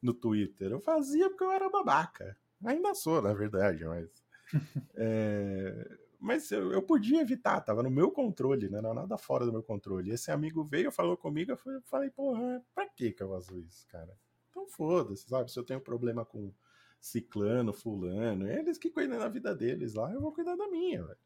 no 0.00 0.14
Twitter. 0.14 0.70
Eu 0.70 0.80
fazia 0.80 1.28
porque 1.28 1.44
eu 1.44 1.50
era 1.50 1.68
babaca. 1.68 2.36
Ainda 2.64 2.94
sou, 2.94 3.20
na 3.20 3.32
verdade, 3.32 3.84
mas. 3.84 4.08
é, 4.94 5.98
mas 6.18 6.50
eu, 6.50 6.72
eu, 6.72 6.82
podia 6.82 7.20
evitar, 7.20 7.60
tava 7.60 7.82
no 7.82 7.90
meu 7.90 8.10
controle, 8.10 8.68
né? 8.68 8.80
Não 8.80 8.94
nada 8.94 9.16
fora 9.18 9.44
do 9.44 9.52
meu 9.52 9.62
controle. 9.62 10.10
Esse 10.10 10.30
amigo 10.30 10.64
veio, 10.64 10.92
falou 10.92 11.16
comigo, 11.16 11.52
eu 11.52 11.82
falei, 11.84 12.10
porra, 12.10 12.62
pra 12.74 12.88
que 12.88 13.12
que 13.12 13.22
eu 13.22 13.30
faço 13.30 13.58
isso, 13.58 13.86
cara? 13.88 14.16
Então 14.50 14.66
foda-se, 14.66 15.28
sabe? 15.28 15.50
Se 15.50 15.58
eu 15.58 15.64
tenho 15.64 15.80
problema 15.80 16.24
com 16.24 16.52
ciclano, 17.00 17.72
fulano, 17.72 18.48
eles 18.48 18.78
que 18.78 18.90
cuidam 18.90 19.18
da 19.18 19.28
vida 19.28 19.54
deles 19.54 19.94
lá, 19.94 20.12
eu 20.12 20.20
vou 20.20 20.32
cuidar 20.32 20.54
da 20.54 20.68
minha, 20.68 21.02
velho. 21.02 21.18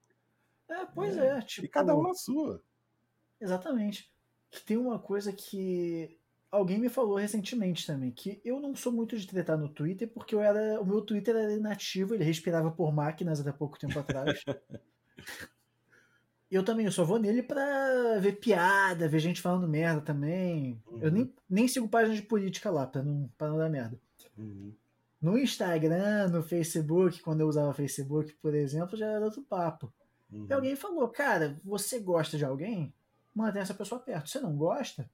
É, 0.68 0.86
pois 0.86 1.16
é, 1.16 1.38
é 1.38 1.42
tipo... 1.42 1.66
E 1.66 1.68
cada 1.68 1.94
um 1.94 2.02
na 2.02 2.14
sua. 2.14 2.62
Exatamente 3.40 4.10
que 4.50 4.64
tem 4.64 4.76
uma 4.76 4.98
coisa 4.98 5.32
que 5.32 6.18
alguém 6.56 6.78
me 6.78 6.88
falou 6.88 7.16
recentemente 7.16 7.86
também, 7.86 8.10
que 8.10 8.40
eu 8.44 8.60
não 8.60 8.74
sou 8.74 8.92
muito 8.92 9.16
de 9.18 9.26
tretar 9.26 9.58
no 9.58 9.68
Twitter, 9.68 10.08
porque 10.08 10.34
eu 10.34 10.40
era, 10.40 10.80
o 10.80 10.84
meu 10.84 11.00
Twitter 11.00 11.36
era 11.36 11.52
inativo, 11.52 12.14
ele 12.14 12.24
respirava 12.24 12.70
por 12.70 12.92
máquinas 12.92 13.40
até 13.40 13.52
pouco 13.52 13.78
tempo 13.78 13.98
atrás. 13.98 14.42
eu 16.50 16.64
também, 16.64 16.86
eu 16.86 16.92
só 16.92 17.04
vou 17.04 17.18
nele 17.18 17.42
pra 17.42 18.18
ver 18.20 18.40
piada, 18.40 19.08
ver 19.08 19.18
gente 19.18 19.40
falando 19.40 19.68
merda 19.68 20.00
também. 20.00 20.82
Uhum. 20.86 21.02
Eu 21.02 21.10
nem, 21.10 21.34
nem 21.48 21.68
sigo 21.68 21.88
páginas 21.88 22.18
de 22.18 22.26
política 22.26 22.70
lá, 22.70 22.86
pra 22.86 23.02
não, 23.02 23.30
pra 23.36 23.48
não 23.48 23.58
dar 23.58 23.68
merda. 23.68 23.98
Uhum. 24.36 24.72
No 25.20 25.38
Instagram, 25.38 26.28
no 26.28 26.42
Facebook, 26.42 27.20
quando 27.20 27.40
eu 27.40 27.48
usava 27.48 27.72
Facebook, 27.72 28.34
por 28.42 28.54
exemplo, 28.54 28.96
já 28.96 29.06
era 29.06 29.24
outro 29.24 29.42
papo. 29.42 29.92
Uhum. 30.32 30.46
E 30.48 30.52
alguém 30.52 30.76
falou, 30.76 31.08
cara, 31.08 31.58
você 31.64 31.98
gosta 31.98 32.36
de 32.36 32.44
alguém? 32.44 32.92
mantém 33.36 33.60
essa 33.60 33.74
pessoa 33.74 34.00
perto. 34.00 34.30
Você 34.30 34.40
não 34.40 34.56
gosta, 34.56 35.08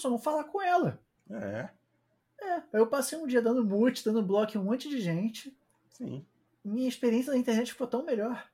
só 0.00 0.10
não 0.10 0.18
falar 0.18 0.44
com 0.44 0.60
ela. 0.60 1.00
É. 1.30 1.68
É, 2.42 2.62
eu 2.72 2.86
passei 2.86 3.18
um 3.18 3.26
dia 3.26 3.42
dando 3.42 3.64
mute, 3.64 4.04
dando 4.04 4.22
bloco 4.22 4.56
em 4.56 4.60
um 4.60 4.64
monte 4.64 4.88
de 4.88 5.00
gente. 5.00 5.56
Sim. 5.90 6.24
Minha 6.64 6.88
experiência 6.88 7.32
na 7.32 7.38
internet 7.38 7.72
ficou 7.72 7.86
tão 7.86 8.04
melhor. 8.04 8.48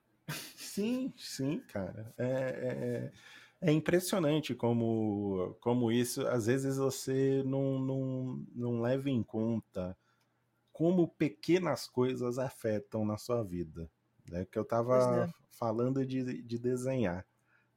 Sim, 0.55 1.13
sim, 1.17 1.59
cara. 1.69 2.13
É, 2.17 3.11
é, 3.61 3.69
é 3.69 3.71
impressionante 3.71 4.53
como, 4.53 5.57
como 5.61 5.91
isso, 5.91 6.27
às 6.27 6.45
vezes 6.45 6.77
você 6.77 7.41
não, 7.45 7.79
não, 7.79 8.45
não 8.53 8.81
leva 8.81 9.09
em 9.09 9.23
conta 9.23 9.97
como 10.71 11.07
pequenas 11.07 11.87
coisas 11.87 12.37
afetam 12.37 13.03
na 13.03 13.17
sua 13.17 13.43
vida. 13.43 13.89
Né? 14.29 14.45
Que 14.45 14.59
eu 14.59 14.65
tava 14.65 15.25
é. 15.27 15.33
falando 15.49 16.05
de, 16.05 16.43
de 16.43 16.59
desenhar. 16.59 17.25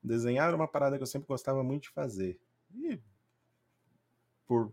Desenhar 0.02 0.48
era 0.48 0.56
uma 0.56 0.68
parada 0.68 0.96
que 0.96 1.02
eu 1.02 1.06
sempre 1.06 1.28
gostava 1.28 1.62
muito 1.62 1.84
de 1.84 1.90
fazer. 1.90 2.38
E 2.74 3.00
por 4.50 4.72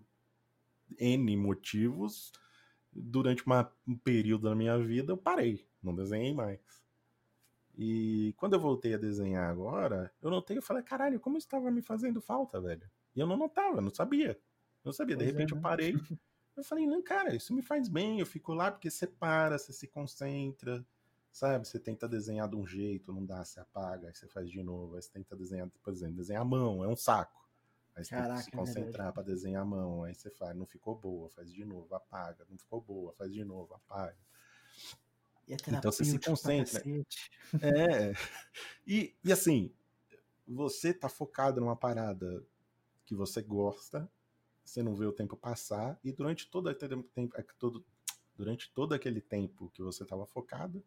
N 0.98 1.38
motivos, 1.38 2.32
durante 2.92 3.46
uma, 3.46 3.72
um 3.88 3.96
período 3.96 4.50
da 4.50 4.56
minha 4.56 4.76
vida, 4.80 5.12
eu 5.12 5.18
parei, 5.18 5.68
não 5.84 5.94
desenhei 5.94 6.34
mais. 6.34 6.60
E 7.78 8.34
quando 8.38 8.54
eu 8.54 8.60
voltei 8.60 8.96
a 8.96 8.98
desenhar 8.98 9.48
agora, 9.48 10.12
eu 10.20 10.32
notei, 10.32 10.58
eu 10.58 10.64
falei, 10.64 10.82
caralho, 10.82 11.20
como 11.20 11.38
estava 11.38 11.70
me 11.70 11.84
fazendo 11.84 12.20
falta, 12.20 12.60
velho? 12.60 12.90
E 13.16 13.20
eu 13.20 13.28
não 13.28 13.38
notava, 13.38 13.80
não 13.80 13.94
sabia. 13.94 14.36
Não 14.84 14.92
sabia, 14.92 15.16
de 15.16 15.24
pois 15.24 15.32
repente 15.32 15.52
é, 15.52 15.54
né? 15.54 15.60
eu 15.60 15.62
parei. 15.62 15.94
Eu 16.58 16.64
falei, 16.64 16.88
não, 16.88 17.04
cara, 17.04 17.36
isso 17.36 17.54
me 17.54 17.62
faz 17.62 17.88
bem, 17.88 18.20
eu 18.20 18.26
fico 18.26 18.52
lá 18.52 18.72
porque 18.72 18.90
você 18.90 19.06
para, 19.06 19.60
você 19.60 19.72
se 19.72 19.86
concentra, 19.86 20.84
Sabe? 21.32 21.68
Você 21.68 21.78
tenta 21.78 22.10
desenhar 22.10 22.50
de 22.50 22.56
um 22.56 22.66
jeito, 22.66 23.14
não 23.14 23.24
dá, 23.24 23.46
você 23.46 23.60
apaga, 23.60 24.08
aí 24.08 24.16
você 24.16 24.28
faz 24.28 24.50
de 24.50 24.64
novo. 24.64 24.96
Aí 24.96 25.04
você 25.04 25.12
tenta 25.12 25.36
desenhar, 25.36 25.70
por 25.84 25.94
exemplo, 25.94 26.16
desenhar 26.16 26.42
a 26.42 26.46
mão, 26.46 26.84
é 26.84 26.88
um 26.88 26.96
saco. 26.96 27.47
Aí 27.98 28.06
você 28.06 28.12
Caraca, 28.12 28.34
tem 28.36 28.38
que 28.38 28.44
se 28.44 28.50
é 28.50 28.60
concentrar 28.60 29.12
para 29.12 29.24
desenhar 29.24 29.64
a 29.64 29.66
mão. 29.66 30.04
Aí 30.04 30.14
você 30.14 30.30
faz, 30.30 30.56
não 30.56 30.68
ficou 30.68 30.96
boa, 30.96 31.30
faz 31.32 31.52
de 31.52 31.66
novo, 31.66 31.94
apaga. 31.96 32.46
Não 32.48 32.58
ficou 32.58 32.80
boa, 32.80 33.12
faz 33.14 33.34
de 33.34 33.44
novo, 33.44 33.74
apaga. 33.74 34.16
então 35.48 35.92
você 35.92 36.06
se 36.06 36.20
concentra. 36.20 36.84
É. 37.60 38.14
E, 38.86 39.16
e 39.24 39.32
assim, 39.34 39.74
você 40.48 40.94
tá 40.94 41.10
focado 41.10 41.60
numa 41.60 41.76
parada 41.76 42.46
que 43.04 43.16
você 43.16 43.42
gosta, 43.42 44.08
você 44.64 44.84
não 44.84 44.94
vê 44.94 45.06
o 45.06 45.12
tempo 45.12 45.36
passar, 45.36 46.00
e 46.04 46.12
durante 46.12 46.48
todo 46.50 46.70
aquele 46.70 47.02
tempo, 47.04 47.36
todo, 47.58 47.86
durante 48.36 48.72
todo 48.72 48.94
aquele 48.94 49.22
tempo 49.22 49.72
que 49.72 49.82
você 49.82 50.04
estava 50.04 50.26
focado, 50.26 50.84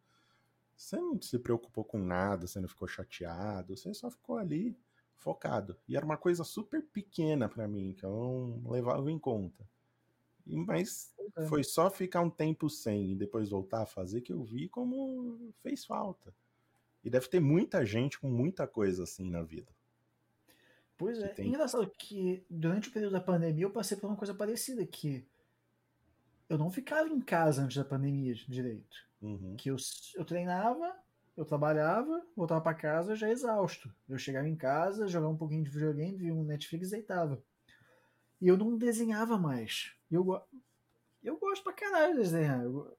você 0.77 0.95
não 0.95 1.21
se 1.21 1.37
preocupou 1.37 1.83
com 1.83 1.99
nada, 1.99 2.47
você 2.47 2.59
não 2.59 2.69
ficou 2.69 2.87
chateado, 2.87 3.75
você 3.75 3.93
só 3.93 4.09
ficou 4.09 4.37
ali 4.37 4.77
focado. 5.21 5.77
E 5.87 5.95
era 5.95 6.05
uma 6.05 6.17
coisa 6.17 6.43
super 6.43 6.81
pequena 6.81 7.47
para 7.47 7.67
mim, 7.67 7.93
que 7.93 8.03
eu 8.03 8.09
não 8.11 8.71
levava 8.71 9.09
em 9.09 9.19
conta. 9.19 9.63
E, 10.45 10.55
mas 10.55 11.13
é. 11.37 11.45
foi 11.45 11.63
só 11.63 11.89
ficar 11.89 12.21
um 12.21 12.29
tempo 12.29 12.69
sem 12.69 13.11
e 13.11 13.15
depois 13.15 13.49
voltar 13.49 13.83
a 13.83 13.85
fazer 13.85 14.21
que 14.21 14.33
eu 14.33 14.43
vi 14.43 14.67
como 14.67 15.53
fez 15.61 15.85
falta. 15.85 16.33
E 17.03 17.09
deve 17.09 17.27
ter 17.27 17.39
muita 17.39 17.85
gente 17.85 18.19
com 18.19 18.29
muita 18.29 18.67
coisa 18.67 19.03
assim 19.03 19.29
na 19.29 19.43
vida. 19.43 19.71
Pois 20.97 21.19
é, 21.19 21.29
tem... 21.29 21.47
engraçado 21.47 21.89
que 21.97 22.43
durante 22.49 22.89
o 22.89 22.91
período 22.91 23.13
da 23.13 23.21
pandemia 23.21 23.65
eu 23.65 23.71
passei 23.71 23.97
por 23.97 24.07
uma 24.07 24.15
coisa 24.15 24.33
parecida, 24.33 24.85
que 24.85 25.25
eu 26.49 26.57
não 26.57 26.69
ficava 26.69 27.07
em 27.09 27.21
casa 27.21 27.63
antes 27.63 27.77
da 27.77 27.85
pandemia 27.85 28.33
direito. 28.47 28.97
Uhum. 29.21 29.55
Que 29.55 29.69
eu, 29.69 29.77
eu 30.15 30.25
treinava, 30.25 30.95
eu 31.35 31.45
trabalhava, 31.45 32.21
voltava 32.35 32.61
para 32.61 32.73
casa 32.73 33.15
já 33.15 33.29
exausto. 33.29 33.93
Eu 34.07 34.17
chegava 34.17 34.47
em 34.47 34.55
casa, 34.55 35.07
jogava 35.07 35.33
um 35.33 35.37
pouquinho 35.37 35.63
de 35.63 35.69
videogame, 35.69 36.17
via 36.17 36.33
um 36.33 36.43
Netflix 36.43 36.89
e 36.89 36.91
deitava. 36.91 37.41
E 38.39 38.47
eu 38.47 38.57
não 38.57 38.77
desenhava 38.77 39.37
mais. 39.37 39.93
Eu, 40.09 40.41
eu 41.23 41.37
gosto 41.37 41.63
pra 41.63 41.73
caralho 41.73 42.15
de 42.15 42.21
desenhar. 42.21 42.63
Eu, 42.63 42.97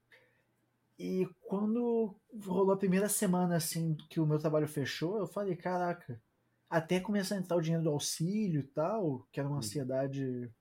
e 0.97 1.27
quando 1.41 2.15
rolou 2.45 2.71
a 2.71 2.77
primeira 2.77 3.09
semana 3.09 3.55
assim 3.55 3.95
que 4.09 4.19
o 4.19 4.25
meu 4.25 4.39
trabalho 4.39 4.67
fechou, 4.67 5.17
eu 5.17 5.27
falei, 5.27 5.55
caraca, 5.55 6.21
até 6.69 6.99
começar 6.99 7.35
a 7.35 7.39
entrar 7.39 7.57
o 7.57 7.61
dinheiro 7.61 7.83
do 7.83 7.89
auxílio 7.89 8.61
e 8.61 8.67
tal, 8.67 9.27
que 9.31 9.39
era 9.39 9.49
uma 9.49 9.57
ansiedade 9.57 10.51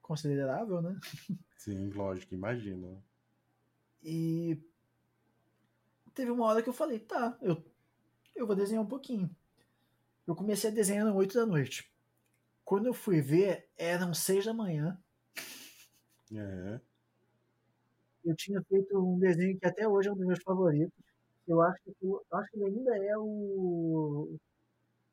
considerável, 0.00 0.80
né? 0.80 0.98
Sim, 1.56 1.90
lógico, 1.90 2.34
imagino. 2.34 3.02
E 4.02 4.29
teve 6.14 6.30
uma 6.30 6.46
hora 6.46 6.62
que 6.62 6.68
eu 6.68 6.72
falei, 6.72 6.98
tá, 6.98 7.36
eu, 7.40 7.62
eu 8.34 8.46
vou 8.46 8.56
desenhar 8.56 8.82
um 8.82 8.88
pouquinho. 8.88 9.30
Eu 10.26 10.34
comecei 10.34 10.70
a 10.70 10.72
desenhar 10.72 11.06
às 11.06 11.14
8 11.14 11.34
da 11.34 11.46
noite. 11.46 11.90
Quando 12.64 12.86
eu 12.86 12.94
fui 12.94 13.20
ver, 13.20 13.68
eram 13.76 14.14
6 14.14 14.46
da 14.46 14.54
manhã. 14.54 14.98
É. 16.32 16.80
eu 18.24 18.36
tinha 18.36 18.62
feito 18.62 18.96
um 18.96 19.18
desenho 19.18 19.58
que 19.58 19.66
até 19.66 19.88
hoje 19.88 20.08
é 20.08 20.12
um 20.12 20.16
dos 20.16 20.26
meus 20.26 20.42
favoritos. 20.42 20.94
Eu 21.48 21.60
acho 21.60 21.82
que, 21.82 21.94
eu 22.00 22.22
acho 22.32 22.50
que 22.52 22.58
ele 22.58 22.66
ainda 22.66 22.96
é 22.96 23.18
o, 23.18 24.36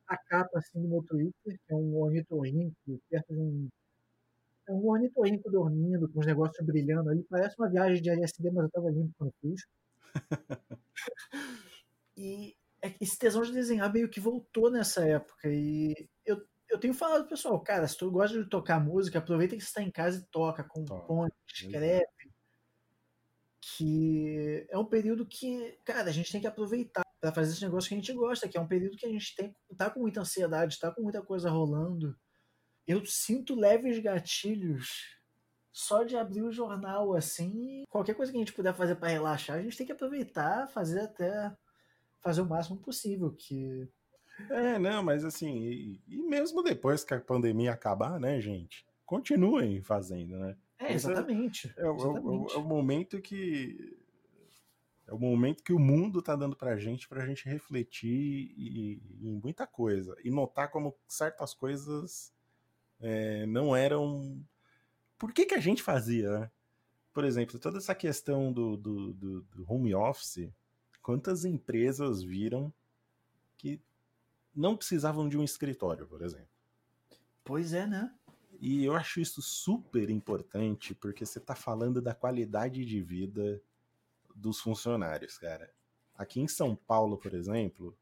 a 0.06 0.16
capa 0.16 0.58
assim, 0.58 0.80
do 0.80 0.88
meu 0.88 1.02
Twitter, 1.02 1.58
que 1.66 1.72
é 1.72 1.74
um 1.74 1.96
ornitorrinco 1.96 2.76
perto 3.10 3.34
de 3.34 3.40
um. 3.40 3.68
É 4.68 4.72
um 4.72 4.86
ornitorrinco 4.86 5.50
dormindo, 5.50 6.08
com 6.10 6.20
os 6.20 6.26
negócios 6.26 6.64
brilhando 6.64 7.10
ali. 7.10 7.24
Parece 7.24 7.56
uma 7.58 7.68
viagem 7.68 8.00
de 8.00 8.10
LSD, 8.10 8.50
mas 8.50 8.62
eu 8.62 8.66
estava 8.66 8.90
limpo 8.90 9.12
quando 9.18 9.32
fiz. 9.40 9.66
e 12.16 12.56
é 12.82 12.94
esse 13.00 13.18
tesão 13.18 13.42
de 13.42 13.52
desenhar 13.52 13.92
meio 13.92 14.08
que 14.08 14.20
voltou 14.20 14.70
nessa 14.70 15.06
época. 15.06 15.48
E 15.48 16.08
eu, 16.24 16.40
eu 16.68 16.78
tenho 16.78 16.94
falado 16.94 17.20
pro 17.22 17.30
pessoal, 17.30 17.60
cara, 17.60 17.86
se 17.86 17.96
tu 17.96 18.10
gosta 18.10 18.42
de 18.42 18.48
tocar 18.48 18.80
música, 18.80 19.18
aproveita 19.18 19.56
que 19.56 19.62
você 19.62 19.68
está 19.68 19.82
em 19.82 19.90
casa 19.90 20.18
e 20.18 20.26
toca, 20.30 20.64
compõe, 20.64 21.28
escreve. 21.46 22.06
Que 23.60 24.66
é 24.70 24.78
um 24.78 24.84
período 24.84 25.26
que, 25.26 25.78
cara, 25.84 26.08
a 26.08 26.12
gente 26.12 26.32
tem 26.32 26.40
que 26.40 26.46
aproveitar 26.46 27.02
para 27.20 27.32
fazer 27.32 27.52
esse 27.52 27.64
negócio 27.64 27.88
que 27.88 27.94
a 27.94 27.98
gente 27.98 28.12
gosta, 28.12 28.48
que 28.48 28.56
é 28.56 28.60
um 28.60 28.68
período 28.68 28.96
que 28.96 29.06
a 29.06 29.10
gente 29.10 29.34
tem, 29.34 29.54
tá 29.76 29.90
com 29.90 30.00
muita 30.00 30.20
ansiedade, 30.20 30.78
tá 30.78 30.90
com 30.92 31.02
muita 31.02 31.22
coisa 31.22 31.50
rolando. 31.50 32.16
Eu 32.86 33.04
sinto 33.04 33.54
leves 33.54 33.98
gatilhos 33.98 35.17
só 35.78 36.02
de 36.02 36.16
abrir 36.16 36.42
o 36.42 36.50
jornal 36.50 37.14
assim. 37.14 37.84
Qualquer 37.88 38.14
coisa 38.14 38.32
que 38.32 38.38
a 38.38 38.40
gente 38.40 38.52
puder 38.52 38.74
fazer 38.74 38.96
para 38.96 39.10
relaxar, 39.10 39.56
a 39.56 39.62
gente 39.62 39.76
tem 39.76 39.86
que 39.86 39.92
aproveitar, 39.92 40.66
fazer 40.70 41.02
até 41.02 41.56
fazer 42.20 42.40
o 42.40 42.46
máximo 42.48 42.78
possível. 42.78 43.32
Que 43.32 43.88
é, 44.50 44.76
não, 44.76 45.04
mas 45.04 45.24
assim, 45.24 45.56
e, 45.56 46.02
e 46.08 46.16
mesmo 46.16 46.64
depois 46.64 47.04
que 47.04 47.14
a 47.14 47.20
pandemia 47.20 47.72
acabar, 47.72 48.18
né, 48.18 48.40
gente, 48.40 48.84
continuem 49.06 49.80
fazendo, 49.80 50.36
né? 50.38 50.56
É, 50.80 50.92
exatamente. 50.92 51.72
É, 51.76 51.82
é, 51.82 51.90
exatamente. 51.90 52.50
É, 52.50 52.56
é, 52.56 52.58
o 52.58 52.62
momento 52.62 53.22
que 53.22 53.96
é 55.06 55.14
o 55.14 55.18
momento 55.18 55.62
que 55.62 55.72
o 55.72 55.78
mundo 55.78 56.18
está 56.18 56.34
dando 56.34 56.56
para 56.56 56.72
a 56.72 56.76
gente, 56.76 57.08
para 57.08 57.22
a 57.22 57.26
gente 57.26 57.48
refletir 57.48 58.52
em 58.58 59.40
muita 59.42 59.64
coisa 59.64 60.16
e 60.24 60.30
notar 60.30 60.72
como 60.72 60.94
certas 61.06 61.54
coisas 61.54 62.32
é, 63.00 63.46
não 63.46 63.76
eram. 63.76 64.44
Por 65.18 65.32
que, 65.32 65.46
que 65.46 65.54
a 65.54 65.60
gente 65.60 65.82
fazia, 65.82 66.38
né? 66.38 66.50
Por 67.12 67.24
exemplo, 67.24 67.58
toda 67.58 67.78
essa 67.78 67.94
questão 67.94 68.52
do, 68.52 68.76
do, 68.76 69.12
do, 69.12 69.40
do 69.42 69.64
home 69.72 69.94
office, 69.94 70.48
quantas 71.02 71.44
empresas 71.44 72.22
viram 72.22 72.72
que 73.56 73.80
não 74.54 74.76
precisavam 74.76 75.28
de 75.28 75.36
um 75.36 75.42
escritório, 75.42 76.06
por 76.06 76.22
exemplo? 76.22 76.48
Pois 77.42 77.72
é, 77.72 77.86
né? 77.86 78.14
E 78.60 78.84
eu 78.84 78.94
acho 78.94 79.20
isso 79.20 79.42
super 79.42 80.10
importante, 80.10 80.94
porque 80.94 81.24
você 81.26 81.38
está 81.38 81.54
falando 81.54 82.00
da 82.00 82.14
qualidade 82.14 82.84
de 82.84 83.00
vida 83.00 83.60
dos 84.34 84.60
funcionários, 84.60 85.38
cara. 85.38 85.72
Aqui 86.14 86.40
em 86.40 86.48
São 86.48 86.74
Paulo, 86.74 87.16
por 87.16 87.34
exemplo, 87.34 87.96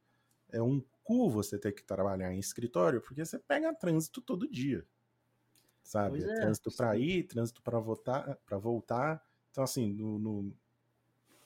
é 0.51 0.61
um 0.63 0.83
cu 1.03 1.31
você 1.31 1.59
ter 1.59 1.73
que 1.73 1.83
trabalhar 1.83 2.33
em 2.33 2.39
escritório, 2.39 3.01
porque 3.01 3.25
você 3.25 3.39
pega 3.39 3.75
trânsito 3.75 4.21
todo 4.21 4.51
dia. 4.51 4.87
Sabe? 5.87 6.21
É, 6.21 6.35
trânsito 6.35 6.71
para 6.73 6.97
ir, 6.99 7.23
trânsito 7.29 7.63
para 7.63 7.79
voltar, 7.79 8.37
para 8.45 8.59
voltar. 8.59 9.25
Então, 9.53 9.63
assim, 9.63 9.93
no, 9.93 10.19
no, 10.19 10.53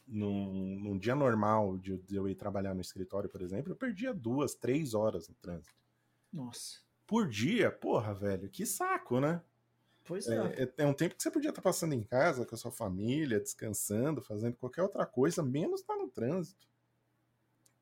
num, 0.09 0.80
num 0.80 0.99
dia 0.99 1.14
normal 1.14 1.76
de, 1.76 1.99
de, 1.99 2.16
eu 2.16 2.26
ir 2.26 2.34
trabalhar 2.34 2.74
no 2.74 2.80
escritório, 2.80 3.28
por 3.28 3.43
exemplo, 3.43 3.70
eu 3.70 3.76
perdia 3.76 4.14
duas, 4.14 4.55
três 4.55 4.95
horas 4.95 5.28
no 5.28 5.34
trânsito. 5.34 5.74
Nossa. 6.32 6.78
Por 7.07 7.28
dia, 7.28 7.70
porra, 7.70 8.14
velho, 8.14 8.49
que 8.49 8.64
saco, 8.64 9.20
né? 9.20 9.43
Pois 10.07 10.26
é. 10.26 10.36
É, 10.36 10.62
é, 10.62 10.72
é 10.78 10.86
um 10.86 10.95
tempo 10.95 11.14
que 11.14 11.22
você 11.22 11.30
podia 11.30 11.51
estar 11.51 11.61
passando 11.61 11.93
em 11.93 12.03
casa 12.03 12.47
com 12.47 12.55
a 12.55 12.59
sua 12.59 12.72
família, 12.72 13.38
descansando, 13.38 14.22
fazendo 14.22 14.57
qualquer 14.57 14.82
outra 14.82 15.05
coisa, 15.05 15.43
menos 15.43 15.82
estar 15.82 15.97
no 15.97 16.09
trânsito. 16.09 16.66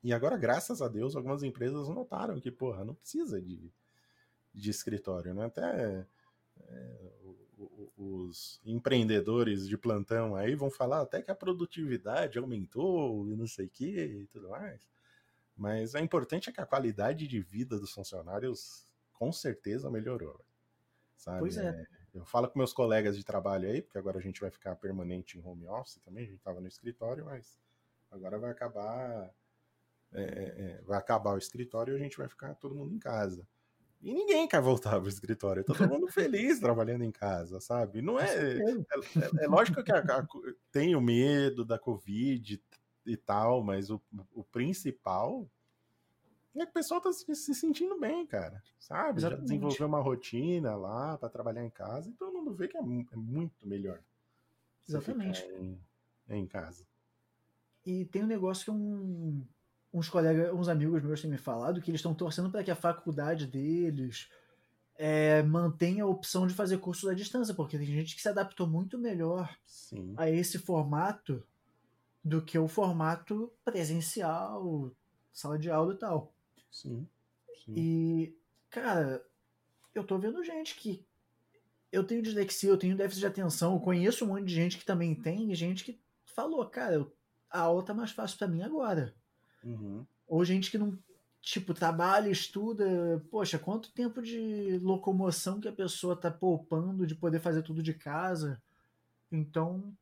E 0.03 0.11
agora, 0.11 0.35
graças 0.35 0.81
a 0.81 0.89
Deus, 0.89 1.15
algumas 1.15 1.41
empresas 1.41 1.87
notaram 1.87 2.37
que, 2.37 2.51
porra, 2.51 2.83
não 2.83 2.95
precisa 2.95 3.41
de, 3.41 3.71
de 4.53 4.69
escritório, 4.69 5.33
né? 5.33 5.45
Até 5.45 6.05
os 7.97 8.61
empreendedores 8.65 9.67
de 9.67 9.77
plantão 9.77 10.35
aí 10.35 10.55
vão 10.55 10.69
falar 10.69 11.01
até 11.01 11.21
que 11.21 11.31
a 11.31 11.35
produtividade 11.35 12.37
aumentou 12.37 13.27
e 13.29 13.35
não 13.35 13.47
sei 13.47 13.65
o 13.65 13.69
que 13.69 14.05
e 14.05 14.27
tudo 14.27 14.49
mais. 14.49 14.87
Mas 15.55 15.95
é 15.95 15.99
importante 15.99 16.49
é 16.49 16.53
que 16.53 16.61
a 16.61 16.65
qualidade 16.65 17.27
de 17.27 17.41
vida 17.41 17.77
dos 17.77 17.91
funcionários 17.91 18.87
com 19.11 19.31
certeza 19.31 19.91
melhorou. 19.91 20.39
Sabe? 21.17 21.39
Pois 21.39 21.57
é. 21.57 21.85
Eu 22.13 22.25
falo 22.25 22.49
com 22.49 22.57
meus 22.57 22.71
colegas 22.71 23.17
de 23.17 23.23
trabalho 23.23 23.69
aí, 23.69 23.81
porque 23.81 23.97
agora 23.97 24.17
a 24.17 24.21
gente 24.21 24.39
vai 24.39 24.49
ficar 24.49 24.75
permanente 24.77 25.37
em 25.37 25.45
home 25.45 25.67
office 25.67 25.99
também, 26.03 26.23
a 26.23 26.27
gente 26.27 26.37
estava 26.37 26.61
no 26.61 26.67
escritório, 26.67 27.25
mas 27.25 27.59
agora 28.09 28.39
vai 28.39 28.49
acabar 28.49 29.31
é, 30.11 30.21
é, 30.21 30.23
é, 30.23 30.81
vai 30.83 30.97
acabar 30.97 31.33
o 31.33 31.37
escritório 31.37 31.93
e 31.93 31.95
a 31.95 31.99
gente 31.99 32.17
vai 32.17 32.27
ficar 32.27 32.55
todo 32.55 32.75
mundo 32.75 32.93
em 32.93 32.99
casa. 32.99 33.47
E 34.01 34.13
ninguém 34.13 34.47
quer 34.47 34.61
voltar 34.61 34.91
para 34.91 35.03
o 35.03 35.09
escritório, 35.09 35.63
todo 35.63 35.87
mundo 35.87 36.07
feliz 36.07 36.59
trabalhando 36.59 37.03
em 37.03 37.11
casa, 37.11 37.59
sabe? 37.59 38.01
Não 38.01 38.19
é. 38.19 38.33
É, 38.33 38.57
é, 38.59 39.43
é 39.43 39.47
lógico 39.47 39.83
que 39.83 39.91
a, 39.91 39.99
a, 39.99 40.27
tem 40.71 40.95
o 40.95 41.01
medo 41.01 41.65
da 41.65 41.77
Covid 41.77 42.61
e 43.05 43.17
tal, 43.17 43.61
mas 43.61 43.89
o, 43.89 44.01
o 44.33 44.43
principal 44.43 45.49
é 46.61 46.65
que 46.65 46.71
o 46.71 46.73
pessoal 46.73 46.99
tá 46.99 47.11
se, 47.13 47.35
se 47.35 47.53
sentindo 47.53 47.99
bem, 47.99 48.25
cara. 48.25 48.61
Sabe? 48.79 49.19
Exatamente. 49.19 49.21
Já 49.21 49.35
desenvolveu 49.37 49.87
uma 49.87 50.01
rotina 50.01 50.75
lá 50.75 51.17
para 51.17 51.29
trabalhar 51.29 51.63
em 51.63 51.69
casa, 51.69 52.09
e 52.09 52.13
todo 52.13 52.33
mundo 52.33 52.53
vê 52.53 52.67
que 52.67 52.77
é, 52.77 52.81
é 52.81 53.15
muito 53.15 53.67
melhor. 53.67 54.01
Exatamente. 54.87 55.43
Em, 55.43 55.79
em, 56.29 56.47
casa. 56.47 56.85
E 57.85 58.05
tem 58.05 58.23
um 58.23 58.27
negócio 58.27 58.65
que 58.65 58.71
um, 58.71 59.45
uns 59.93 60.07
colegas, 60.07 60.53
uns 60.53 60.67
amigos 60.67 61.03
meus 61.03 61.21
têm 61.21 61.29
me 61.29 61.37
falado 61.37 61.81
que 61.81 61.89
eles 61.89 61.99
estão 61.99 62.13
torcendo 62.13 62.49
para 62.49 62.63
que 62.63 62.71
a 62.71 62.75
faculdade 62.75 63.47
deles 63.47 64.29
é, 64.95 65.41
mantenha 65.43 66.03
a 66.03 66.07
opção 66.07 66.45
de 66.45 66.53
fazer 66.53 66.77
cursos 66.77 67.09
à 67.09 67.13
distância, 67.13 67.53
porque 67.53 67.77
tem 67.77 67.87
gente 67.87 68.15
que 68.15 68.21
se 68.21 68.29
adaptou 68.29 68.67
muito 68.67 68.97
melhor 68.97 69.57
Sim. 69.65 70.13
a 70.17 70.29
esse 70.29 70.59
formato 70.59 71.43
do 72.23 72.41
que 72.41 72.59
o 72.59 72.67
formato 72.67 73.51
presencial, 73.63 74.91
sala 75.31 75.57
de 75.57 75.71
aula 75.71 75.93
e 75.93 75.97
tal. 75.97 76.33
Sim, 76.69 77.07
sim. 77.65 77.73
E, 77.75 78.37
cara, 78.69 79.25
eu 79.95 80.03
tô 80.03 80.17
vendo 80.17 80.43
gente 80.43 80.75
que. 80.75 81.05
Eu 81.91 82.03
tenho 82.03 82.21
dislexia, 82.21 82.69
eu 82.69 82.77
tenho 82.77 82.95
déficit 82.95 83.21
de 83.21 83.25
atenção, 83.25 83.73
eu 83.73 83.79
conheço 83.79 84.23
um 84.23 84.27
monte 84.27 84.45
de 84.45 84.53
gente 84.53 84.77
que 84.77 84.85
também 84.85 85.15
tem, 85.15 85.51
e 85.51 85.55
gente 85.55 85.83
que 85.83 85.99
falou, 86.23 86.63
cara, 86.65 87.07
a 87.49 87.61
aula 87.61 87.83
tá 87.83 87.95
mais 87.95 88.11
fácil 88.11 88.37
para 88.37 88.47
mim 88.47 88.61
agora. 88.61 89.15
Uhum. 89.63 90.05
Ou 90.27 90.45
gente 90.45 90.69
que 90.69 90.77
não, 90.77 90.97
tipo, 91.41 91.73
trabalha, 91.73 92.29
estuda. 92.29 93.23
Poxa, 93.29 93.57
quanto 93.57 93.91
tempo 93.91 94.21
de 94.21 94.79
locomoção 94.81 95.59
que 95.59 95.67
a 95.67 95.73
pessoa 95.73 96.15
tá 96.15 96.31
poupando 96.31 97.05
de 97.05 97.15
poder 97.15 97.39
fazer 97.39 97.63
tudo 97.63 97.81
de 97.81 97.93
casa. 97.93 98.61
Então, 99.31 99.93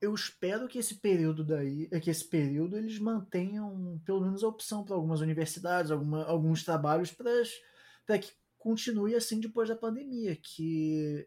eu 0.00 0.12
espero 0.12 0.66
que 0.66 0.78
esse 0.78 0.96
período 0.96 1.44
daí, 1.44 1.88
que 2.00 2.10
esse 2.10 2.24
período 2.24 2.76
eles 2.76 2.98
mantenham 2.98 4.00
pelo 4.04 4.20
menos 4.20 4.42
a 4.42 4.48
opção 4.48 4.84
para 4.84 4.96
algumas 4.96 5.20
universidades, 5.20 5.92
alguma, 5.92 6.24
alguns 6.24 6.64
trabalhos 6.64 7.12
para 7.12 8.18
que 8.18 8.32
continue 8.58 9.14
assim 9.14 9.38
depois 9.38 9.68
da 9.68 9.76
pandemia, 9.76 10.36
que 10.36 11.26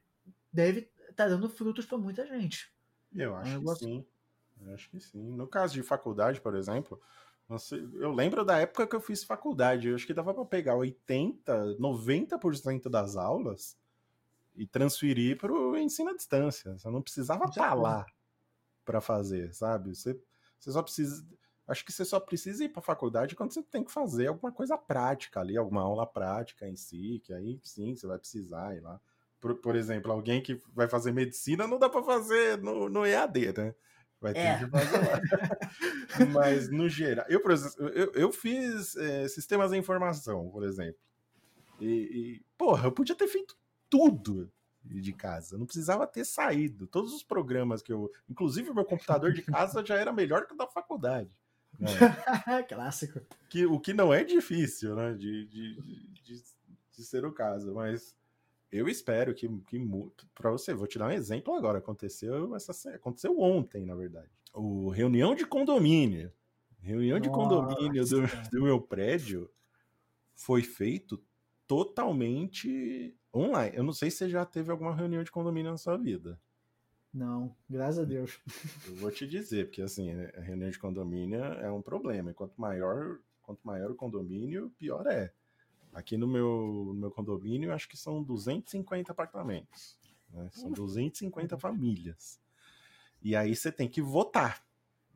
deve 0.51 0.91
estar 1.09 1.23
tá 1.23 1.27
dando 1.27 1.49
frutos 1.49 1.85
para 1.85 1.97
muita 1.97 2.27
gente. 2.27 2.69
Eu 3.15 3.35
é 3.37 3.41
acho 3.41 3.61
que 3.61 3.75
sim. 3.75 4.05
Eu 4.61 4.73
acho 4.73 4.89
que 4.89 4.99
sim. 4.99 5.23
No 5.31 5.47
caso 5.47 5.73
de 5.73 5.81
faculdade, 5.81 6.41
por 6.41 6.55
exemplo, 6.55 7.01
eu 7.93 8.11
lembro 8.11 8.43
da 8.43 8.57
época 8.57 8.87
que 8.87 8.95
eu 8.95 9.01
fiz 9.01 9.23
faculdade, 9.23 9.87
eu 9.87 9.95
acho 9.95 10.07
que 10.07 10.13
dava 10.13 10.33
para 10.33 10.45
pegar 10.45 10.75
80, 10.75 11.77
90% 11.77 12.89
das 12.89 13.15
aulas 13.15 13.77
e 14.55 14.65
transferir 14.65 15.37
para 15.37 15.51
o 15.51 15.77
ensino 15.77 16.09
à 16.09 16.15
distância. 16.15 16.77
Você 16.77 16.89
não 16.89 17.01
precisava 17.01 17.45
estar 17.45 17.69
tá 17.69 17.73
lá 17.73 18.05
para 18.83 18.99
fazer, 18.99 19.53
sabe? 19.53 19.95
Você, 19.95 20.19
você 20.59 20.71
só 20.71 20.81
precisa. 20.81 21.25
Acho 21.67 21.83
que 21.83 21.91
você 21.91 22.05
só 22.05 22.19
precisa 22.19 22.63
ir 22.63 22.69
para 22.69 22.79
a 22.79 22.83
faculdade 22.83 23.35
quando 23.35 23.51
você 23.51 23.61
tem 23.63 23.83
que 23.83 23.91
fazer 23.91 24.27
alguma 24.27 24.51
coisa 24.51 24.77
prática 24.77 25.39
ali, 25.39 25.57
alguma 25.57 25.81
aula 25.81 26.05
prática 26.05 26.67
em 26.67 26.75
si, 26.75 27.21
que 27.23 27.33
aí 27.33 27.59
sim 27.63 27.95
você 27.95 28.05
vai 28.05 28.19
precisar 28.19 28.75
ir 28.75 28.81
lá. 28.81 28.99
Por, 29.39 29.55
por 29.55 29.75
exemplo, 29.75 30.11
alguém 30.11 30.41
que 30.41 30.61
vai 30.73 30.87
fazer 30.87 31.11
medicina 31.11 31.67
não 31.67 31.79
dá 31.79 31.89
para 31.89 32.03
fazer 32.03 32.57
no, 32.59 32.87
no 32.87 33.05
EAD, 33.05 33.53
né? 33.57 33.75
Vai 34.25 34.33
ter 34.33 34.39
é. 34.39 34.59
lá. 34.61 36.25
Mas 36.33 36.71
no 36.71 36.89
geral, 36.89 37.25
eu, 37.29 37.39
eu, 37.93 38.11
eu 38.13 38.31
fiz 38.31 38.95
é, 38.95 39.27
sistemas 39.27 39.69
de 39.69 39.77
informação, 39.77 40.49
por 40.49 40.63
exemplo. 40.63 40.99
E, 41.79 41.85
e, 41.85 42.45
porra, 42.57 42.87
eu 42.87 42.91
podia 42.91 43.15
ter 43.15 43.27
feito 43.27 43.55
tudo 43.87 44.51
de 44.83 45.13
casa. 45.13 45.57
Não 45.57 45.65
precisava 45.65 46.07
ter 46.07 46.25
saído. 46.25 46.87
Todos 46.87 47.13
os 47.13 47.23
programas 47.23 47.83
que 47.83 47.93
eu. 47.93 48.11
Inclusive, 48.27 48.69
o 48.69 48.75
meu 48.75 48.85
computador 48.85 49.31
de 49.31 49.43
casa 49.43 49.85
já 49.85 49.95
era 49.95 50.11
melhor 50.11 50.47
que 50.47 50.53
o 50.53 50.57
da 50.57 50.67
faculdade. 50.67 51.29
Né? 51.79 51.89
Clássico. 52.67 53.21
Que, 53.47 53.65
o 53.65 53.79
que 53.79 53.93
não 53.93 54.13
é 54.13 54.23
difícil, 54.23 54.95
né? 54.95 55.13
De, 55.13 55.45
de, 55.45 55.81
de, 56.23 56.43
de, 56.95 57.03
ser 57.03 57.25
o 57.25 57.31
caso. 57.31 57.73
Mas 57.75 58.15
eu 58.71 58.87
espero 58.87 59.33
que, 59.33 59.47
que 59.67 59.79
para 60.33 60.51
você, 60.51 60.73
vou 60.73 60.87
te 60.87 60.97
dar 60.97 61.07
um 61.07 61.11
exemplo 61.11 61.53
agora. 61.53 61.79
Aconteceu 61.79 62.55
essa 62.55 62.89
aconteceu 62.89 63.39
ontem, 63.39 63.85
na 63.85 63.95
verdade. 63.95 64.29
O 64.53 64.89
reunião 64.89 65.35
de 65.35 65.45
condomínio. 65.45 66.31
Reunião 66.81 67.19
de 67.19 67.29
condomínio 67.29 68.05
do, 68.05 68.21
do 68.51 68.63
meu 68.63 68.79
prédio 68.79 69.49
foi 70.35 70.61
feito 70.61 71.23
totalmente 71.67 73.15
online. 73.33 73.75
Eu 73.75 73.83
não 73.83 73.93
sei 73.93 74.11
se 74.11 74.17
você 74.17 74.29
já 74.29 74.45
teve 74.45 74.71
alguma 74.71 74.95
reunião 74.95 75.23
de 75.23 75.31
condomínio 75.31 75.71
na 75.71 75.77
sua 75.77 75.97
vida. 75.97 76.39
Não, 77.13 77.55
graças 77.69 77.99
a 77.99 78.03
Deus. 78.03 78.39
Eu 78.85 78.95
vou 78.95 79.09
te 79.09 79.25
dizer, 79.25 79.67
porque 79.67 79.81
assim, 79.81 80.11
a 80.11 80.41
reunião 80.41 80.69
de 80.69 80.77
condomínio 80.77 81.41
é 81.41 81.71
um 81.71 81.81
problema. 81.81 82.33
quanto 82.33 82.59
maior, 82.59 83.19
quanto 83.41 83.61
maior 83.63 83.89
o 83.89 83.95
condomínio, 83.95 84.69
pior 84.77 85.07
é. 85.07 85.33
Aqui 85.95 86.17
no 86.17 86.27
meu, 86.27 86.83
no 86.87 86.93
meu 86.93 87.09
condomínio, 87.09 87.73
acho 87.73 87.87
que 87.87 87.95
são 87.95 88.21
250 88.21 89.13
apartamentos. 89.13 89.97
Né? 90.29 90.49
São 90.51 90.69
250 90.69 91.57
famílias. 91.57 92.37
E 93.21 93.33
aí 93.33 93.55
você 93.55 93.71
tem 93.71 93.87
que 93.87 94.01
votar. 94.01 94.61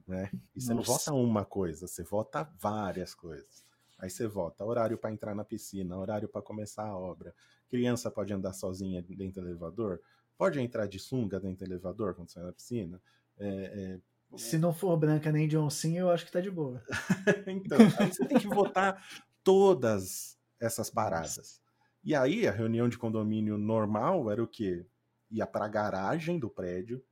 Né? 0.08 0.32
E 0.56 0.62
você 0.62 0.74
Nossa. 0.74 0.90
não 0.90 0.98
vota 0.98 1.14
uma 1.14 1.44
coisa, 1.44 1.86
você 1.86 2.02
vota 2.02 2.50
várias 2.58 3.14
coisas. 3.14 3.66
Aí 4.00 4.10
você 4.10 4.26
vota 4.26 4.64
horário 4.64 4.98
para 4.98 5.12
entrar 5.12 5.36
na 5.36 5.44
piscina, 5.44 5.98
horário 5.98 6.30
para 6.30 6.42
começar 6.42 6.86
a 6.86 6.98
obra. 6.98 7.36
Criança 7.70 8.10
pode 8.10 8.32
andar 8.32 8.54
sozinha 8.54 9.02
dentro 9.02 9.42
do 9.42 9.50
elevador? 9.50 10.00
Pode 10.38 10.62
entrar 10.62 10.88
de 10.88 10.98
sunga 10.98 11.42
dentro 11.42 11.66
do 11.66 11.74
elevador 11.74 12.16
quando 12.16 12.32
sai 12.32 12.44
na 12.44 12.54
piscina? 12.54 13.02
É, 13.38 14.00
é... 14.34 14.38
Se 14.38 14.58
não 14.58 14.72
for 14.72 14.96
branca 14.96 15.30
nem 15.30 15.46
de 15.46 15.58
oncinha, 15.58 16.00
eu 16.00 16.10
acho 16.10 16.26
que 16.26 16.32
tá 16.32 16.40
de 16.40 16.50
boa. 16.50 16.82
então, 17.46 17.78
aí 18.00 18.14
você 18.14 18.26
tem 18.26 18.40
que 18.40 18.48
votar 18.48 19.04
todas 19.44 20.39
essas 20.60 20.90
paradas. 20.90 21.62
E 22.04 22.16
aí 22.16 22.48
a 22.48 22.52
reunião 22.52 22.90
de 22.90 22.98
condomínio 22.98 23.56
normal 23.58 24.32
era 24.32 24.44
o 24.44 24.48
quê? 24.48 24.86
Ia 25.30 25.46
para 25.46 25.66
a 25.66 25.70
garagem 25.70 26.40
do 26.40 26.50
prédio, 26.50 27.04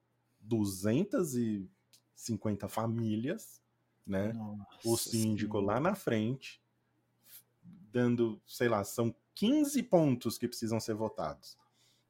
250 0.42 2.68
famílias, 2.68 3.62
né? 4.06 4.34
Nossa 4.34 4.68
o 4.86 4.98
síndico 4.98 5.58
senhora. 5.58 5.76
lá 5.76 5.80
na 5.80 5.96
frente, 5.96 6.62
dando, 7.92 8.40
sei 8.48 8.70
lá, 8.70 8.84
são 8.84 9.16
15 9.36 9.84
pontos 9.84 10.36
que 10.38 10.48
precisam 10.48 10.80
ser 10.80 10.96
votados. 10.96 11.58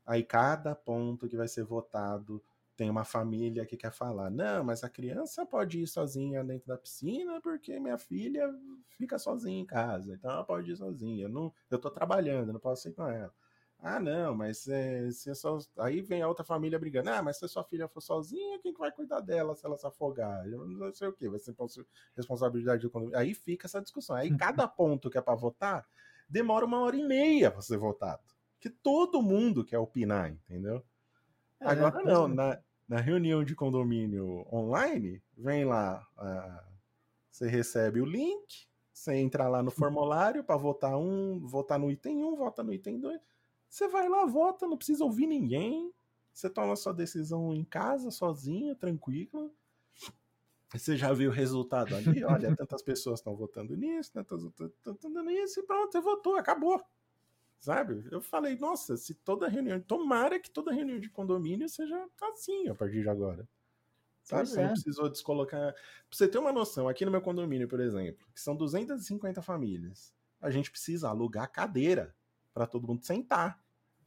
Aí 0.06 0.24
cada 0.24 0.76
ponto 0.76 1.28
que 1.28 1.36
vai 1.36 1.48
ser 1.48 1.64
votado 1.64 2.40
tem 2.78 2.90
uma 2.90 3.04
família 3.04 3.66
que 3.66 3.76
quer 3.76 3.92
falar: 3.92 4.30
não, 4.30 4.64
mas 4.64 4.84
a 4.84 4.90
criança 4.90 5.46
pode 5.46 5.82
ir 5.82 5.88
sozinha 5.88 6.44
dentro 6.44 6.68
da 6.68 6.78
piscina 6.78 7.42
porque 7.42 7.80
minha 7.80 7.98
filha 7.98 8.48
fica 8.98 9.18
sozinha 9.18 9.60
em 9.60 9.66
casa, 9.66 10.14
então 10.14 10.32
ela 10.32 10.44
pode 10.44 10.72
ir 10.72 10.78
sozinha. 10.78 11.26
Eu, 11.26 11.30
não, 11.30 11.54
eu 11.70 11.80
tô 11.80 11.90
trabalhando, 11.90 12.54
não 12.54 12.60
posso 12.60 12.88
ir 12.88 12.94
com 12.94 13.08
ela. 13.08 13.34
Ah, 13.80 14.00
não, 14.00 14.36
mas 14.36 14.68
é, 14.68 15.10
se 15.12 15.30
é 15.30 15.36
só. 15.36 15.58
Aí 15.78 16.02
vem 16.02 16.22
a 16.22 16.28
outra 16.28 16.44
família 16.44 16.80
brigando. 16.80 17.10
Ah, 17.10 17.22
mas 17.22 17.38
se 17.38 17.46
a 17.46 17.48
sua 17.48 17.64
filha 17.64 17.88
for 17.88 18.02
sozinha, 18.02 18.60
quem 18.60 18.74
que 18.74 18.80
vai 18.80 18.92
cuidar 18.92 19.20
dela 19.20 19.56
se 19.56 19.66
ela 19.66 19.78
se 19.78 19.86
afogar? 19.86 20.48
Eu 20.48 20.68
não 20.68 20.94
sei 20.94 21.08
o 21.08 21.14
que, 21.14 21.30
vai 21.30 21.40
ser 21.40 21.56
responsabilidade 22.16 22.82
do 22.82 22.90
condomínio. 22.90 23.20
Aí 23.20 23.34
fica 23.34 23.68
essa 23.68 23.82
discussão. 23.82 24.16
Aí 24.16 24.36
cada 24.36 24.68
ponto 24.68 25.10
que 25.10 25.18
é 25.18 25.22
para 25.22 25.36
votar 25.36 25.88
demora 26.28 26.66
uma 26.66 26.80
hora 26.80 26.96
e 26.96 27.04
meia 27.04 27.52
para 27.52 27.62
ser 27.62 27.78
votado. 27.78 28.24
Que 28.60 28.70
todo 28.70 29.22
mundo 29.22 29.64
quer 29.64 29.78
opinar, 29.78 30.32
entendeu? 30.32 30.84
É, 31.60 31.68
Agora 31.68 32.04
não, 32.04 32.26
é. 32.26 32.34
na, 32.34 32.60
na 32.88 33.00
reunião 33.00 33.44
de 33.44 33.56
condomínio 33.56 34.46
online, 34.52 35.22
vem 35.38 35.66
lá, 35.66 36.08
uh, 36.18 36.68
você 37.30 37.48
recebe 37.48 38.02
o 38.02 38.06
link, 38.06 38.68
você 38.94 39.16
entra 39.16 39.48
lá 39.48 39.62
no 39.62 39.70
formulário 39.70 40.44
para 40.44 40.58
votar 40.58 40.98
um, 40.98 41.40
votar 41.46 41.78
no 41.78 41.92
item 41.92 42.24
1, 42.24 42.36
vota 42.36 42.64
no 42.64 42.74
item 42.74 43.00
2. 43.00 43.22
Você 43.70 43.88
vai 43.88 44.08
lá, 44.08 44.26
vota, 44.26 44.66
não 44.66 44.78
precisa 44.78 45.04
ouvir 45.04 45.28
ninguém. 45.28 45.94
Você 46.34 46.50
toma 46.50 46.76
sua 46.76 46.94
decisão 46.94 47.54
em 47.54 47.64
casa, 47.64 48.10
sozinho, 48.10 48.76
tranquilo. 48.76 49.52
Você 50.74 50.98
já 50.98 51.14
viu 51.14 51.30
o 51.30 51.34
resultado 51.34 51.96
ali? 51.96 52.24
Olha, 52.24 52.56
tantas 52.56 52.82
pessoas 52.82 53.20
estão 53.20 53.36
votando 53.36 53.76
nisso, 53.76 54.12
tantas 54.14 54.44
estão 54.44 54.72
votando 54.86 55.24
nisso, 55.24 55.60
e 55.60 55.64
pronto, 55.64 55.92
você 55.92 56.02
votou, 56.02 56.36
acabou. 56.36 56.82
Sabe? 57.60 58.08
Eu 58.12 58.22
falei, 58.22 58.56
nossa, 58.58 58.96
se 58.98 59.14
toda 59.14 59.48
reunião. 59.48 59.80
Tomara 59.80 60.40
que 60.40 60.50
toda 60.50 60.72
reunião 60.72 61.00
de 61.00 61.10
condomínio 61.10 61.68
seja 61.68 62.08
assim 62.22 62.68
a 62.68 62.76
partir 62.76 63.02
de 63.02 63.10
agora. 63.10 63.48
Sabe? 64.24 64.48
Você 64.48 64.60
é. 64.60 64.64
não 64.64 64.74
precisou 64.74 65.10
descolocar. 65.10 65.74
Pra 65.74 65.82
você 66.12 66.28
ter 66.28 66.38
uma 66.38 66.52
noção, 66.52 66.88
aqui 66.88 67.06
no 67.06 67.12
meu 67.12 67.22
condomínio, 67.22 67.68
por 67.68 67.80
exemplo, 67.80 68.28
que 68.34 68.42
são 68.42 68.56
250 68.56 69.42
famílias, 69.42 70.14
a 70.42 70.50
gente 70.50 70.70
precisa 70.70 71.10
alugar 71.10 71.52
cadeira 71.52 72.14
para 72.54 72.68
todo 72.68 72.88
mundo 72.88 73.06
sentar. 73.06 73.62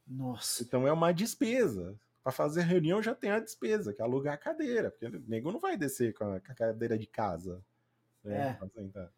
Nossa. 0.07 0.63
Então 0.63 0.87
é 0.87 0.91
uma 0.91 1.11
despesa. 1.11 1.99
Para 2.23 2.31
fazer 2.31 2.61
reunião 2.61 3.01
já 3.01 3.15
tem 3.15 3.31
a 3.31 3.39
despesa, 3.39 3.93
que 3.93 4.01
é 4.01 4.05
alugar 4.05 4.35
a 4.35 4.37
cadeira, 4.37 4.91
porque 4.91 5.07
o 5.07 5.23
nego 5.27 5.51
não 5.51 5.59
vai 5.59 5.75
descer 5.75 6.13
com 6.13 6.23
a, 6.23 6.39
com 6.39 6.51
a 6.51 6.55
cadeira 6.55 6.97
de 6.97 7.07
casa. 7.07 7.63
Né, 8.23 8.49
é. 8.49 8.53
Pra 8.53 8.69
sentar. 8.69 9.11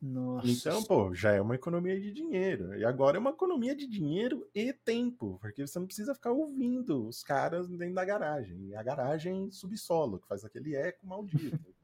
Nossa. 0.00 0.46
Então, 0.46 0.82
pô, 0.84 1.14
já 1.14 1.32
é 1.32 1.40
uma 1.40 1.54
economia 1.54 1.98
de 1.98 2.12
dinheiro. 2.12 2.76
E 2.76 2.84
agora 2.84 3.16
é 3.16 3.20
uma 3.20 3.30
economia 3.30 3.74
de 3.74 3.86
dinheiro 3.86 4.48
e 4.54 4.72
tempo, 4.72 5.38
porque 5.40 5.66
você 5.66 5.78
não 5.78 5.86
precisa 5.86 6.14
ficar 6.14 6.32
ouvindo 6.32 7.06
os 7.08 7.22
caras 7.22 7.66
dentro 7.68 7.94
da 7.94 8.04
garagem. 8.04 8.68
E 8.68 8.76
a 8.76 8.82
garagem 8.82 9.50
subsolo, 9.50 10.18
que 10.18 10.28
faz 10.28 10.44
aquele 10.44 10.74
eco 10.76 11.06
maldito. 11.06 11.74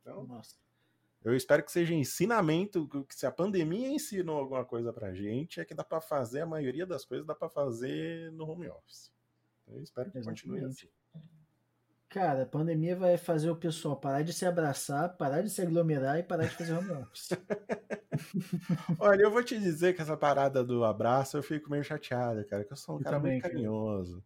Então, 0.00 0.26
Nossa. 0.26 0.56
eu 1.22 1.36
espero 1.36 1.62
que 1.62 1.70
seja 1.70 1.94
ensinamento, 1.94 2.88
que 3.06 3.14
se 3.14 3.26
a 3.26 3.30
pandemia 3.30 3.88
ensinou 3.88 4.38
alguma 4.38 4.64
coisa 4.64 4.92
pra 4.92 5.14
gente, 5.14 5.60
é 5.60 5.64
que 5.64 5.74
dá 5.74 5.84
para 5.84 6.00
fazer 6.00 6.40
a 6.40 6.46
maioria 6.46 6.84
das 6.84 7.04
coisas 7.04 7.24
dá 7.24 7.34
para 7.34 7.48
fazer 7.48 8.32
no 8.32 8.48
home 8.48 8.68
office. 8.68 9.12
Então, 9.62 9.76
eu 9.76 9.82
espero 9.82 10.10
que 10.10 10.18
Exatamente. 10.18 10.42
continue 10.42 10.64
assim. 10.64 10.88
Cara, 12.12 12.42
a 12.42 12.46
pandemia 12.46 12.94
vai 12.94 13.16
fazer 13.16 13.48
o 13.48 13.56
pessoal 13.56 13.96
parar 13.96 14.20
de 14.20 14.34
se 14.34 14.44
abraçar, 14.44 15.16
parar 15.16 15.40
de 15.40 15.48
se 15.48 15.62
aglomerar 15.62 16.18
e 16.18 16.22
parar 16.22 16.44
de 16.44 16.54
fazer 16.54 16.74
home 16.74 16.90
office. 16.90 17.30
Olha, 19.00 19.22
eu 19.22 19.30
vou 19.30 19.42
te 19.42 19.58
dizer 19.58 19.94
que 19.94 20.02
essa 20.02 20.14
parada 20.14 20.62
do 20.62 20.84
abraço 20.84 21.38
eu 21.38 21.42
fico 21.42 21.70
meio 21.70 21.82
chateada, 21.82 22.44
cara, 22.44 22.64
que 22.64 22.72
eu 22.74 22.76
sou 22.76 22.96
um 22.96 22.98
eu 22.98 23.04
cara 23.04 23.16
também, 23.16 23.32
muito 23.32 23.44
carinhoso. 23.44 24.22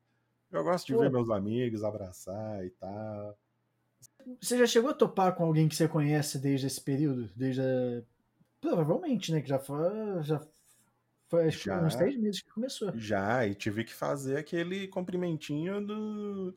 Eu 0.50 0.64
gosto 0.64 0.88
de 0.88 0.94
Pô. 0.94 0.98
ver 0.98 1.12
meus 1.12 1.30
amigos 1.30 1.84
abraçar 1.84 2.66
e 2.66 2.70
tal. 2.70 3.38
Você 4.40 4.58
já 4.58 4.66
chegou 4.66 4.90
a 4.90 4.94
topar 4.94 5.36
com 5.36 5.44
alguém 5.44 5.68
que 5.68 5.76
você 5.76 5.86
conhece 5.86 6.40
desde 6.40 6.66
esse 6.66 6.80
período? 6.80 7.30
Desde 7.36 7.60
a... 7.60 8.02
Provavelmente, 8.60 9.30
né? 9.30 9.40
Que 9.40 9.48
já 9.48 9.60
foi, 9.60 10.24
já 10.24 10.44
foi 11.28 11.52
já, 11.52 11.80
uns 11.80 11.94
três 11.94 12.16
meses 12.16 12.42
que 12.42 12.50
começou. 12.50 12.90
Já, 12.96 13.46
e 13.46 13.54
tive 13.54 13.84
que 13.84 13.94
fazer 13.94 14.38
aquele 14.38 14.88
cumprimentinho 14.88 15.80
do 15.86 16.52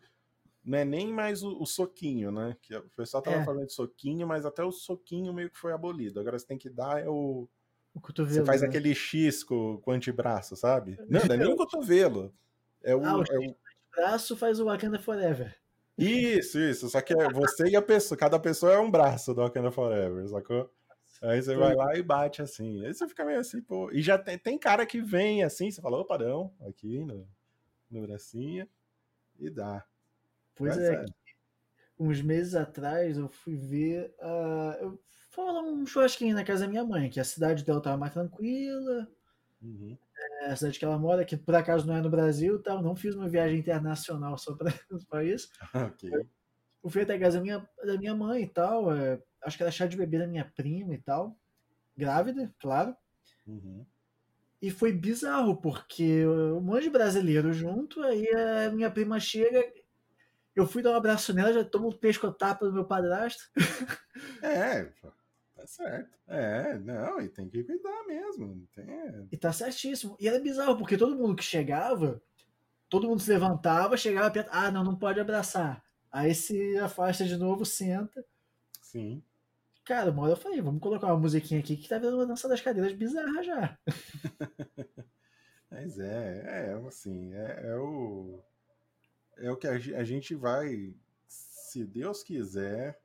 não 0.69 0.77
é 0.77 0.85
nem 0.85 1.11
mais 1.11 1.41
o, 1.41 1.59
o 1.59 1.65
soquinho, 1.65 2.31
né? 2.31 2.55
Que 2.61 2.75
o 2.75 2.83
pessoal 2.95 3.23
tava 3.23 3.37
é. 3.37 3.43
falando 3.43 3.65
de 3.65 3.73
soquinho, 3.73 4.27
mas 4.27 4.45
até 4.45 4.63
o 4.63 4.71
soquinho 4.71 5.33
meio 5.33 5.49
que 5.49 5.57
foi 5.57 5.73
abolido. 5.73 6.19
Agora 6.19 6.37
você 6.37 6.45
tem 6.45 6.59
que 6.59 6.69
dar 6.69 7.01
é 7.01 7.09
o. 7.09 7.49
O 7.91 7.99
cotovelo. 7.99 8.35
Você 8.35 8.45
faz 8.45 8.61
né? 8.61 8.67
aquele 8.67 8.93
X 8.93 9.43
com, 9.43 9.77
com 9.81 9.89
o 9.89 9.93
antebraço, 9.95 10.55
sabe? 10.55 10.95
Não, 11.09 11.25
não 11.25 11.33
é 11.33 11.37
nem 11.37 11.51
o 11.51 11.55
cotovelo. 11.55 12.31
É 12.83 12.95
o. 12.95 13.03
Ah, 13.03 13.17
o, 13.17 13.23
é 13.23 13.39
o... 13.49 13.55
braço 13.95 14.37
faz 14.37 14.59
o 14.59 14.65
Wakanda 14.65 14.99
Forever. 14.99 15.57
Isso, 15.97 16.59
isso. 16.59 16.87
Só 16.87 17.01
que 17.01 17.13
é 17.13 17.29
você 17.33 17.67
e 17.69 17.75
a 17.75 17.81
pessoa. 17.81 18.15
Cada 18.15 18.39
pessoa 18.39 18.71
é 18.71 18.77
um 18.77 18.91
braço 18.91 19.33
do 19.33 19.41
Wakanda 19.41 19.71
Forever, 19.71 20.27
sacou? 20.29 20.71
Aí 21.23 21.41
você 21.41 21.55
vai 21.55 21.73
lá 21.73 21.97
e 21.97 22.03
bate 22.03 22.43
assim. 22.43 22.85
Aí 22.85 22.93
você 22.93 23.07
fica 23.07 23.25
meio 23.25 23.39
assim, 23.39 23.59
pô. 23.59 23.89
E 23.91 24.03
já 24.03 24.19
tem, 24.19 24.37
tem 24.37 24.57
cara 24.57 24.85
que 24.85 25.01
vem 25.01 25.43
assim, 25.43 25.71
você 25.71 25.81
fala, 25.81 25.97
opa, 25.97 26.17
não, 26.19 26.53
aqui 26.61 26.99
no, 26.99 27.27
no 27.89 28.03
bracinho, 28.03 28.69
e 29.39 29.49
dá. 29.49 29.83
Pois 30.59 30.77
é, 30.77 30.93
é. 30.93 31.05
Uns 31.97 32.21
meses 32.21 32.53
atrás 32.53 33.17
eu 33.17 33.29
fui 33.29 33.55
ver. 33.55 34.13
Uh, 34.19 34.83
eu 34.83 34.99
fui 35.31 35.45
lá 35.45 35.61
um 35.61 35.85
churrasquinho 35.85 36.35
na 36.35 36.43
casa 36.43 36.65
da 36.65 36.69
minha 36.69 36.83
mãe, 36.83 37.09
que 37.09 37.19
a 37.19 37.23
cidade 37.23 37.63
dela 37.63 37.81
tava 37.81 37.97
mais 37.97 38.13
tranquila. 38.13 39.07
Uhum. 39.61 39.97
É, 40.41 40.45
a 40.47 40.55
cidade 40.55 40.77
que 40.77 40.83
ela 40.83 40.99
mora, 40.99 41.23
que 41.23 41.37
por 41.37 41.55
acaso 41.55 41.87
não 41.87 41.95
é 41.95 42.01
no 42.01 42.09
Brasil, 42.09 42.61
tal. 42.61 42.83
Não 42.83 42.95
fiz 42.95 43.15
uma 43.15 43.29
viagem 43.29 43.57
internacional 43.57 44.37
só 44.37 44.53
para 44.53 45.23
isso. 45.23 45.49
ok. 45.73 46.11
Eu 46.83 46.89
fui 46.89 47.01
até 47.01 47.15
a 47.15 47.19
casa 47.19 47.37
da 47.37 47.43
minha, 47.43 47.69
da 47.85 47.97
minha 47.97 48.15
mãe 48.15 48.43
e 48.43 48.47
tal. 48.49 48.93
É, 48.93 49.21
acho 49.41 49.55
que 49.55 49.63
era 49.63 49.71
chá 49.71 49.87
de 49.87 49.97
bebê 49.97 50.19
da 50.19 50.27
minha 50.27 50.45
prima 50.45 50.93
e 50.93 50.97
tal. 50.97 51.37
Grávida, 51.95 52.53
claro. 52.59 52.95
Uhum. 53.47 53.85
E 54.61 54.69
foi 54.69 54.91
bizarro, 54.91 55.55
porque 55.55 56.25
um 56.27 56.59
monte 56.59 56.83
de 56.83 56.89
brasileiro 56.89 57.53
junto, 57.53 58.03
aí 58.03 58.27
a 58.29 58.69
minha 58.71 58.91
prima 58.91 59.17
chega, 59.17 59.63
eu 60.59 60.67
fui 60.67 60.81
dar 60.81 60.91
um 60.91 60.95
abraço 60.95 61.33
nela, 61.33 61.53
já 61.53 61.63
tomo 61.63 61.89
um 61.89 61.97
pescotapa 61.97 62.65
do 62.65 62.73
meu 62.73 62.85
padrasto. 62.85 63.43
É, 64.41 64.83
tá 65.55 65.65
certo. 65.65 66.17
É, 66.27 66.77
não, 66.79 67.21
e 67.21 67.29
tem 67.29 67.47
que 67.47 67.63
cuidar 67.63 68.03
mesmo. 68.05 68.67
Tem... 68.73 68.85
E 69.31 69.37
tá 69.37 69.53
certíssimo. 69.53 70.17
E 70.19 70.27
era 70.27 70.39
bizarro, 70.39 70.77
porque 70.77 70.97
todo 70.97 71.15
mundo 71.15 71.37
que 71.37 71.43
chegava, 71.43 72.21
todo 72.89 73.07
mundo 73.07 73.21
se 73.21 73.31
levantava, 73.31 73.95
chegava 73.95 74.29
perto, 74.29 74.49
ah, 74.51 74.69
não, 74.69 74.83
não 74.83 74.95
pode 74.97 75.19
abraçar. 75.19 75.81
Aí 76.11 76.35
se 76.35 76.77
afasta 76.79 77.25
de 77.25 77.37
novo, 77.37 77.65
senta. 77.65 78.25
Sim. 78.81 79.23
Cara, 79.85 80.11
uma 80.11 80.23
hora 80.23 80.33
eu 80.33 80.37
falei, 80.37 80.61
vamos 80.61 80.81
colocar 80.81 81.07
uma 81.07 81.17
musiquinha 81.17 81.59
aqui 81.59 81.77
que 81.77 81.87
tá 81.87 81.97
vendo 81.97 82.15
uma 82.15 82.25
dança 82.25 82.47
das 82.47 82.61
cadeiras 82.61 82.93
bizarra 82.93 83.41
já. 83.41 83.79
Mas 85.69 85.99
é, 85.99 86.73
é 86.73 86.87
assim, 86.87 87.33
é, 87.33 87.61
é 87.69 87.75
o. 87.77 88.39
É 89.41 89.51
o 89.51 89.57
que 89.57 89.67
a, 89.67 90.03
gente 90.03 90.35
vai, 90.35 90.93
se 91.27 91.85
Deus 91.85 92.23
quiser, 92.23 92.99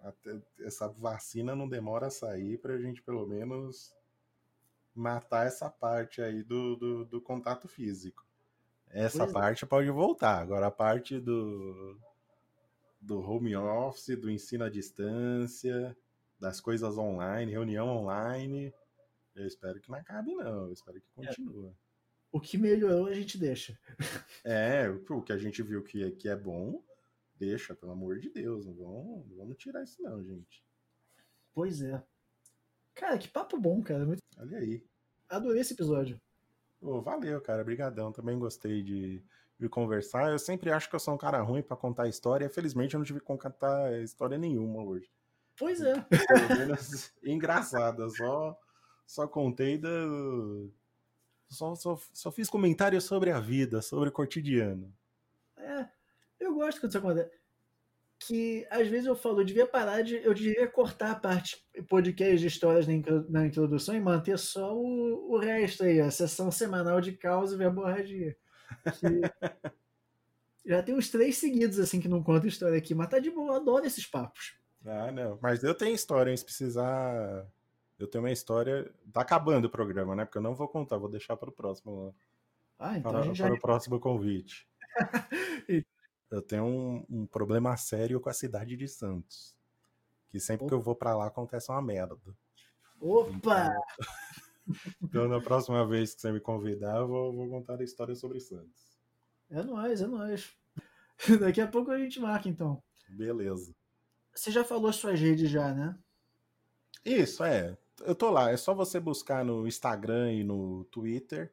até 0.00 0.40
essa 0.60 0.88
vacina 0.88 1.54
não 1.54 1.68
demora 1.68 2.06
a 2.06 2.10
sair 2.10 2.58
para 2.58 2.74
a 2.74 2.80
gente 2.80 3.02
pelo 3.02 3.26
menos 3.26 3.94
matar 4.94 5.46
essa 5.46 5.70
parte 5.70 6.20
aí 6.20 6.42
do, 6.42 6.76
do, 6.76 7.04
do 7.04 7.20
contato 7.20 7.68
físico. 7.68 8.26
Essa 8.88 9.24
é. 9.24 9.32
parte 9.32 9.64
pode 9.64 9.90
voltar. 9.90 10.40
Agora 10.40 10.66
a 10.66 10.70
parte 10.70 11.18
do, 11.18 11.98
do 13.00 13.20
home 13.20 13.56
office, 13.56 14.18
do 14.18 14.30
ensino 14.30 14.64
à 14.64 14.68
distância, 14.68 15.96
das 16.38 16.60
coisas 16.60 16.98
online, 16.98 17.52
reunião 17.52 17.88
online, 17.88 18.74
eu 19.34 19.46
espero 19.46 19.80
que 19.80 19.90
não 19.90 19.98
acabe, 19.98 20.34
não. 20.34 20.66
Eu 20.66 20.72
espero 20.72 21.00
que 21.00 21.06
é. 21.20 21.26
continue. 21.26 21.68
É. 21.68 21.72
O 22.32 22.40
que 22.40 22.56
melhorou 22.56 23.06
a 23.06 23.14
gente 23.14 23.36
deixa. 23.36 23.78
É, 24.42 24.88
o 24.88 25.22
que 25.22 25.32
a 25.32 25.38
gente 25.38 25.62
viu 25.62 25.84
que, 25.84 26.02
é, 26.02 26.10
que 26.10 26.28
é 26.28 26.34
bom, 26.34 26.82
deixa, 27.36 27.74
pelo 27.74 27.92
amor 27.92 28.18
de 28.18 28.30
Deus. 28.30 28.64
Não 28.64 28.74
vamos, 28.74 29.28
não 29.28 29.36
vamos 29.36 29.56
tirar 29.58 29.84
isso, 29.84 30.02
não, 30.02 30.24
gente. 30.24 30.64
Pois 31.54 31.82
é. 31.82 32.02
Cara, 32.94 33.18
que 33.18 33.28
papo 33.28 33.58
bom, 33.58 33.82
cara. 33.82 34.06
Muito... 34.06 34.22
Olha 34.38 34.58
aí. 34.58 34.82
Adorei 35.28 35.60
esse 35.60 35.74
episódio. 35.74 36.20
Oh, 36.80 37.00
valeu, 37.00 37.40
cara. 37.40 37.62
Obrigadão. 37.62 38.12
Também 38.12 38.38
gostei 38.38 38.82
de, 38.82 39.22
de 39.58 39.68
conversar. 39.68 40.30
Eu 40.30 40.38
sempre 40.38 40.70
acho 40.70 40.88
que 40.88 40.96
eu 40.96 41.00
sou 41.00 41.14
um 41.14 41.18
cara 41.18 41.40
ruim 41.42 41.62
para 41.62 41.76
contar 41.76 42.08
história. 42.08 42.48
Felizmente 42.48 42.94
eu 42.94 42.98
não 42.98 43.04
tive 43.04 43.20
que 43.20 43.26
contar 43.26 44.00
história 44.02 44.38
nenhuma 44.38 44.82
hoje. 44.82 45.10
Pois 45.56 45.80
é. 45.80 46.00
Pelo 46.00 46.58
menos 46.58 47.12
engraçada. 47.22 48.08
Só, 48.08 48.58
só 49.06 49.26
contei 49.26 49.78
da. 49.78 49.90
Só, 51.52 51.74
só, 51.74 51.98
só 52.12 52.32
fiz 52.32 52.48
comentários 52.48 53.04
sobre 53.04 53.30
a 53.30 53.38
vida, 53.38 53.82
sobre 53.82 54.08
o 54.08 54.12
cotidiano. 54.12 54.92
É, 55.56 55.86
eu 56.40 56.54
gosto 56.54 56.80
quando 56.80 56.90
isso 56.90 56.98
acontece 56.98 57.42
que 58.26 58.66
às 58.70 58.86
vezes 58.88 59.06
eu 59.06 59.16
falo, 59.16 59.40
eu 59.40 59.44
devia 59.44 59.66
parar 59.66 60.02
de. 60.02 60.16
Eu 60.16 60.32
devia 60.32 60.66
cortar 60.68 61.10
a 61.10 61.16
parte 61.16 61.64
podcast 61.88 62.38
de 62.38 62.46
histórias 62.46 62.86
na, 63.28 63.46
introdução 63.46 63.94
e 63.94 64.00
manter 64.00 64.38
só 64.38 64.74
o, 64.74 65.32
o 65.32 65.38
resto 65.38 65.84
aí, 65.84 66.00
a 66.00 66.10
sessão 66.10 66.50
semanal 66.50 67.00
de 67.00 67.12
caos 67.12 67.52
e 67.52 67.56
verborragia. 67.56 68.36
já 70.64 70.82
tem 70.82 70.94
uns 70.94 71.10
três 71.10 71.36
seguidos 71.36 71.78
assim 71.78 72.00
que 72.00 72.08
não 72.08 72.22
conta 72.22 72.46
história 72.46 72.78
aqui, 72.78 72.94
mas 72.94 73.08
tá 73.08 73.18
de 73.18 73.30
boa, 73.30 73.52
eu 73.52 73.56
adoro 73.56 73.86
esses 73.86 74.06
papos. 74.06 74.56
Ah, 74.84 75.10
não. 75.10 75.38
Mas 75.40 75.62
eu 75.62 75.74
tenho 75.74 75.94
história, 75.94 76.30
hein? 76.30 76.36
Se 76.36 76.44
precisar. 76.44 77.46
Eu 78.02 78.08
tenho 78.08 78.24
uma 78.24 78.32
história. 78.32 78.92
Tá 79.12 79.20
acabando 79.20 79.66
o 79.66 79.70
programa, 79.70 80.16
né? 80.16 80.24
Porque 80.24 80.38
eu 80.38 80.42
não 80.42 80.56
vou 80.56 80.66
contar, 80.66 80.96
vou 80.96 81.08
deixar 81.08 81.36
para 81.36 81.48
o 81.48 81.52
próximo. 81.52 82.12
Ah, 82.76 82.98
então 82.98 83.12
para, 83.12 83.20
a 83.20 83.24
gente 83.24 83.36
já... 83.36 83.46
para 83.46 83.54
o 83.54 83.60
próximo 83.60 84.00
convite. 84.00 84.68
eu 86.28 86.42
tenho 86.42 86.64
um, 86.64 87.06
um, 87.08 87.26
problema 87.26 87.76
sério 87.76 88.20
com 88.20 88.28
a 88.28 88.32
cidade 88.32 88.76
de 88.76 88.88
Santos. 88.88 89.56
Que 90.30 90.40
sempre 90.40 90.64
Opa. 90.64 90.70
que 90.70 90.74
eu 90.74 90.82
vou 90.82 90.96
para 90.96 91.16
lá 91.16 91.28
acontece 91.28 91.70
uma 91.70 91.80
merda. 91.80 92.16
Opa! 93.00 93.70
Então, 94.66 94.84
então, 95.00 95.28
na 95.28 95.40
próxima 95.40 95.86
vez 95.86 96.12
que 96.12 96.22
você 96.22 96.32
me 96.32 96.40
convidar, 96.40 96.96
eu 96.96 97.06
vou, 97.06 97.32
vou 97.32 97.48
contar 97.48 97.78
a 97.78 97.84
história 97.84 98.16
sobre 98.16 98.40
Santos. 98.40 98.98
É 99.48 99.62
nóis, 99.62 100.02
é 100.02 100.08
nóis. 100.08 100.56
Daqui 101.40 101.60
a 101.60 101.68
pouco 101.68 101.92
a 101.92 101.98
gente 101.98 102.18
marca, 102.18 102.48
então. 102.48 102.82
Beleza. 103.10 103.72
Você 104.34 104.50
já 104.50 104.64
falou 104.64 104.88
as 104.88 104.96
suas 104.96 105.20
redes 105.20 105.48
já, 105.48 105.72
né? 105.72 105.96
Isso, 107.04 107.44
é. 107.44 107.76
Eu 108.04 108.14
tô 108.14 108.30
lá. 108.30 108.50
É 108.50 108.56
só 108.56 108.74
você 108.74 108.98
buscar 109.00 109.44
no 109.44 109.66
Instagram 109.66 110.32
e 110.32 110.44
no 110.44 110.84
Twitter. 110.84 111.52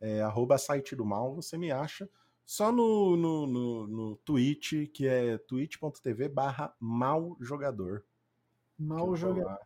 É, 0.00 0.20
arroba 0.20 0.58
site 0.58 0.94
do 0.94 1.04
mal, 1.04 1.34
você 1.34 1.56
me 1.56 1.70
acha. 1.70 2.08
Só 2.44 2.70
no, 2.70 3.16
no, 3.16 3.46
no, 3.46 3.86
no 3.86 4.16
Twitch, 4.18 4.88
que 4.92 5.08
é 5.08 5.36
twitch.tv 5.38 6.28
barra 6.28 6.74
maljogador. 6.78 8.02
Maljogador. 8.78 9.58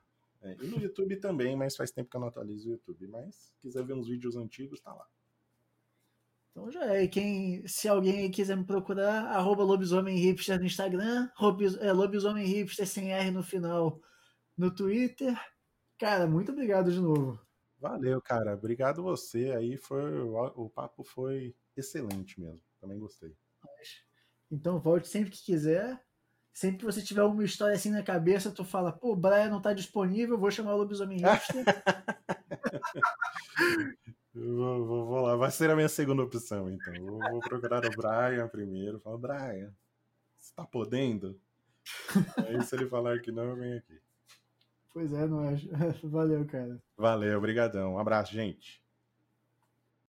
É, 0.42 0.56
e 0.62 0.66
no 0.66 0.80
YouTube 0.80 1.16
também, 1.16 1.54
mas 1.54 1.76
faz 1.76 1.90
tempo 1.90 2.08
que 2.08 2.16
eu 2.16 2.20
não 2.20 2.28
atualizo 2.28 2.68
o 2.68 2.72
YouTube. 2.72 3.06
Mas 3.08 3.34
se 3.34 3.52
quiser 3.60 3.84
ver 3.84 3.92
uns 3.92 4.08
vídeos 4.08 4.36
antigos, 4.36 4.80
tá 4.80 4.94
lá. 4.94 5.06
Então 6.50 6.70
já 6.70 6.94
é. 6.94 7.04
E 7.04 7.08
quem, 7.08 7.66
se 7.66 7.88
alguém 7.88 8.30
quiser 8.30 8.56
me 8.56 8.64
procurar, 8.64 9.26
arroba 9.26 9.62
lobisomem 9.62 10.16
hipster 10.16 10.58
no 10.58 10.64
Instagram, 10.64 11.28
é, 11.80 11.92
lobisomem 11.92 12.46
hipster 12.46 12.86
sem 12.86 13.12
R 13.12 13.30
no 13.30 13.42
final 13.42 14.00
no 14.56 14.70
Twitter. 14.70 15.38
Cara, 16.00 16.26
muito 16.26 16.50
obrigado 16.50 16.90
de 16.90 16.98
novo. 16.98 17.38
Valeu, 17.78 18.20
cara. 18.22 18.54
Obrigado 18.54 19.02
você. 19.02 19.52
Aí 19.52 19.76
foi 19.76 20.22
o 20.22 20.70
papo 20.70 21.04
foi 21.04 21.54
excelente 21.76 22.40
mesmo. 22.40 22.64
Também 22.80 22.98
gostei. 22.98 23.36
Então 24.50 24.80
volte 24.80 25.08
sempre 25.08 25.30
que 25.30 25.44
quiser. 25.44 26.02
Sempre 26.54 26.78
que 26.78 26.86
você 26.86 27.02
tiver 27.02 27.22
uma 27.22 27.44
história 27.44 27.76
assim 27.76 27.90
na 27.90 28.02
cabeça, 28.02 28.50
tu 28.50 28.64
fala, 28.64 28.90
pô, 28.90 29.12
o 29.12 29.16
Brian 29.16 29.50
não 29.50 29.60
tá 29.60 29.74
disponível, 29.74 30.38
vou 30.38 30.50
chamar 30.50 30.74
o 30.74 30.78
lobisomem 30.78 31.20
vou, 34.34 34.84
vou, 34.84 35.06
vou, 35.06 35.20
lá, 35.20 35.36
vai 35.36 35.50
ser 35.50 35.70
a 35.70 35.76
minha 35.76 35.88
segunda 35.88 36.22
opção, 36.22 36.70
então. 36.70 36.94
Vou, 36.94 37.18
vou 37.18 37.40
procurar 37.40 37.84
o 37.84 37.90
Brian 37.90 38.48
primeiro. 38.48 38.98
Falo, 39.00 39.18
Brian, 39.18 39.70
você 40.36 40.54
tá 40.54 40.64
podendo? 40.64 41.38
Aí 42.48 42.62
se 42.64 42.74
ele 42.74 42.88
falar 42.88 43.20
que 43.20 43.30
não, 43.30 43.44
eu 43.44 43.56
venho 43.56 43.76
aqui. 43.78 44.00
Pois 44.92 45.12
é, 45.12 45.26
não 45.26 45.44
é. 45.44 45.54
Valeu, 46.04 46.46
cara. 46.46 46.78
Valeu, 46.96 47.38
obrigadão. 47.38 47.94
Um 47.94 47.98
abraço, 47.98 48.32
gente. 48.32 48.82